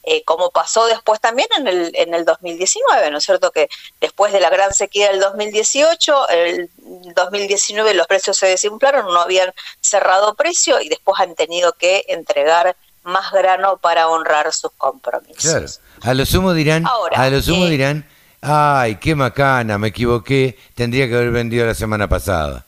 Eh, 0.04 0.24
como 0.24 0.50
pasó 0.50 0.88
después 0.88 1.22
también 1.22 1.48
en 1.58 1.68
el, 1.68 1.92
en 1.94 2.14
el 2.14 2.26
2019, 2.26 3.12
¿no 3.12 3.20
es 3.20 3.24
cierto? 3.24 3.52
Que 3.52 3.70
después 4.02 4.34
de 4.34 4.40
la 4.40 4.50
gran 4.50 4.74
sequía 4.74 5.10
del 5.12 5.20
2018, 5.20 6.30
el 6.30 6.70
2019 7.16 7.94
los 7.94 8.08
precios 8.08 8.36
se 8.38 8.48
desinflaron, 8.48 9.06
no 9.06 9.22
habían 9.22 9.54
cerrado 9.82 10.34
precio 10.36 10.82
y 10.82 10.90
después 10.90 11.20
han 11.20 11.36
tenido 11.36 11.74
que 11.74 12.06
entregar 12.08 12.76
más 13.04 13.32
grano 13.32 13.78
para 13.78 14.08
honrar 14.10 14.52
sus 14.52 14.72
compromisos. 14.78 15.44
Claro, 15.44 15.68
a 16.02 16.14
lo 16.14 16.26
sumo 16.26 16.54
dirán, 16.54 16.86
a 17.16 17.30
lo 17.30 17.42
sumo 17.42 17.68
eh, 17.68 17.70
dirán, 17.70 18.10
ay, 18.42 18.96
qué 18.96 19.16
macana, 19.16 19.78
me 19.78 19.90
equivoqué, 19.90 20.58
tendría 20.76 21.08
que 21.08 21.16
haber 21.16 21.32
vendido 21.32 21.66
la 21.66 21.76
semana 21.76 22.10
pasada. 22.10 22.66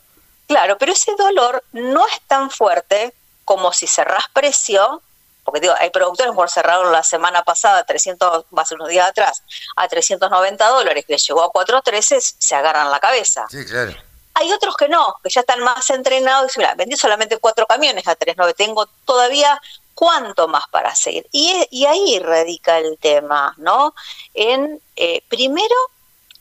Claro, 0.52 0.76
pero 0.78 0.92
ese 0.92 1.14
dolor 1.16 1.64
no 1.72 2.06
es 2.06 2.20
tan 2.26 2.50
fuerte 2.50 3.14
como 3.44 3.72
si 3.72 3.86
cerrás 3.86 4.24
precio 4.32 5.02
porque 5.44 5.60
digo, 5.60 5.74
hay 5.78 5.90
productores 5.90 6.34
que 6.36 6.48
cerraron 6.48 6.92
la 6.92 7.02
semana 7.02 7.42
pasada, 7.42 7.84
300, 7.84 8.44
va 8.56 8.62
a 8.62 8.64
ser 8.64 8.76
unos 8.76 8.90
días 8.90 9.08
atrás, 9.08 9.42
a 9.76 9.88
390 9.88 10.68
dólares, 10.68 11.04
que 11.06 11.16
llegó 11.16 11.42
a 11.42 11.50
413, 11.50 12.20
se 12.20 12.54
agarran 12.54 12.90
la 12.90 13.00
cabeza. 13.00 13.46
Sí, 13.50 13.64
claro. 13.64 13.92
Hay 14.34 14.52
otros 14.52 14.76
que 14.76 14.88
no, 14.88 15.16
que 15.22 15.30
ya 15.30 15.40
están 15.40 15.60
más 15.60 15.90
entrenados 15.90 16.44
y 16.44 16.46
dicen, 16.46 16.60
mira, 16.62 16.74
vendí 16.76 16.96
solamente 16.96 17.38
cuatro 17.38 17.66
camiones 17.66 18.06
a 18.06 18.16
3.9, 18.16 18.54
tengo 18.54 18.86
todavía 19.04 19.60
cuánto 19.94 20.48
más 20.48 20.64
para 20.70 20.94
seguir. 20.94 21.26
Y, 21.32 21.66
y 21.70 21.86
ahí 21.86 22.18
radica 22.20 22.78
el 22.78 22.96
tema, 22.98 23.54
¿no? 23.58 23.94
En, 24.34 24.80
eh, 24.96 25.22
primero, 25.28 25.74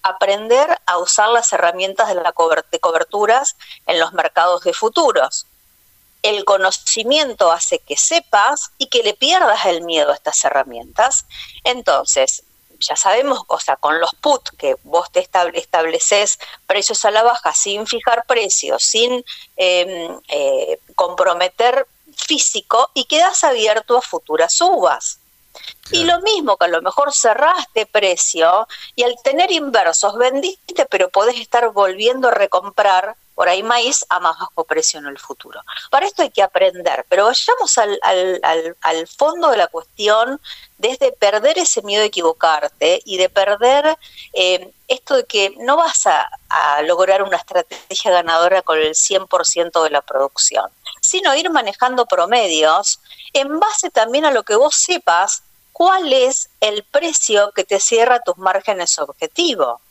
aprender 0.03 0.79
a 0.85 0.97
usar 0.97 1.29
las 1.29 1.51
herramientas 1.53 2.07
de, 2.07 2.15
la 2.15 2.33
coberturas 2.33 3.55
en 3.85 3.99
los 3.99 4.13
mercados 4.13 4.63
de 4.63 4.73
futuros 4.73 5.45
el 6.23 6.45
conocimiento 6.45 7.51
hace 7.51 7.79
que 7.79 7.97
sepas 7.97 8.71
y 8.77 8.87
que 8.87 9.03
le 9.03 9.13
pierdas 9.13 9.65
el 9.65 9.81
miedo 9.83 10.11
a 10.11 10.15
estas 10.15 10.43
herramientas. 10.43 11.25
Entonces, 11.63 12.43
ya 12.79 12.95
sabemos, 12.95 13.41
o 13.47 13.59
sea, 13.59 13.75
con 13.75 13.99
los 13.99 14.11
put 14.21 14.49
que 14.57 14.75
vos 14.83 15.11
te 15.11 15.27
estableces 15.53 16.39
precios 16.67 17.05
a 17.05 17.11
la 17.11 17.23
baja 17.23 17.53
sin 17.53 17.85
fijar 17.85 18.25
precios, 18.25 18.83
sin 18.83 19.23
em, 19.55 20.19
eh, 20.27 20.79
comprometer 20.95 21.87
físico 22.15 22.89
y 22.93 23.05
quedas 23.05 23.43
abierto 23.43 23.97
a 23.97 24.01
futuras 24.01 24.53
subas. 24.53 25.19
Y 25.91 26.05
lo 26.05 26.21
mismo 26.21 26.57
que 26.57 26.65
a 26.65 26.69
lo 26.69 26.81
mejor 26.81 27.13
cerraste 27.13 27.85
precio 27.85 28.67
y 28.95 29.03
al 29.03 29.15
tener 29.23 29.51
inversos 29.51 30.17
vendiste, 30.17 30.85
pero 30.85 31.09
podés 31.09 31.39
estar 31.39 31.69
volviendo 31.71 32.29
a 32.29 32.31
recomprar 32.31 33.15
por 33.35 33.49
ahí 33.49 33.63
maíz 33.63 34.05
a 34.09 34.19
más 34.19 34.37
bajo 34.37 34.63
precio 34.65 34.99
en 34.99 35.07
el 35.07 35.17
futuro. 35.17 35.61
Para 35.89 36.05
esto 36.05 36.21
hay 36.21 36.29
que 36.29 36.43
aprender, 36.43 37.05
pero 37.09 37.25
vayamos 37.25 37.77
al, 37.77 37.99
al, 38.03 38.77
al, 38.81 39.07
fondo 39.07 39.49
de 39.49 39.57
la 39.57 39.67
cuestión 39.67 40.39
desde 40.77 41.11
perder 41.11 41.57
ese 41.57 41.81
miedo 41.81 42.03
a 42.03 42.05
equivocarte 42.05 43.01
y 43.03 43.17
de 43.17 43.29
perder 43.29 43.97
eh, 44.33 44.71
esto 44.87 45.15
de 45.15 45.25
que 45.25 45.55
no 45.57 45.75
vas 45.77 46.05
a, 46.05 46.29
a 46.49 46.81
lograr 46.83 47.23
una 47.23 47.37
estrategia 47.37 48.11
ganadora 48.11 48.61
con 48.61 48.77
el 48.77 48.93
100% 48.93 49.83
de 49.83 49.89
la 49.89 50.01
producción, 50.01 50.69
sino 51.01 51.33
ir 51.35 51.49
manejando 51.49 52.05
promedios 52.05 52.99
en 53.33 53.59
base 53.59 53.89
también 53.89 54.25
a 54.25 54.31
lo 54.31 54.43
que 54.43 54.55
vos 54.55 54.75
sepas 54.75 55.43
cuál 55.71 56.11
es 56.13 56.49
el 56.59 56.83
precio 56.83 57.51
que 57.55 57.63
te 57.63 57.79
cierra 57.79 58.19
tus 58.19 58.37
márgenes 58.37 58.99
objetivo. 58.99 59.81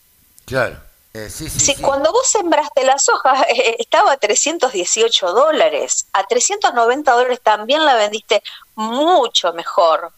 Claro. 0.45 0.78
Eh, 1.12 1.28
sí, 1.28 1.74
Cuando 1.81 2.12
vos 2.12 2.28
sembraste 2.28 2.85
las 2.85 3.09
hojas 3.09 3.45
eh, 3.49 3.76
estaba 3.81 4.12
a 4.12 4.16
318 4.16 5.33
dólares, 5.33 6.07
a 6.12 6.24
390 6.24 7.12
dólares 7.12 7.41
también 7.43 7.85
la 7.85 7.97
vendiste 7.97 8.43
mucho 8.76 9.53
mejor 9.53 10.12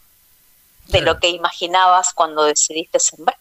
de 0.87 1.01
lo 1.01 1.19
que 1.19 1.29
imaginabas 1.29 2.13
cuando 2.13 2.43
decidiste 2.43 2.99
sembrar. 2.99 3.37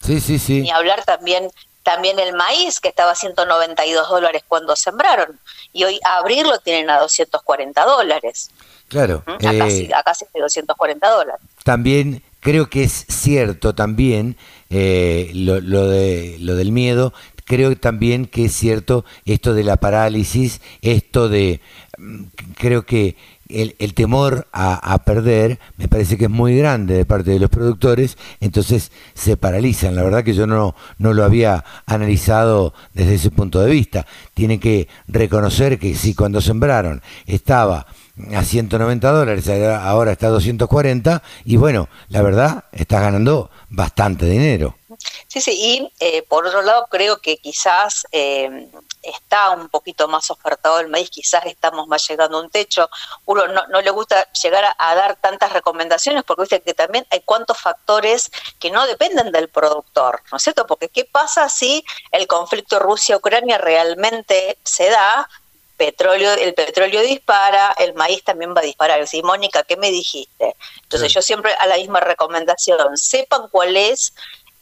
Sí, 0.00 0.20
sí, 0.20 0.38
sí. 0.38 0.62
Y 0.62 0.70
hablar 0.70 1.04
también 1.04 1.50
también 1.84 2.18
el 2.18 2.34
maíz 2.34 2.80
que 2.80 2.88
estaba 2.88 3.12
a 3.12 3.14
192 3.14 4.08
dólares 4.08 4.42
cuando 4.48 4.74
sembraron 4.74 5.38
y 5.72 5.84
hoy 5.84 6.00
a 6.04 6.18
abrirlo 6.18 6.58
tienen 6.58 6.90
a 6.90 6.98
240 6.98 7.84
dólares. 7.84 8.50
Claro. 8.88 9.22
¿Mm? 9.26 9.46
Acá, 9.46 9.68
eh, 9.68 9.90
acá 9.94 10.14
sí, 10.14 10.24
240 10.34 11.08
dólares. 11.08 11.40
También 11.62 12.22
creo 12.40 12.68
que 12.68 12.84
es 12.84 13.06
cierto 13.08 13.74
también 13.74 14.36
eh, 14.70 15.30
lo, 15.34 15.60
lo, 15.60 15.88
de, 15.88 16.36
lo 16.40 16.56
del 16.56 16.72
miedo, 16.72 17.12
creo 17.44 17.76
también 17.76 18.26
que 18.26 18.46
es 18.46 18.52
cierto 18.52 19.04
esto 19.24 19.54
de 19.54 19.64
la 19.64 19.76
parálisis, 19.76 20.60
esto 20.82 21.28
de, 21.28 21.60
mm, 21.98 22.24
creo 22.56 22.84
que 22.84 23.16
el, 23.48 23.76
el 23.78 23.94
temor 23.94 24.46
a, 24.52 24.98
perder 25.04 25.58
me 25.76 25.88
parece 25.88 26.16
que 26.16 26.24
es 26.24 26.30
muy 26.30 26.56
grande 26.56 26.94
de 26.94 27.04
parte 27.04 27.30
de 27.30 27.38
los 27.38 27.50
productores, 27.50 28.16
entonces 28.40 28.90
se 29.14 29.36
paralizan. 29.36 29.94
La 29.94 30.02
verdad 30.02 30.24
que 30.24 30.34
yo 30.34 30.46
no, 30.46 30.74
no 30.98 31.12
lo 31.12 31.24
había 31.24 31.64
analizado 31.86 32.74
desde 32.92 33.14
ese 33.14 33.30
punto 33.30 33.60
de 33.60 33.70
vista. 33.70 34.06
Tienen 34.34 34.60
que 34.60 34.88
reconocer 35.08 35.78
que 35.78 35.94
si 35.94 36.14
cuando 36.14 36.40
sembraron 36.40 37.02
estaba 37.26 37.86
a 38.34 38.44
190 38.44 39.10
dólares, 39.10 39.48
ahora 39.48 40.12
está 40.12 40.28
a 40.28 40.30
240 40.30 41.22
y 41.44 41.56
bueno, 41.56 41.88
la 42.08 42.22
verdad, 42.22 42.64
estás 42.72 43.02
ganando 43.02 43.50
bastante 43.70 44.26
dinero. 44.26 44.76
Sí, 45.28 45.40
sí, 45.40 45.52
y 45.52 45.92
eh, 46.00 46.22
por 46.22 46.46
otro 46.46 46.62
lado 46.62 46.86
creo 46.90 47.18
que 47.18 47.38
quizás 47.38 48.06
eh, 48.12 48.68
está 49.02 49.50
un 49.50 49.68
poquito 49.68 50.08
más 50.08 50.30
ofertado 50.30 50.80
el 50.80 50.88
maíz, 50.88 51.10
quizás 51.10 51.44
estamos 51.46 51.86
más 51.88 52.06
llegando 52.08 52.38
a 52.38 52.42
un 52.42 52.50
techo. 52.50 52.88
Uno 53.26 53.46
no, 53.46 53.80
le 53.80 53.90
gusta 53.90 54.30
llegar 54.32 54.64
a, 54.78 54.94
dar 54.94 55.16
tantas 55.16 55.52
recomendaciones 55.52 56.24
porque 56.24 56.42
viste 56.42 56.62
que 56.62 56.74
también 56.74 57.06
hay 57.10 57.20
cuantos 57.20 57.60
factores 57.60 58.30
que 58.58 58.70
no 58.70 58.86
dependen 58.86 59.32
del 59.32 59.48
productor, 59.48 60.22
¿no 60.30 60.36
es 60.36 60.42
cierto? 60.42 60.66
Porque 60.66 60.88
¿qué 60.88 61.04
pasa 61.04 61.48
si 61.48 61.84
el 62.12 62.26
conflicto 62.26 62.78
Rusia-Ucrania 62.78 63.58
realmente 63.58 64.58
se 64.64 64.90
da? 64.90 65.28
petróleo, 65.76 66.32
el 66.34 66.54
petróleo 66.54 67.00
dispara, 67.02 67.74
el 67.78 67.94
maíz 67.94 68.22
también 68.22 68.54
va 68.54 68.60
a 68.60 68.64
disparar. 68.64 69.06
Sí, 69.08 69.22
Mónica, 69.22 69.64
¿qué 69.64 69.76
me 69.76 69.90
dijiste? 69.90 70.54
Entonces 70.82 71.12
yo 71.12 71.20
siempre 71.20 71.52
a 71.58 71.66
la 71.66 71.76
misma 71.76 72.00
recomendación, 72.00 72.96
sepan 72.96 73.48
cuál 73.50 73.76
es 73.76 74.14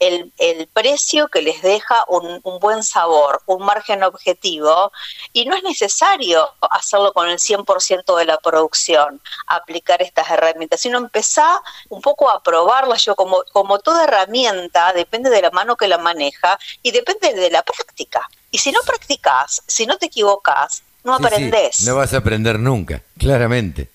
el, 0.02 0.32
el 0.38 0.66
precio 0.66 1.28
que 1.28 1.42
les 1.42 1.62
deja 1.62 1.94
un, 2.08 2.40
un, 2.42 2.58
buen 2.58 2.82
sabor, 2.82 3.40
un 3.46 3.64
margen 3.64 4.02
objetivo, 4.02 4.90
y 5.32 5.44
no 5.44 5.54
es 5.54 5.62
necesario 5.62 6.48
hacerlo 6.70 7.12
con 7.12 7.28
el 7.28 7.38
100% 7.38 8.16
de 8.16 8.24
la 8.24 8.38
producción, 8.38 9.20
aplicar 9.46 10.02
estas 10.02 10.28
herramientas, 10.28 10.80
sino 10.80 10.98
empezar 10.98 11.60
un 11.88 12.02
poco 12.02 12.28
a 12.30 12.42
probarlas. 12.42 13.04
Yo, 13.04 13.14
como, 13.14 13.44
como 13.52 13.78
toda 13.78 14.04
herramienta, 14.04 14.92
depende 14.92 15.30
de 15.30 15.42
la 15.42 15.50
mano 15.50 15.76
que 15.76 15.86
la 15.86 15.98
maneja 15.98 16.58
y 16.82 16.90
depende 16.90 17.32
de 17.34 17.50
la 17.50 17.62
práctica. 17.62 18.28
Y 18.50 18.58
si 18.58 18.72
no 18.72 18.80
practicas, 18.84 19.62
si 19.66 19.86
no 19.86 19.98
te 19.98 20.06
equivocas, 20.06 20.82
no 21.04 21.14
aprendes. 21.14 21.82
no 21.82 21.96
vas 21.96 22.12
a 22.12 22.18
aprender 22.18 22.58
nunca, 22.58 23.02
claramente. 23.18 23.88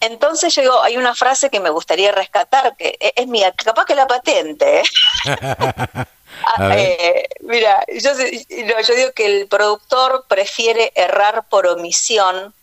Entonces 0.00 0.54
digo, 0.54 0.80
hay 0.82 0.96
una 0.96 1.14
frase 1.14 1.50
que 1.50 1.60
me 1.60 1.70
gustaría 1.70 2.12
rescatar, 2.12 2.76
que 2.76 2.96
e-, 3.00 3.12
es 3.16 3.26
mía, 3.26 3.52
capaz 3.52 3.84
que 3.84 3.94
la 3.94 4.06
patente. 4.06 4.80
¿eh? 4.80 4.82
Ah, 6.44 6.76
eh, 6.76 7.26
mira, 7.40 7.84
yo, 7.88 8.12
yo 8.12 8.94
digo 8.94 9.12
que 9.12 9.26
el 9.26 9.48
productor 9.48 10.24
prefiere 10.28 10.92
errar 10.94 11.48
por 11.48 11.66
omisión 11.66 12.54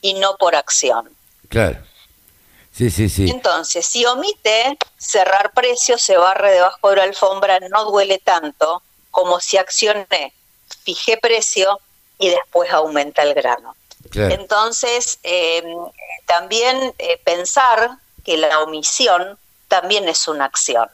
y 0.00 0.14
no 0.14 0.36
por 0.36 0.56
acción. 0.56 1.10
Claro. 1.48 1.78
Sí, 2.72 2.90
sí, 2.90 3.08
sí. 3.08 3.30
Entonces, 3.30 3.86
si 3.86 4.04
omite 4.04 4.76
cerrar 4.98 5.52
precios, 5.52 6.02
se 6.02 6.16
barre 6.16 6.52
debajo 6.52 6.90
de 6.90 6.96
la 6.96 7.02
alfombra, 7.04 7.58
no 7.70 7.84
duele 7.84 8.18
tanto 8.18 8.82
como 9.10 9.40
si 9.40 9.56
accione, 9.56 10.34
fije 10.84 11.16
precio 11.16 11.80
y 12.18 12.28
después 12.28 12.70
aumenta 12.70 13.22
el 13.22 13.32
grano. 13.34 13.74
Entonces, 14.14 15.18
eh, 15.22 15.62
también 16.26 16.94
eh, 16.98 17.20
pensar 17.24 17.98
que 18.24 18.36
la 18.36 18.60
omisión 18.62 19.38
también 19.68 20.08
es 20.08 20.28
una 20.28 20.44
acción. 20.44 20.88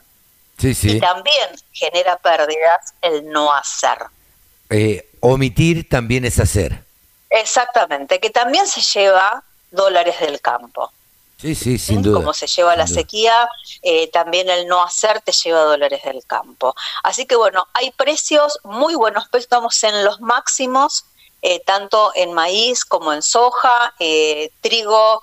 Sí, 0.59 0.75
sí. 0.75 0.97
Y 0.97 1.01
también 1.01 1.49
genera 1.73 2.17
pérdidas 2.19 2.95
el 3.01 3.29
no 3.29 3.53
hacer. 3.53 3.99
Eh, 4.71 5.09
omitir 5.21 5.89
también 5.89 6.25
es 6.25 6.39
hacer. 6.39 6.85
Exactamente, 7.31 8.21
que 8.21 8.31
también 8.31 8.67
se 8.67 8.81
lleva 8.81 9.43
dólares 9.71 10.21
del 10.21 10.41
campo. 10.41 10.93
Sí, 11.39 11.55
sí, 11.55 11.79
sin 11.79 12.03
duda. 12.03 12.19
Como 12.19 12.35
se 12.35 12.47
lleva 12.47 12.77
la 12.77 12.87
sequía, 12.87 13.49
también 14.13 14.49
el 14.49 14.69
no 14.69 14.85
hacer 14.85 15.21
te 15.23 15.33
lleva 15.33 15.65
dólares 15.65 16.03
del 16.05 16.25
campo. 16.25 16.77
Así 17.03 17.27
que 17.27 17.35
bueno, 17.35 17.67
hay 17.73 17.91
precios 17.91 18.61
muy 18.63 18.95
buenos, 18.95 19.29
estamos 19.33 19.83
en 19.83 20.05
los 20.05 20.21
máximos 20.21 21.05
eh, 21.43 21.61
tanto 21.61 22.13
en 22.15 22.33
maíz 22.33 22.85
como 22.85 23.13
en 23.13 23.21
soja, 23.21 23.95
eh, 23.99 24.53
trigo. 24.61 25.21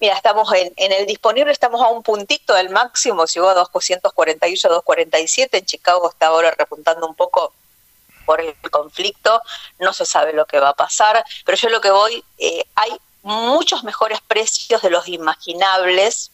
Mira, 0.00 0.14
estamos 0.14 0.50
en, 0.54 0.72
el 0.76 1.06
disponible, 1.06 1.52
estamos 1.52 1.82
a 1.82 1.88
un 1.88 2.02
puntito 2.02 2.54
del 2.54 2.70
máximo, 2.70 3.26
llegó 3.26 3.48
a 3.50 3.54
248, 3.54 4.68
247, 4.68 5.58
en 5.58 5.66
Chicago 5.66 6.08
está 6.08 6.28
ahora 6.28 6.52
repuntando 6.56 7.06
un 7.06 7.14
poco 7.14 7.52
por 8.24 8.40
el 8.40 8.54
conflicto, 8.70 9.42
no 9.78 9.92
se 9.92 10.06
sabe 10.06 10.32
lo 10.32 10.46
que 10.46 10.60
va 10.60 10.70
a 10.70 10.74
pasar, 10.74 11.22
pero 11.44 11.58
yo 11.58 11.68
lo 11.68 11.80
que 11.80 11.90
voy, 11.90 12.24
eh, 12.38 12.64
hay 12.74 12.96
muchos 13.22 13.84
mejores 13.84 14.20
precios 14.20 14.80
de 14.82 14.90
los 14.90 15.08
imaginables 15.08 16.30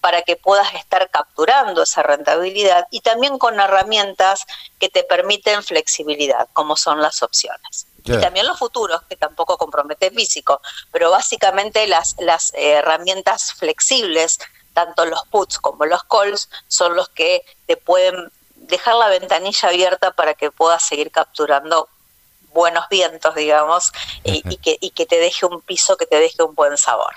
para 0.00 0.22
que 0.22 0.36
puedas 0.36 0.74
estar 0.74 1.08
capturando 1.10 1.82
esa 1.82 2.02
rentabilidad 2.02 2.86
y 2.90 3.00
también 3.00 3.38
con 3.38 3.58
herramientas 3.58 4.44
que 4.78 4.88
te 4.88 5.04
permiten 5.04 5.62
flexibilidad, 5.62 6.48
como 6.52 6.76
son 6.76 7.00
las 7.00 7.22
opciones. 7.22 7.86
Y 8.04 8.20
también 8.20 8.46
los 8.46 8.58
futuros, 8.58 9.02
que 9.08 9.16
tampoco 9.16 9.56
compromete 9.56 10.10
físico, 10.10 10.60
pero 10.92 11.10
básicamente 11.10 11.86
las, 11.86 12.16
las 12.18 12.52
herramientas 12.54 13.54
flexibles, 13.54 14.38
tanto 14.74 15.06
los 15.06 15.24
puts 15.30 15.58
como 15.58 15.86
los 15.86 16.04
calls, 16.04 16.50
son 16.68 16.96
los 16.96 17.08
que 17.08 17.44
te 17.66 17.78
pueden 17.78 18.30
dejar 18.56 18.96
la 18.96 19.08
ventanilla 19.08 19.68
abierta 19.68 20.10
para 20.10 20.34
que 20.34 20.50
puedas 20.50 20.86
seguir 20.86 21.10
capturando 21.10 21.88
buenos 22.52 22.88
vientos, 22.88 23.34
digamos, 23.34 23.92
y, 24.22 24.42
que, 24.58 24.76
y 24.80 24.90
que 24.90 25.06
te 25.06 25.18
deje 25.18 25.46
un 25.46 25.60
piso, 25.62 25.96
que 25.96 26.06
te 26.06 26.18
deje 26.18 26.42
un 26.42 26.54
buen 26.54 26.76
sabor. 26.76 27.14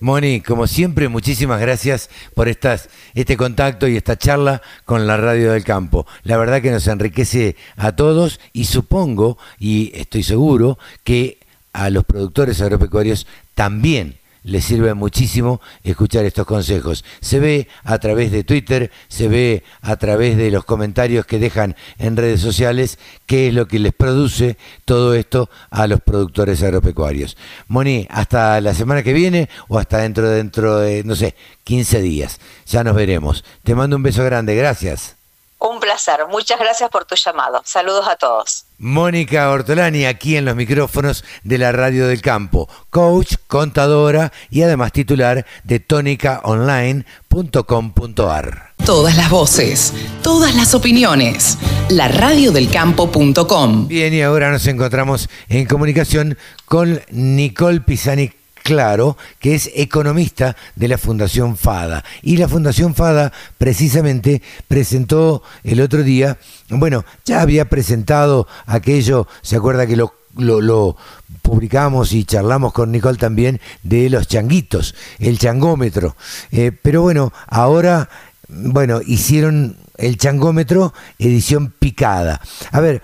Moni, 0.00 0.40
como 0.40 0.66
siempre, 0.66 1.08
muchísimas 1.08 1.60
gracias 1.60 2.10
por 2.34 2.48
estas, 2.48 2.88
este 3.14 3.36
contacto 3.36 3.88
y 3.88 3.96
esta 3.96 4.16
charla 4.16 4.62
con 4.84 5.06
la 5.06 5.16
Radio 5.16 5.52
del 5.52 5.64
Campo. 5.64 6.06
La 6.22 6.36
verdad 6.36 6.60
que 6.60 6.70
nos 6.70 6.86
enriquece 6.86 7.56
a 7.76 7.92
todos 7.92 8.40
y 8.52 8.64
supongo, 8.64 9.38
y 9.58 9.92
estoy 9.94 10.22
seguro, 10.22 10.78
que 11.04 11.38
a 11.72 11.90
los 11.90 12.04
productores 12.04 12.60
agropecuarios 12.60 13.26
también 13.54 14.18
les 14.44 14.64
sirve 14.64 14.94
muchísimo 14.94 15.60
escuchar 15.82 16.24
estos 16.24 16.46
consejos. 16.46 17.04
Se 17.20 17.40
ve 17.40 17.68
a 17.82 17.98
través 17.98 18.30
de 18.30 18.44
Twitter, 18.44 18.90
se 19.08 19.28
ve 19.28 19.64
a 19.80 19.96
través 19.96 20.36
de 20.36 20.50
los 20.50 20.64
comentarios 20.64 21.26
que 21.26 21.38
dejan 21.38 21.74
en 21.98 22.16
redes 22.16 22.40
sociales 22.40 22.98
qué 23.26 23.48
es 23.48 23.54
lo 23.54 23.66
que 23.66 23.78
les 23.78 23.92
produce 23.92 24.56
todo 24.84 25.14
esto 25.14 25.50
a 25.70 25.86
los 25.86 26.00
productores 26.00 26.62
agropecuarios. 26.62 27.36
Moni, 27.68 28.06
hasta 28.10 28.60
la 28.60 28.74
semana 28.74 29.02
que 29.02 29.12
viene 29.12 29.48
o 29.68 29.78
hasta 29.78 29.98
dentro, 29.98 30.28
dentro 30.28 30.78
de, 30.78 31.02
no 31.04 31.16
sé, 31.16 31.34
15 31.64 32.02
días. 32.02 32.40
Ya 32.66 32.84
nos 32.84 32.94
veremos. 32.94 33.44
Te 33.62 33.74
mando 33.74 33.96
un 33.96 34.02
beso 34.02 34.22
grande, 34.24 34.54
gracias. 34.54 35.16
Un 35.64 35.80
placer, 35.80 36.20
muchas 36.30 36.60
gracias 36.60 36.88
por 36.90 37.06
tu 37.06 37.14
llamado. 37.14 37.62
Saludos 37.64 38.06
a 38.06 38.16
todos. 38.16 38.66
Mónica 38.76 39.48
Ortolani 39.48 40.04
aquí 40.04 40.36
en 40.36 40.44
los 40.44 40.54
micrófonos 40.54 41.24
de 41.42 41.56
la 41.56 41.72
Radio 41.72 42.06
del 42.06 42.20
Campo, 42.20 42.68
coach, 42.90 43.36
contadora 43.46 44.30
y 44.50 44.60
además 44.60 44.92
titular 44.92 45.46
de 45.62 45.80
tónicaonline.com.ar. 45.80 48.74
Todas 48.84 49.16
las 49.16 49.30
voces, 49.30 49.94
todas 50.22 50.54
las 50.54 50.74
opiniones. 50.74 51.56
La 51.88 52.08
radiodelcampo.com. 52.08 53.88
Bien, 53.88 54.12
y 54.12 54.20
ahora 54.20 54.50
nos 54.50 54.66
encontramos 54.66 55.30
en 55.48 55.64
comunicación 55.64 56.36
con 56.66 57.00
Nicole 57.10 57.80
Pisani 57.80 58.30
Claro, 58.64 59.18
que 59.40 59.54
es 59.54 59.70
economista 59.74 60.56
de 60.74 60.88
la 60.88 60.96
Fundación 60.96 61.58
FADA. 61.58 62.02
Y 62.22 62.38
la 62.38 62.48
Fundación 62.48 62.94
FADA 62.94 63.30
precisamente 63.58 64.40
presentó 64.68 65.42
el 65.64 65.82
otro 65.82 66.02
día, 66.02 66.38
bueno, 66.70 67.04
ya 67.26 67.42
había 67.42 67.68
presentado 67.68 68.48
aquello, 68.64 69.28
se 69.42 69.56
acuerda 69.56 69.86
que 69.86 69.96
lo, 69.96 70.14
lo, 70.38 70.96
publicamos 71.42 72.14
y 72.14 72.24
charlamos 72.24 72.72
con 72.72 72.90
Nicole 72.90 73.18
también 73.18 73.60
de 73.82 74.08
los 74.08 74.28
changuitos, 74.28 74.94
el 75.18 75.38
changómetro. 75.38 76.16
Eh, 76.50 76.72
pero 76.72 77.02
bueno, 77.02 77.34
ahora, 77.46 78.08
bueno, 78.48 79.02
hicieron 79.04 79.76
el 79.98 80.16
changómetro 80.16 80.94
edición 81.18 81.70
picada. 81.70 82.40
A 82.72 82.80
ver, 82.80 83.02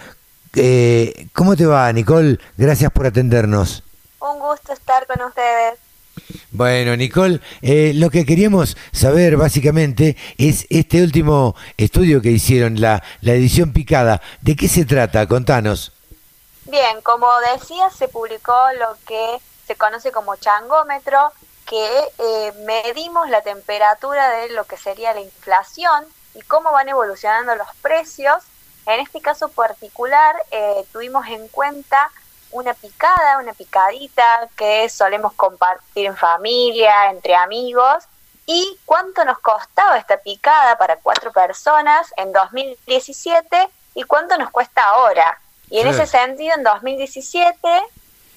eh, 0.54 1.26
¿cómo 1.34 1.54
te 1.54 1.66
va, 1.66 1.92
Nicole? 1.92 2.38
Gracias 2.56 2.90
por 2.92 3.04
atendernos. 3.04 3.82
Un 4.20 4.38
gusto 4.38 4.72
estar 4.72 5.06
con 5.06 5.22
ustedes. 5.22 5.78
Bueno, 6.50 6.96
Nicole, 6.96 7.40
eh, 7.62 7.92
lo 7.94 8.10
que 8.10 8.26
queríamos 8.26 8.76
saber 8.92 9.36
básicamente 9.36 10.16
es 10.36 10.66
este 10.68 11.02
último 11.02 11.54
estudio 11.76 12.20
que 12.20 12.30
hicieron, 12.30 12.80
la, 12.80 13.02
la 13.20 13.32
edición 13.32 13.72
picada. 13.72 14.20
¿De 14.40 14.56
qué 14.56 14.68
se 14.68 14.84
trata? 14.84 15.26
Contanos. 15.26 15.92
Bien, 16.66 17.00
como 17.02 17.28
decía, 17.54 17.88
se 17.90 18.08
publicó 18.08 18.54
lo 18.78 18.96
que 19.06 19.38
se 19.66 19.76
conoce 19.76 20.12
como 20.12 20.36
changómetro, 20.36 21.32
que 21.66 21.88
eh, 22.18 22.52
medimos 22.66 23.30
la 23.30 23.42
temperatura 23.42 24.30
de 24.30 24.50
lo 24.50 24.64
que 24.64 24.76
sería 24.76 25.14
la 25.14 25.20
inflación 25.20 26.04
y 26.34 26.42
cómo 26.42 26.72
van 26.72 26.88
evolucionando 26.88 27.54
los 27.54 27.68
precios. 27.80 28.42
En 28.86 29.00
este 29.00 29.20
caso 29.20 29.48
particular, 29.48 30.34
eh, 30.50 30.84
tuvimos 30.92 31.26
en 31.28 31.46
cuenta 31.48 32.10
una 32.53 32.74
picada, 32.74 33.38
una 33.38 33.53
picadita 33.53 34.48
que 34.57 34.88
solemos 34.88 35.32
compartir 35.34 36.07
en 36.07 36.16
familia, 36.16 37.11
entre 37.11 37.34
amigos, 37.34 38.05
y 38.46 38.78
cuánto 38.84 39.24
nos 39.24 39.38
costaba 39.38 39.96
esta 39.98 40.16
picada 40.16 40.76
para 40.76 40.96
cuatro 40.96 41.32
personas 41.32 42.12
en 42.16 42.32
2017 42.32 43.68
y 43.94 44.03
cuánto 44.03 44.36
nos 44.36 44.51
cuesta 44.51 44.82
ahora. 44.82 45.40
Y 45.68 45.78
en 45.78 45.86
ese 45.86 46.07
sentido, 46.07 46.57
en 46.57 46.64
2017 46.64 47.82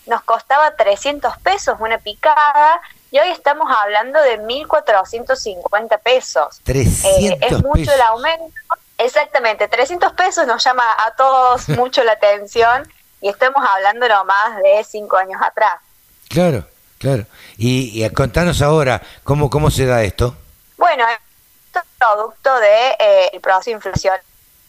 nos 0.05 0.21
costaba 0.23 0.75
300 0.75 1.37
pesos 1.37 1.77
una 1.79 1.97
picada 1.97 2.81
y 3.09 3.19
hoy 3.19 3.29
estamos 3.29 3.67
hablando 3.83 4.19
de 4.21 4.39
1.450 4.39 5.99
pesos. 5.99 6.61
300 6.63 7.05
eh, 7.05 7.37
es 7.41 7.63
mucho 7.63 7.91
el 7.91 8.01
aumento. 8.01 8.53
Exactamente, 8.97 9.67
300 9.67 10.13
pesos 10.13 10.45
nos 10.45 10.63
llama 10.63 10.83
a 10.99 11.11
todos 11.15 11.69
mucho 11.69 12.03
la 12.03 12.13
atención 12.13 12.87
y 13.23 13.29
estamos 13.29 13.63
hablando 13.73 14.05
nomás 14.05 14.57
de 14.61 14.83
cinco 14.83 15.15
años 15.15 15.41
atrás. 15.41 15.79
Claro, 16.27 16.67
claro. 16.99 17.25
Y, 17.57 18.07
contanos 18.09 18.61
ahora, 18.61 19.01
¿cómo, 19.23 19.49
¿cómo 19.49 19.71
se 19.71 19.85
da 19.85 20.03
esto? 20.03 20.35
Bueno, 20.75 21.05
esto 21.07 21.79
es 21.79 21.85
producto 21.97 22.53
del 22.55 22.61
de, 22.61 23.29
eh, 23.33 23.39
proceso 23.41 23.69
de 23.69 23.75
inflación 23.77 24.15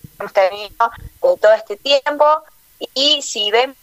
que 0.00 0.08
hemos 0.20 0.32
tenido 0.32 0.90
de 0.98 1.36
todo 1.36 1.52
este 1.52 1.76
tiempo 1.78 2.24
y 2.94 3.22
si 3.22 3.50
ven 3.50 3.74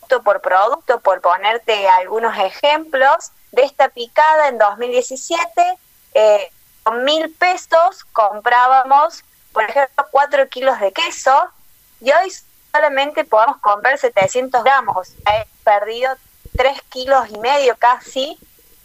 producto 0.00 0.22
por 0.22 0.42
producto, 0.42 1.00
por 1.00 1.22
ponerte 1.22 1.88
algunos 1.88 2.36
ejemplos, 2.36 3.32
de 3.52 3.62
esta 3.62 3.88
picada 3.88 4.48
en 4.48 4.58
2017, 4.58 5.78
eh, 6.12 6.52
con 6.82 7.02
mil 7.02 7.34
pesos 7.34 8.04
comprábamos 8.12 9.24
por 9.54 9.64
ejemplo, 9.64 10.06
4 10.10 10.48
kilos 10.50 10.78
de 10.78 10.92
queso 10.92 11.50
y 12.00 12.12
hoy 12.12 12.30
solamente 12.72 13.24
podemos 13.24 13.58
comprar 13.58 13.98
700 13.98 14.62
gramos, 14.62 15.08
he 15.26 15.46
perdido 15.64 16.14
3 16.56 16.82
kilos 16.90 17.28
y 17.30 17.38
medio 17.38 17.76
casi, 17.76 18.38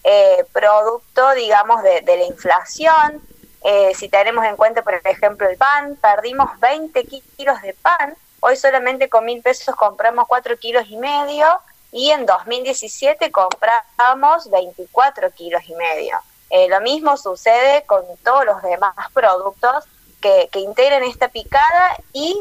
eh, 0.04 0.46
producto, 0.52 1.32
digamos, 1.32 1.82
de, 1.84 2.04
la 2.06 2.26
inflación. 2.26 3.22
Eh, 3.64 3.94
si 3.96 4.10
tenemos 4.10 4.46
en 4.46 4.58
cuenta, 4.58 4.82
por 4.82 4.96
ejemplo, 4.96 5.48
el 5.50 5.58
pan, 5.58 5.98
perdimos 6.02 6.60
20 6.60 7.06
kilos 7.06 7.62
de 7.62 7.74
pan, 7.74 8.16
hoy 8.42 8.58
solamente 8.58 9.08
con 9.08 9.26
mil 9.26 9.42
pesos 9.42 9.76
compramos 9.76 10.28
4 10.28 10.58
kilos 10.58 10.86
y 10.90 10.98
medio 10.98 11.48
y 11.92 12.10
en 12.12 12.26
2017 12.26 13.32
compramos 13.32 14.50
24 14.50 15.32
kilos 15.32 15.64
y 15.66 15.76
medio. 15.76 16.18
Eh, 16.50 16.68
lo 16.68 16.82
mismo 16.82 17.16
sucede 17.16 17.84
con 17.86 18.04
todos 18.24 18.46
los 18.46 18.62
demás 18.62 18.94
productos 19.14 19.86
que 20.22 20.60
integran 20.60 21.04
esta 21.04 21.28
picada 21.28 21.98
y 22.14 22.34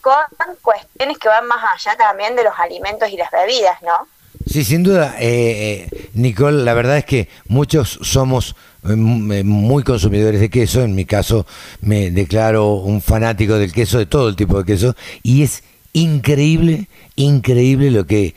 con 0.00 0.14
cuestiones 0.62 1.18
que 1.18 1.28
van 1.28 1.46
más 1.46 1.62
allá 1.74 1.96
también 1.96 2.36
de 2.36 2.44
los 2.44 2.54
alimentos 2.58 3.08
y 3.10 3.16
las 3.16 3.30
bebidas, 3.30 3.80
¿no? 3.82 4.08
Sí, 4.46 4.64
sin 4.64 4.82
duda, 4.82 5.16
eh, 5.18 5.86
eh 5.90 6.08
Nicole, 6.14 6.64
la 6.64 6.74
verdad 6.74 6.96
es 6.96 7.04
que 7.04 7.28
muchos 7.46 7.98
somos 8.02 8.56
eh, 8.88 8.96
muy 8.96 9.84
consumidores 9.84 10.40
de 10.40 10.50
queso, 10.50 10.82
en 10.82 10.94
mi 10.94 11.04
caso 11.04 11.46
me 11.82 12.10
declaro 12.10 12.74
un 12.74 13.02
fanático 13.02 13.54
del 13.54 13.72
queso, 13.72 13.98
de 13.98 14.06
todo 14.06 14.28
el 14.28 14.36
tipo 14.36 14.58
de 14.58 14.64
queso, 14.64 14.96
y 15.22 15.42
es 15.42 15.62
increíble, 15.92 16.88
increíble 17.16 17.90
lo 17.90 18.06
que 18.06 18.34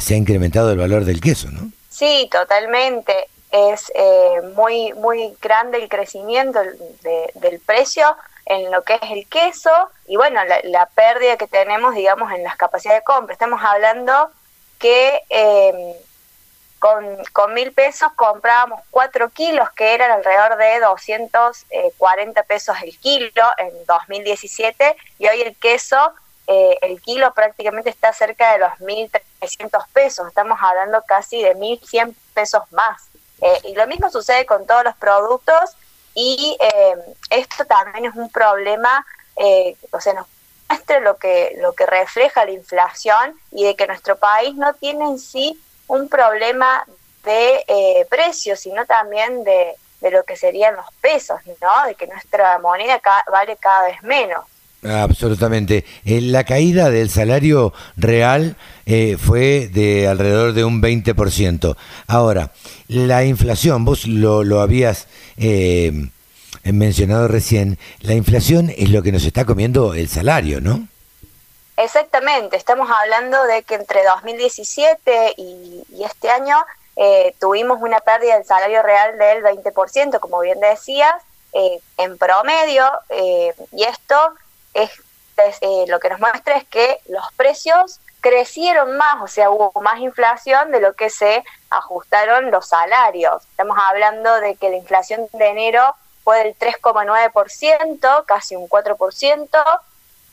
se 0.00 0.14
ha 0.14 0.16
incrementado 0.16 0.72
el 0.72 0.78
valor 0.78 1.04
del 1.04 1.20
queso, 1.20 1.50
¿no? 1.50 1.70
Sí, 1.88 2.28
totalmente. 2.30 3.12
Es 3.50 3.90
eh, 3.94 4.42
muy, 4.54 4.92
muy 4.94 5.34
grande 5.40 5.78
el 5.78 5.88
crecimiento 5.88 6.60
del 7.40 7.60
precio 7.60 8.04
en 8.48 8.70
lo 8.70 8.82
que 8.82 8.94
es 8.94 9.10
el 9.10 9.28
queso 9.28 9.70
y 10.06 10.16
bueno, 10.16 10.40
la, 10.44 10.86
pérdida 10.86 11.36
que 11.36 11.46
tenemos, 11.46 11.94
digamos, 11.94 12.32
en 12.32 12.42
las 12.42 12.56
capacidades 12.56 13.02
de 13.02 13.04
compra. 13.04 13.34
Estamos 13.34 13.60
hablando 13.62 14.30
que 14.78 15.22
eh, 15.28 15.96
con, 16.78 17.54
mil 17.54 17.72
pesos 17.72 18.10
comprábamos 18.16 18.80
cuatro 18.90 19.28
kilos, 19.28 19.70
que 19.72 19.94
eran 19.94 20.10
alrededor 20.10 20.56
de 20.56 20.80
240 20.80 22.42
pesos 22.44 22.76
el 22.82 22.98
kilo 22.98 23.44
en 23.58 23.72
2017, 23.86 24.96
y 25.18 25.28
hoy 25.28 25.42
el 25.42 25.54
queso, 25.56 26.14
eh, 26.46 26.78
el 26.80 27.02
kilo 27.02 27.34
prácticamente 27.34 27.90
está 27.90 28.14
cerca 28.14 28.52
de 28.52 28.60
los 28.60 28.72
1.300 28.80 29.86
pesos, 29.92 30.26
estamos 30.26 30.58
hablando 30.62 31.02
casi 31.06 31.42
de 31.42 31.54
1.100 31.54 32.14
pesos 32.32 32.62
más. 32.70 33.08
Eh, 33.40 33.60
y 33.64 33.74
lo 33.74 33.86
mismo 33.86 34.10
sucede 34.10 34.46
con 34.46 34.66
todos 34.66 34.84
los 34.84 34.96
productos 34.96 35.76
y 36.20 36.56
eh, 36.60 36.94
esto 37.30 37.64
también 37.64 38.06
es 38.06 38.14
un 38.16 38.28
problema, 38.28 39.06
eh, 39.36 39.76
o 39.92 40.00
sea, 40.00 40.14
nos 40.14 40.26
muestra 40.68 40.98
lo 40.98 41.16
que, 41.16 41.56
lo 41.60 41.74
que 41.74 41.86
refleja 41.86 42.44
la 42.44 42.50
inflación 42.50 43.38
y 43.52 43.64
de 43.64 43.76
que 43.76 43.86
nuestro 43.86 44.16
país 44.16 44.56
no 44.56 44.74
tiene 44.74 45.04
en 45.04 45.20
sí 45.20 45.56
un 45.86 46.08
problema 46.08 46.84
de 47.22 47.64
eh, 47.68 48.06
precios, 48.10 48.58
sino 48.58 48.84
también 48.84 49.44
de, 49.44 49.76
de 50.00 50.10
lo 50.10 50.24
que 50.24 50.36
serían 50.36 50.74
los 50.74 50.86
pesos, 51.00 51.38
¿no? 51.62 51.86
De 51.86 51.94
que 51.94 52.08
nuestra 52.08 52.58
moneda 52.58 53.00
vale 53.30 53.56
cada 53.56 53.86
vez 53.86 54.02
menos. 54.02 54.44
Absolutamente. 54.82 55.84
Eh, 56.04 56.20
la 56.20 56.44
caída 56.44 56.90
del 56.90 57.10
salario 57.10 57.72
real 57.96 58.56
eh, 58.90 59.18
fue 59.18 59.68
de 59.68 60.08
alrededor 60.08 60.54
de 60.54 60.64
un 60.64 60.80
20%. 60.80 61.76
Ahora, 62.06 62.52
la 62.88 63.24
inflación, 63.24 63.84
vos 63.84 64.06
lo, 64.06 64.44
lo 64.44 64.60
habías 64.60 65.08
eh, 65.36 65.92
mencionado 66.64 67.28
recién, 67.28 67.78
la 68.00 68.14
inflación 68.14 68.72
es 68.76 68.88
lo 68.90 69.02
que 69.02 69.12
nos 69.12 69.24
está 69.24 69.44
comiendo 69.44 69.92
el 69.92 70.08
salario, 70.08 70.62
¿no? 70.62 70.88
Exactamente, 71.76 72.56
estamos 72.56 72.88
hablando 72.90 73.44
de 73.44 73.62
que 73.62 73.74
entre 73.74 74.02
2017 74.04 75.34
y, 75.36 75.84
y 75.92 76.04
este 76.04 76.30
año 76.30 76.56
tuvimos 77.38 77.80
una 77.80 78.00
pérdida 78.00 78.34
del 78.34 78.44
salario 78.44 78.82
real 78.82 79.16
del 79.18 79.44
20%, 79.44 80.18
como 80.18 80.40
bien 80.40 80.58
decías, 80.58 81.14
en 81.52 82.18
promedio, 82.18 82.84
y 83.70 83.84
esto 83.84 84.16
es, 84.74 84.90
eh, 85.60 85.84
lo 85.88 86.00
que 86.00 86.08
nos 86.10 86.20
muestra 86.20 86.56
es 86.56 86.64
que 86.64 86.98
los 87.08 87.24
precios 87.36 88.00
crecieron 88.20 88.96
más, 88.96 89.22
o 89.22 89.28
sea, 89.28 89.50
hubo 89.50 89.72
más 89.80 90.00
inflación 90.00 90.70
de 90.70 90.80
lo 90.80 90.94
que 90.94 91.10
se 91.10 91.44
ajustaron 91.70 92.50
los 92.50 92.68
salarios. 92.68 93.42
Estamos 93.44 93.78
hablando 93.88 94.40
de 94.40 94.56
que 94.56 94.70
la 94.70 94.76
inflación 94.76 95.28
de 95.32 95.46
enero 95.46 95.94
fue 96.24 96.44
del 96.44 96.58
3,9%, 96.58 98.24
casi 98.26 98.56
un 98.56 98.68
4%, 98.68 99.80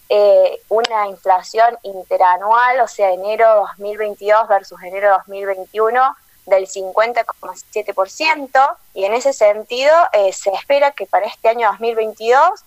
eh, 0.10 0.62
una 0.70 1.08
inflación 1.08 1.78
interanual, 1.84 2.82
o 2.82 2.88
sea, 2.88 3.12
enero 3.12 3.68
2022 3.78 4.48
versus 4.48 4.82
enero 4.84 5.12
2021 5.18 6.16
del 6.46 6.68
50,7%, 6.68 8.78
y 8.94 9.06
en 9.06 9.14
ese 9.14 9.34
sentido 9.34 9.94
eh, 10.14 10.32
se 10.32 10.52
espera 10.52 10.92
que 10.92 11.08
para 11.08 11.26
este 11.26 11.50
año 11.50 11.70
2022 11.72 12.64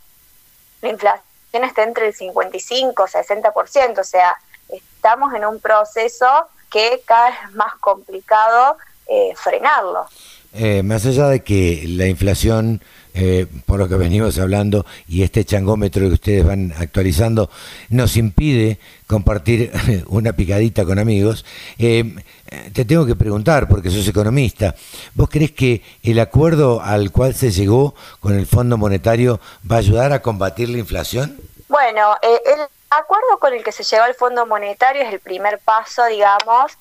la 0.80 0.88
inflación 0.88 1.22
está 1.52 1.84
entre 1.84 2.08
el 2.08 2.14
55 2.14 3.06
y 3.06 3.10
60%, 3.10 3.98
o 3.98 4.04
sea, 4.04 4.36
estamos 4.68 5.32
en 5.34 5.44
un 5.44 5.60
proceso 5.60 6.26
que 6.70 7.02
cada 7.06 7.30
vez 7.30 7.38
es 7.48 7.54
más 7.54 7.74
complicado 7.80 8.76
eh, 9.06 9.32
frenarlo. 9.36 10.06
Eh, 10.52 10.82
más 10.82 11.04
allá 11.06 11.28
de 11.28 11.42
que 11.42 11.84
la 11.88 12.06
inflación, 12.06 12.82
eh, 13.14 13.46
por 13.64 13.78
lo 13.78 13.88
que 13.88 13.96
venimos 13.96 14.38
hablando, 14.38 14.84
y 15.06 15.22
este 15.22 15.44
changómetro 15.44 16.08
que 16.08 16.14
ustedes 16.14 16.44
van 16.44 16.74
actualizando, 16.76 17.50
nos 17.90 18.16
impide 18.16 18.78
compartir 19.06 19.72
una 20.08 20.32
picadita 20.32 20.84
con 20.84 20.98
amigos, 20.98 21.44
te 21.78 22.84
tengo 22.86 23.04
que 23.04 23.14
preguntar, 23.14 23.68
porque 23.68 23.90
sos 23.90 24.08
economista, 24.08 24.74
¿vos 25.14 25.28
crees 25.30 25.52
que 25.52 25.82
el 26.02 26.18
acuerdo 26.18 26.80
al 26.82 27.10
cual 27.12 27.34
se 27.34 27.50
llegó 27.50 27.94
con 28.20 28.34
el 28.34 28.46
Fondo 28.46 28.78
Monetario 28.78 29.40
va 29.70 29.76
a 29.76 29.80
ayudar 29.80 30.12
a 30.12 30.22
combatir 30.22 30.70
la 30.70 30.78
inflación? 30.78 31.38
Bueno, 31.68 32.16
el 32.22 32.68
acuerdo 32.90 33.38
con 33.38 33.52
el 33.54 33.62
que 33.64 33.72
se 33.72 33.84
llegó 33.84 34.04
al 34.04 34.14
Fondo 34.14 34.46
Monetario 34.46 35.02
es 35.02 35.12
el 35.12 35.20
primer 35.20 35.58
paso, 35.58 36.04
digamos, 36.06 36.72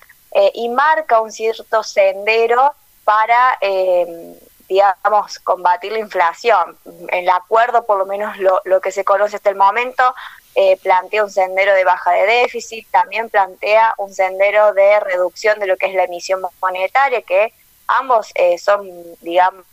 y 0.53 0.69
marca 0.69 1.19
un 1.19 1.31
cierto 1.31 1.81
sendero 1.81 2.75
para, 3.07 3.57
eh, 3.61 4.37
digamos, 4.67 5.39
combatir 5.39 5.93
la 5.93 5.99
inflación. 5.99 6.77
El 7.07 7.29
acuerdo, 7.29 7.85
por 7.85 7.97
lo 7.97 8.05
menos 8.05 8.35
lo, 8.35 8.59
lo 8.65 8.81
que 8.81 8.91
se 8.91 9.05
conoce 9.05 9.37
hasta 9.37 9.49
el 9.49 9.55
momento, 9.55 10.13
eh, 10.55 10.77
plantea 10.83 11.23
un 11.23 11.31
sendero 11.31 11.73
de 11.73 11.85
baja 11.85 12.11
de 12.11 12.25
déficit, 12.25 12.85
también 12.91 13.29
plantea 13.29 13.93
un 13.97 14.13
sendero 14.13 14.73
de 14.73 14.99
reducción 14.99 15.57
de 15.59 15.67
lo 15.67 15.77
que 15.77 15.85
es 15.85 15.95
la 15.95 16.03
emisión 16.03 16.41
monetaria, 16.61 17.21
que 17.21 17.53
ambos 17.87 18.29
eh, 18.35 18.57
son, 18.57 18.85
digamos, 19.21 19.65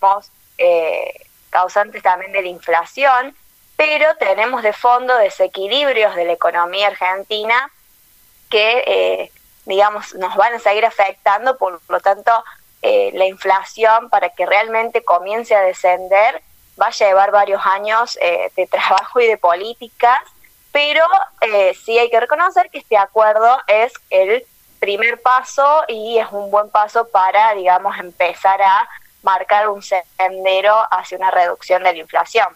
causantes 1.51 2.05
también 2.05 2.31
de 2.31 2.43
la 2.43 2.49
inflación, 2.49 3.35
pero 3.77 4.15
tenemos 4.17 4.63
de 4.63 4.73
fondo 4.73 5.17
desequilibrios 5.19 6.15
de 6.15 6.25
la 6.25 6.33
economía 6.33 6.89
argentina 6.89 7.71
que, 8.51 9.31
digamos, 9.65 10.15
nos 10.15 10.37
van 10.37 10.55
a 10.55 10.59
seguir 10.61 10.87
afectando, 10.87 11.59
por 11.59 11.81
lo 11.89 12.01
tanto, 12.01 12.31
eh, 12.87 13.13
la 13.15 13.25
inflación 13.25 14.11
para 14.11 14.29
que 14.29 14.45
realmente 14.45 15.03
comience 15.03 15.55
a 15.55 15.63
descender 15.63 16.43
va 16.79 16.89
a 16.89 16.91
llevar 16.91 17.31
varios 17.31 17.65
años 17.65 18.19
eh, 18.21 18.53
de 18.57 18.67
trabajo 18.67 19.21
y 19.21 19.27
de 19.27 19.39
políticas, 19.39 20.21
pero 20.71 21.03
eh, 21.41 21.73
sí 21.83 21.99
hay 21.99 22.11
que 22.11 22.21
reconocer 22.21 22.69
que 22.69 22.77
este 22.77 22.99
acuerdo 22.99 23.59
es 23.69 23.91
el 24.11 24.45
primer 24.81 25.23
paso 25.23 25.83
y 25.89 26.19
es 26.19 26.27
un 26.31 26.51
buen 26.51 26.69
paso 26.69 27.09
para, 27.09 27.55
digamos, 27.55 27.99
empezar 27.99 28.61
a 28.61 28.87
marcar 29.23 29.71
un 29.71 29.83
sendero 29.83 30.77
hacia 30.91 31.17
una 31.17 31.31
reducción 31.31 31.83
de 31.85 31.93
la 31.95 31.99
inflación. 32.01 32.49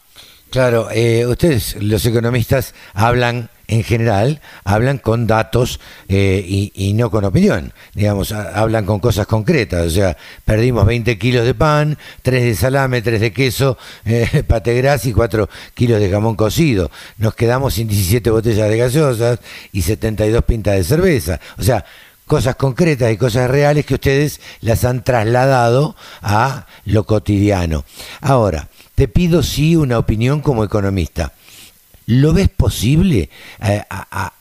Claro, 0.50 0.88
ustedes, 1.28 1.76
los 1.82 2.04
economistas, 2.06 2.74
hablan 2.94 3.50
en 3.68 3.84
general 3.84 4.40
hablan 4.64 4.98
con 4.98 5.26
datos 5.26 5.78
eh, 6.08 6.70
y, 6.74 6.92
no 6.94 7.10
con 7.10 7.24
opinión, 7.24 7.72
digamos, 7.94 8.32
hablan 8.32 8.86
con 8.86 8.98
cosas 8.98 9.26
concretas, 9.26 9.86
o 9.86 9.90
sea, 9.90 10.16
perdimos 10.44 10.86
20 10.86 11.18
kilos 11.18 11.44
de 11.44 11.54
pan, 11.54 11.98
3 12.22 12.42
de 12.42 12.54
salame, 12.54 13.02
3 13.02 13.20
de 13.20 13.32
queso, 13.32 13.78
eh, 14.06 14.42
pate 14.46 14.74
gras 14.74 15.04
y 15.06 15.12
4 15.12 15.48
kilos 15.74 16.00
de 16.00 16.10
jamón 16.10 16.34
cocido, 16.34 16.90
nos 17.18 17.34
quedamos 17.34 17.74
sin 17.74 17.86
17 17.86 18.30
botellas 18.30 18.68
de 18.68 18.78
gaseosas 18.78 19.38
y 19.72 19.82
72 19.82 20.42
pintas 20.44 20.74
de 20.74 20.84
cerveza, 20.84 21.38
o 21.58 21.62
sea, 21.62 21.84
cosas 22.26 22.56
concretas 22.56 23.12
y 23.12 23.16
cosas 23.16 23.50
reales 23.50 23.86
que 23.86 23.94
ustedes 23.94 24.40
las 24.60 24.84
han 24.84 25.02
trasladado 25.02 25.96
a 26.20 26.66
lo 26.84 27.04
cotidiano. 27.04 27.84
Ahora, 28.20 28.68
te 28.98 29.06
pido 29.06 29.44
sí 29.44 29.76
una 29.76 29.96
opinión 29.96 30.40
como 30.40 30.64
economista. 30.64 31.32
¿Lo 32.06 32.32
ves 32.32 32.48
posible 32.48 33.30
eh, 33.62 33.84
a, 33.88 34.32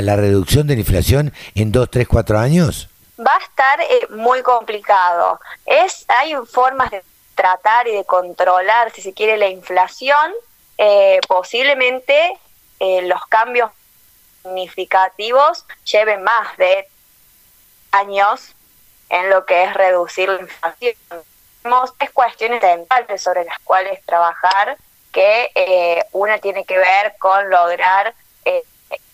la 0.00 0.16
reducción 0.16 0.66
de 0.66 0.74
la 0.74 0.80
inflación 0.80 1.32
en 1.54 1.70
dos, 1.70 1.88
tres, 1.88 2.08
cuatro 2.08 2.36
años? 2.36 2.88
Va 3.16 3.32
a 3.32 3.44
estar 3.44 3.80
eh, 3.80 4.08
muy 4.16 4.42
complicado. 4.42 5.38
Es, 5.64 6.04
hay 6.08 6.34
formas 6.50 6.90
de 6.90 7.04
tratar 7.36 7.86
y 7.86 7.92
de 7.92 8.04
controlar, 8.04 8.90
si 8.90 9.02
se 9.02 9.12
quiere, 9.12 9.36
la 9.36 9.46
inflación 9.46 10.32
eh, 10.78 11.20
posiblemente 11.28 12.36
eh, 12.80 13.02
los 13.02 13.24
cambios 13.26 13.70
significativos 14.42 15.64
lleven 15.84 16.24
más 16.24 16.56
de 16.56 16.88
años 17.92 18.52
en 19.10 19.30
lo 19.30 19.46
que 19.46 19.62
es 19.62 19.74
reducir 19.74 20.28
la 20.28 20.40
inflación. 20.40 20.96
Tenemos 21.62 21.96
tres 21.96 22.10
cuestiones 22.10 22.60
centrales 22.60 23.22
sobre 23.22 23.44
las 23.44 23.58
cuales 23.60 24.04
trabajar, 24.04 24.76
que 25.12 25.50
eh, 25.54 26.04
una 26.12 26.38
tiene 26.38 26.64
que 26.64 26.76
ver 26.76 27.14
con 27.18 27.50
lograr 27.50 28.14
eh, 28.44 28.62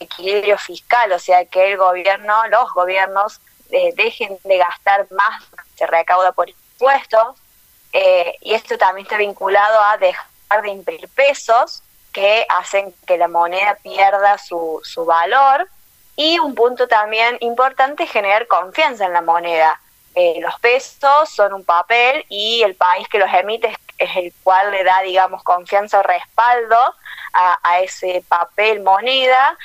equilibrio 0.01 0.57
fiscal, 0.57 1.13
o 1.13 1.19
sea, 1.19 1.45
que 1.45 1.73
el 1.73 1.77
gobierno, 1.77 2.35
los 2.49 2.73
gobiernos 2.73 3.41
eh, 3.71 3.93
dejen 3.97 4.39
de 4.45 4.57
gastar 4.57 5.07
más 5.11 5.45
se 5.77 5.87
recauda 5.87 6.33
por 6.33 6.49
impuestos, 6.49 7.37
y 8.41 8.55
esto 8.55 8.79
también 8.79 9.07
está 9.07 9.17
vinculado 9.17 9.81
a 9.81 9.97
dejar 9.97 10.63
de 10.63 10.69
imprimir 10.69 11.09
pesos 11.09 11.83
que 12.13 12.47
hacen 12.49 12.95
que 13.07 13.17
la 13.17 13.29
moneda 13.29 13.77
pierda 13.83 14.39
su, 14.39 14.81
su 14.85 15.05
valor, 15.05 15.69
y 16.17 16.39
un 16.39 16.55
punto 16.55 16.89
también 16.89 17.37
importante 17.41 18.05
es 18.05 18.11
generar 18.11 18.47
confianza 18.47 19.07
en 19.07 19.13
la 19.13 19.23
moneda 19.23 19.81
eh, 20.15 20.39
los 20.41 20.59
pesos 20.61 21.29
son 21.31 21.53
un 21.53 21.65
papel 21.65 22.25
y 22.29 22.63
el 22.63 22.75
país 22.75 23.07
que 23.09 23.19
los 23.19 23.33
emite 23.33 23.77
es, 23.99 24.17
el 24.17 24.33
cual 24.43 24.71
le 24.71 24.85
da, 24.85 25.01
digamos, 25.03 25.43
confianza 25.43 26.01
o 26.01 26.03
respaldo 26.03 26.77
a, 27.33 27.81
ese 27.81 28.25
papel 28.29 28.81
moneda. 28.81 29.57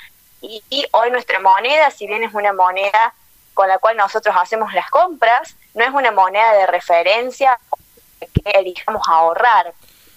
Y, 0.41 0.85
hoy 0.91 1.09
nuestra 1.09 1.39
moneda, 1.39 1.89
si 1.89 2.05
bien 2.05 2.23
es 2.23 2.33
una 2.33 2.53
moneda 2.53 3.13
con 3.53 3.67
la 3.67 3.77
cual 3.77 3.97
nosotros 3.97 4.35
hacemos 4.37 4.73
las 4.73 4.89
compras, 4.89 5.55
no 5.73 5.83
es 5.83 5.91
una 5.91 6.11
moneda 6.11 6.53
de 6.53 6.67
referencia 6.67 7.57
que 8.19 8.51
elijamos 8.51 9.07
ahorrar. 9.07 9.73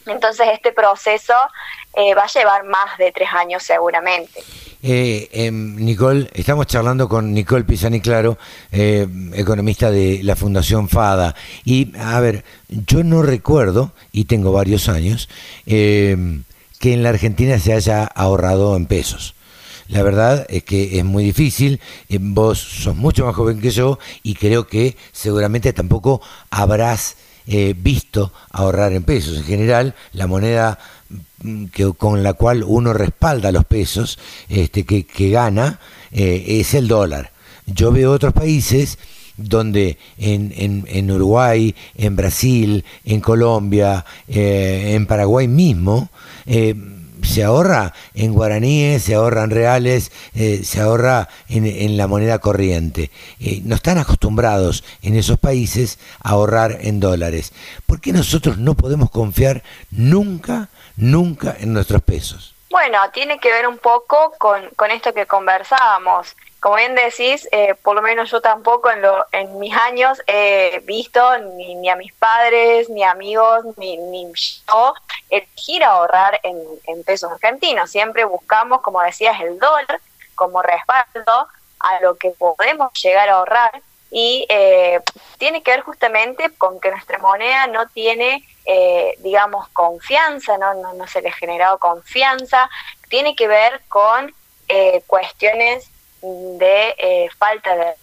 Entonces 0.06 0.48
este 0.52 0.72
proceso 0.72 1.34
eh, 1.94 2.14
va 2.14 2.24
a 2.24 2.28
llevar 2.28 2.64
más 2.64 2.96
de 2.98 3.12
tres 3.12 3.32
años 3.32 3.62
seguramente. 3.62 4.42
Eh, 4.88 5.28
em, 5.32 5.74
Nicole, 5.84 6.30
estamos 6.32 6.68
charlando 6.68 7.08
con 7.08 7.34
Nicole 7.34 7.64
Pisani 7.64 8.00
Claro, 8.00 8.38
eh, 8.70 9.04
economista 9.34 9.90
de 9.90 10.20
la 10.22 10.36
Fundación 10.36 10.88
FADA. 10.88 11.34
Y, 11.64 11.92
a 11.96 12.20
ver, 12.20 12.44
yo 12.68 13.02
no 13.02 13.22
recuerdo, 13.22 13.90
y 14.12 14.26
tengo 14.26 14.52
varios 14.52 14.88
años, 14.88 15.28
em, 15.66 16.44
que 16.78 16.92
en 16.92 17.02
la 17.02 17.08
Argentina 17.08 17.58
se 17.58 17.72
haya 17.72 18.04
ahorrado 18.04 18.76
en 18.76 18.86
pesos. 18.86 19.34
La 19.88 20.04
verdad 20.04 20.46
es 20.48 20.62
que 20.62 21.00
es 21.00 21.04
muy 21.04 21.24
difícil. 21.24 21.80
Em, 22.08 22.32
vos 22.32 22.56
sos 22.60 22.94
mucho 22.94 23.26
más 23.26 23.34
joven 23.34 23.60
que 23.60 23.70
yo 23.70 23.98
y 24.22 24.34
creo 24.34 24.68
que 24.68 24.96
seguramente 25.10 25.72
tampoco 25.72 26.22
habrás 26.48 27.16
eh, 27.48 27.74
visto 27.76 28.32
ahorrar 28.50 28.92
en 28.92 29.04
pesos. 29.04 29.36
En 29.36 29.44
general, 29.44 29.94
la 30.12 30.26
moneda 30.26 30.80
que, 31.72 31.92
con 31.96 32.22
la 32.22 32.32
cual 32.32 32.64
uno 32.64 32.92
respalda 32.92 33.52
los 33.52 33.64
pesos 33.64 34.18
este, 34.48 34.84
que, 34.84 35.30
gana 35.30 35.80
eh, 36.12 36.44
es 36.60 36.74
el 36.74 36.88
dólar. 36.88 37.32
Yo 37.66 37.92
veo 37.92 38.12
otros 38.12 38.32
países 38.32 38.98
donde 39.36 39.98
en, 40.18 40.52
en, 40.86 41.10
Uruguay, 41.10 41.74
en 41.94 42.16
Brasil, 42.16 42.84
en 43.04 43.20
Colombia, 43.20 44.04
eh, 44.28 44.92
en 44.94 45.06
Paraguay 45.06 45.46
mismo, 45.46 46.08
se 47.26 47.44
ahorra 47.44 47.92
en 48.14 48.32
guaraníes, 48.32 49.02
se 49.02 49.14
ahorra 49.14 49.44
en 49.44 49.50
reales, 49.50 50.12
eh, 50.34 50.62
se 50.64 50.80
ahorra 50.80 51.28
en, 51.48 51.96
la 51.96 52.06
moneda 52.06 52.38
corriente. 52.38 53.10
Eh, 53.40 53.60
no 53.64 53.74
están 53.74 53.98
acostumbrados 53.98 54.84
en 55.02 55.16
esos 55.16 55.38
países 55.38 55.98
a 56.22 56.30
ahorrar 56.30 56.78
en 56.80 57.00
dólares. 57.00 57.52
¿Por 57.86 58.00
qué 58.00 58.12
nosotros 58.12 58.58
no 58.58 58.74
podemos 58.74 59.10
confiar 59.10 59.62
nunca, 59.90 60.68
nunca 60.96 61.56
en 61.58 61.72
nuestros 61.72 62.02
pesos? 62.02 62.54
Bueno, 62.70 62.98
tiene 63.12 63.38
que 63.38 63.50
ver 63.50 63.66
un 63.66 63.78
poco 63.78 64.34
con, 64.38 64.68
con 64.76 64.90
esto 64.90 65.12
que 65.14 65.26
conversábamos 65.26 66.36
como 66.66 66.78
bien 66.78 66.96
decís, 66.96 67.48
eh, 67.52 67.76
por 67.76 67.94
lo 67.94 68.02
menos 68.02 68.28
yo 68.28 68.40
tampoco 68.40 68.90
en, 68.90 69.00
lo, 69.00 69.24
en 69.30 69.56
mis 69.60 69.72
años 69.72 70.20
he 70.26 70.82
visto 70.82 71.38
ni, 71.38 71.88
a 71.88 71.94
mis 71.94 72.12
padres, 72.14 72.90
ni 72.90 73.04
amigos, 73.04 73.64
ni, 73.76 73.96
ni 73.96 74.26
yo 74.34 74.94
elegir 75.30 75.84
ahorrar 75.84 76.40
en, 76.42 76.60
en 76.88 77.04
pesos 77.04 77.30
argentinos. 77.30 77.88
Siempre 77.88 78.24
buscamos, 78.24 78.80
como 78.80 79.00
decías, 79.00 79.40
el 79.40 79.60
dólar 79.60 80.00
como 80.34 80.60
respaldo 80.60 81.46
a 81.78 82.00
lo 82.00 82.16
que 82.16 82.30
podemos 82.30 82.92
llegar 83.00 83.28
a 83.28 83.34
ahorrar 83.34 83.80
y 84.10 84.44
eh, 84.48 85.00
tiene 85.38 85.62
que 85.62 85.70
ver 85.70 85.82
justamente 85.82 86.50
con 86.58 86.80
que 86.80 86.90
nuestra 86.90 87.18
moneda 87.18 87.68
no 87.68 87.86
tiene, 87.90 88.44
eh, 88.64 89.14
digamos, 89.18 89.68
confianza, 89.68 90.58
¿no? 90.58 90.74
No, 90.74 90.94
no 90.94 91.06
se 91.06 91.22
le 91.22 91.28
ha 91.28 91.32
generado 91.32 91.78
confianza, 91.78 92.68
tiene 93.08 93.36
que 93.36 93.46
ver 93.46 93.82
con 93.86 94.34
cuestiones 95.06 95.92
de 96.58 96.94
eh, 96.98 97.28
falta 97.38 97.74
de 97.76 97.94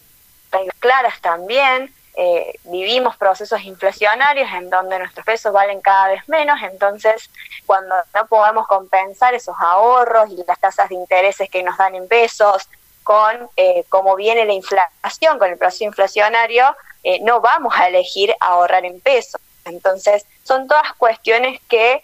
reglas 0.51 0.75
claras 0.79 1.21
también. 1.21 1.93
Eh, 2.15 2.59
vivimos 2.65 3.17
procesos 3.17 3.63
inflacionarios 3.63 4.47
en 4.53 4.69
donde 4.69 4.99
nuestros 4.99 5.25
pesos 5.25 5.51
valen 5.51 5.81
cada 5.81 6.09
vez 6.09 6.29
menos, 6.29 6.61
entonces 6.61 7.27
cuando 7.65 7.95
no 8.13 8.27
podemos 8.27 8.67
compensar 8.67 9.33
esos 9.33 9.55
ahorros 9.59 10.29
y 10.29 10.43
las 10.47 10.59
tasas 10.59 10.89
de 10.89 10.95
intereses 10.95 11.49
que 11.49 11.63
nos 11.63 11.75
dan 11.75 11.95
en 11.95 12.07
pesos 12.07 12.69
con 13.01 13.49
eh, 13.57 13.83
cómo 13.89 14.15
viene 14.15 14.45
la 14.45 14.53
inflación, 14.53 15.39
con 15.39 15.49
el 15.49 15.57
proceso 15.57 15.85
inflacionario, 15.85 16.75
eh, 17.03 17.19
no 17.21 17.41
vamos 17.41 17.73
a 17.75 17.87
elegir 17.87 18.31
ahorrar 18.39 18.85
en 18.85 19.01
pesos. 19.01 19.41
Entonces 19.65 20.23
son 20.43 20.67
todas 20.67 20.93
cuestiones 20.93 21.59
que, 21.67 22.03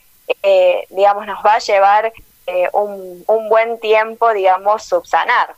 digamos, 0.89 1.27
nos 1.27 1.45
va 1.45 1.55
a 1.55 1.59
llevar 1.59 2.11
un, 2.71 3.23
un 3.27 3.49
buen 3.49 3.79
tiempo, 3.79 4.33
digamos, 4.33 4.83
subsanar. 4.83 5.55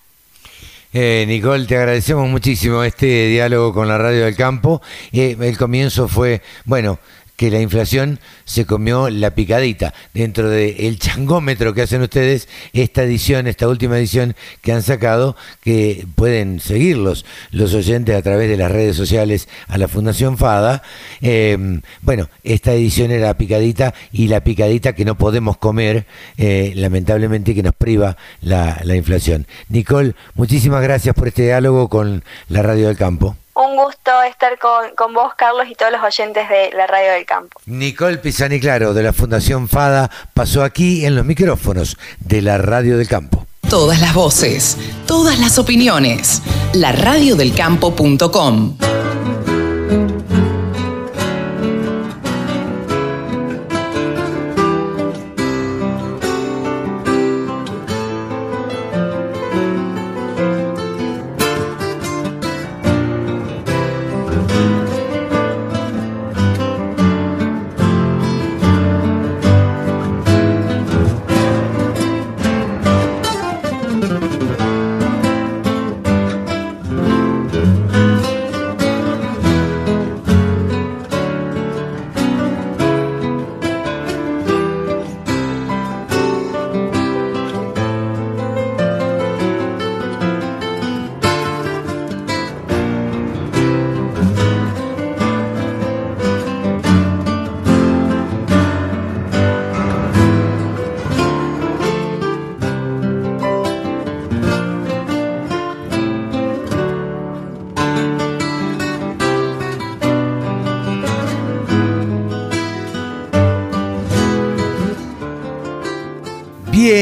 Eh, 0.94 1.24
Nicole, 1.26 1.66
te 1.68 1.78
agradecemos 1.78 2.28
muchísimo 2.28 2.84
este 2.84 3.28
diálogo 3.28 3.74
con 3.74 3.88
la 3.88 3.98
Radio 3.98 4.26
del 4.26 4.36
Campo. 4.36 4.82
Eh, 5.14 5.38
el 5.40 5.58
comienzo 5.58 6.10
fue, 6.10 6.42
bueno, 6.66 7.00
que 7.38 7.50
la 7.50 7.62
inflación 7.62 8.20
se 8.52 8.66
comió 8.66 9.10
la 9.10 9.34
picadita. 9.34 9.94
Dentro 10.14 10.50
del 10.50 11.00
changómetro 11.00 11.74
que 11.74 11.84
hacen 11.84 12.02
ustedes, 12.02 12.50
esta 12.74 13.04
edición, 13.04 13.48
esta 13.48 13.70
última 13.70 13.98
edición 13.98 14.36
que 14.62 14.74
han 14.74 14.84
sacado, 14.84 15.38
que 15.64 16.06
pueden 16.16 16.60
seguirlos 16.60 17.26
los 17.52 17.74
oyentes 17.74 18.14
a 18.14 18.22
través 18.22 18.50
de 18.50 18.58
las 18.58 18.70
redes 18.70 18.98
sociales 18.98 19.48
a 19.70 19.78
la 19.78 19.88
Fundación 19.88 20.38
FADA. 20.38 20.84
Em, 21.22 21.82
bueno, 22.02 22.30
esta 22.44 22.74
edición 22.74 23.12
era 23.12 23.38
picadita 23.38 23.94
y 24.12 24.28
la 24.28 24.44
picadita 24.44 24.94
que 24.94 25.06
no 25.06 25.18
podemos 25.18 25.56
comer, 25.56 26.06
eh, 26.38 26.74
lamentablemente 26.76 27.56
que 27.56 27.64
nos 27.64 27.74
priva 27.74 28.18
la, 28.42 28.82
la 28.84 28.98
inflación. 28.98 29.48
Nicole, 29.70 30.14
muchísimas 30.36 30.84
gracias 30.84 31.16
por 31.16 31.30
este 31.30 31.44
diálogo 31.44 31.88
con 31.88 32.22
la 32.50 32.64
Radio 32.64 32.88
del 32.88 32.98
Campo. 32.98 33.38
Un 33.54 33.76
gusto 33.76 34.12
estar 34.24 34.58
con, 34.58 34.96
con, 34.96 35.14
vos, 35.14 35.34
Carlos, 35.36 35.68
y 35.70 35.76
todos 35.76 35.92
los 35.92 36.02
oyentes 36.02 36.48
de 36.50 36.72
la 36.76 36.88
Radio 36.88 37.12
del 37.12 37.26
Campo. 37.26 37.60
Nicole 37.66 38.18
Pisani 38.18 38.60
Claro, 38.60 38.94
de 38.94 39.04
la 39.04 39.14
Fundación 39.14 39.68
FADA, 39.68 40.10
pasó 40.34 40.64
aquí 40.64 41.06
en 41.06 41.16
los 41.16 41.26
micrófonos 41.26 41.98
de 42.20 42.42
la 42.42 42.58
Radio 42.58 42.98
del 42.98 43.08
Campo. 43.08 43.46
Todas 43.70 44.02
las 44.02 44.14
voces, 44.14 44.78
todas 45.06 45.40
las 45.40 45.58
opiniones. 45.58 46.42
La 46.74 46.92
radiodelcampo.com. 46.92 48.78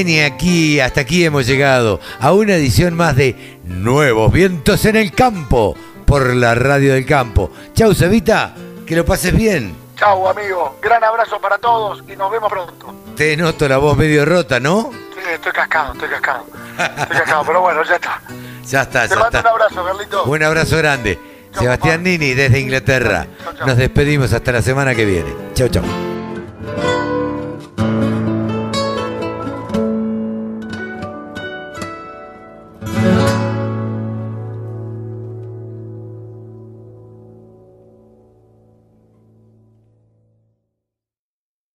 Y 0.07 0.19
aquí, 0.21 0.79
hasta 0.79 1.01
aquí 1.01 1.25
hemos 1.25 1.45
llegado 1.45 1.99
a 2.19 2.31
una 2.31 2.55
edición 2.55 2.93
más 2.95 3.15
de 3.15 3.59
Nuevos 3.65 4.31
Vientos 4.31 4.85
en 4.85 4.95
el 4.95 5.11
Campo 5.11 5.75
por 6.05 6.33
la 6.35 6.55
Radio 6.55 6.93
del 6.93 7.05
Campo. 7.05 7.51
Chau, 7.73 7.93
Cevita, 7.93 8.55
que 8.85 8.95
lo 8.95 9.03
pases 9.03 9.35
bien. 9.35 9.75
Chau, 9.97 10.27
amigo. 10.29 10.77
Gran 10.81 11.03
abrazo 11.03 11.39
para 11.41 11.57
todos 11.57 12.01
y 12.07 12.15
nos 12.15 12.31
vemos 12.31 12.49
pronto. 12.49 12.95
Te 13.17 13.35
noto 13.35 13.67
la 13.67 13.77
voz 13.77 13.97
medio 13.97 14.23
rota, 14.25 14.59
¿no? 14.59 14.89
Sí, 15.13 15.19
estoy 15.33 15.51
cascado, 15.51 15.91
estoy 15.93 16.09
cascado. 16.09 16.45
Estoy 16.77 17.17
cascado, 17.17 17.43
pero 17.45 17.61
bueno, 17.61 17.83
ya 17.83 17.95
está. 17.95 18.21
Ya 18.65 18.81
está, 18.83 19.03
Te 19.03 19.15
ya 19.15 19.19
mando 19.19 19.37
está. 19.37 19.53
un 19.53 19.61
abrazo, 19.61 19.83
Carlito. 19.85 20.23
Un 20.23 20.43
abrazo 20.43 20.77
grande. 20.77 21.19
Sebastián 21.57 22.03
Nini 22.03 22.33
desde 22.35 22.59
Inglaterra. 22.59 23.27
Nos 23.65 23.75
despedimos 23.75 24.31
hasta 24.31 24.51
la 24.53 24.61
semana 24.61 24.95
que 24.95 25.03
viene. 25.03 25.33
Chau, 25.55 25.67
chau. 25.67 26.08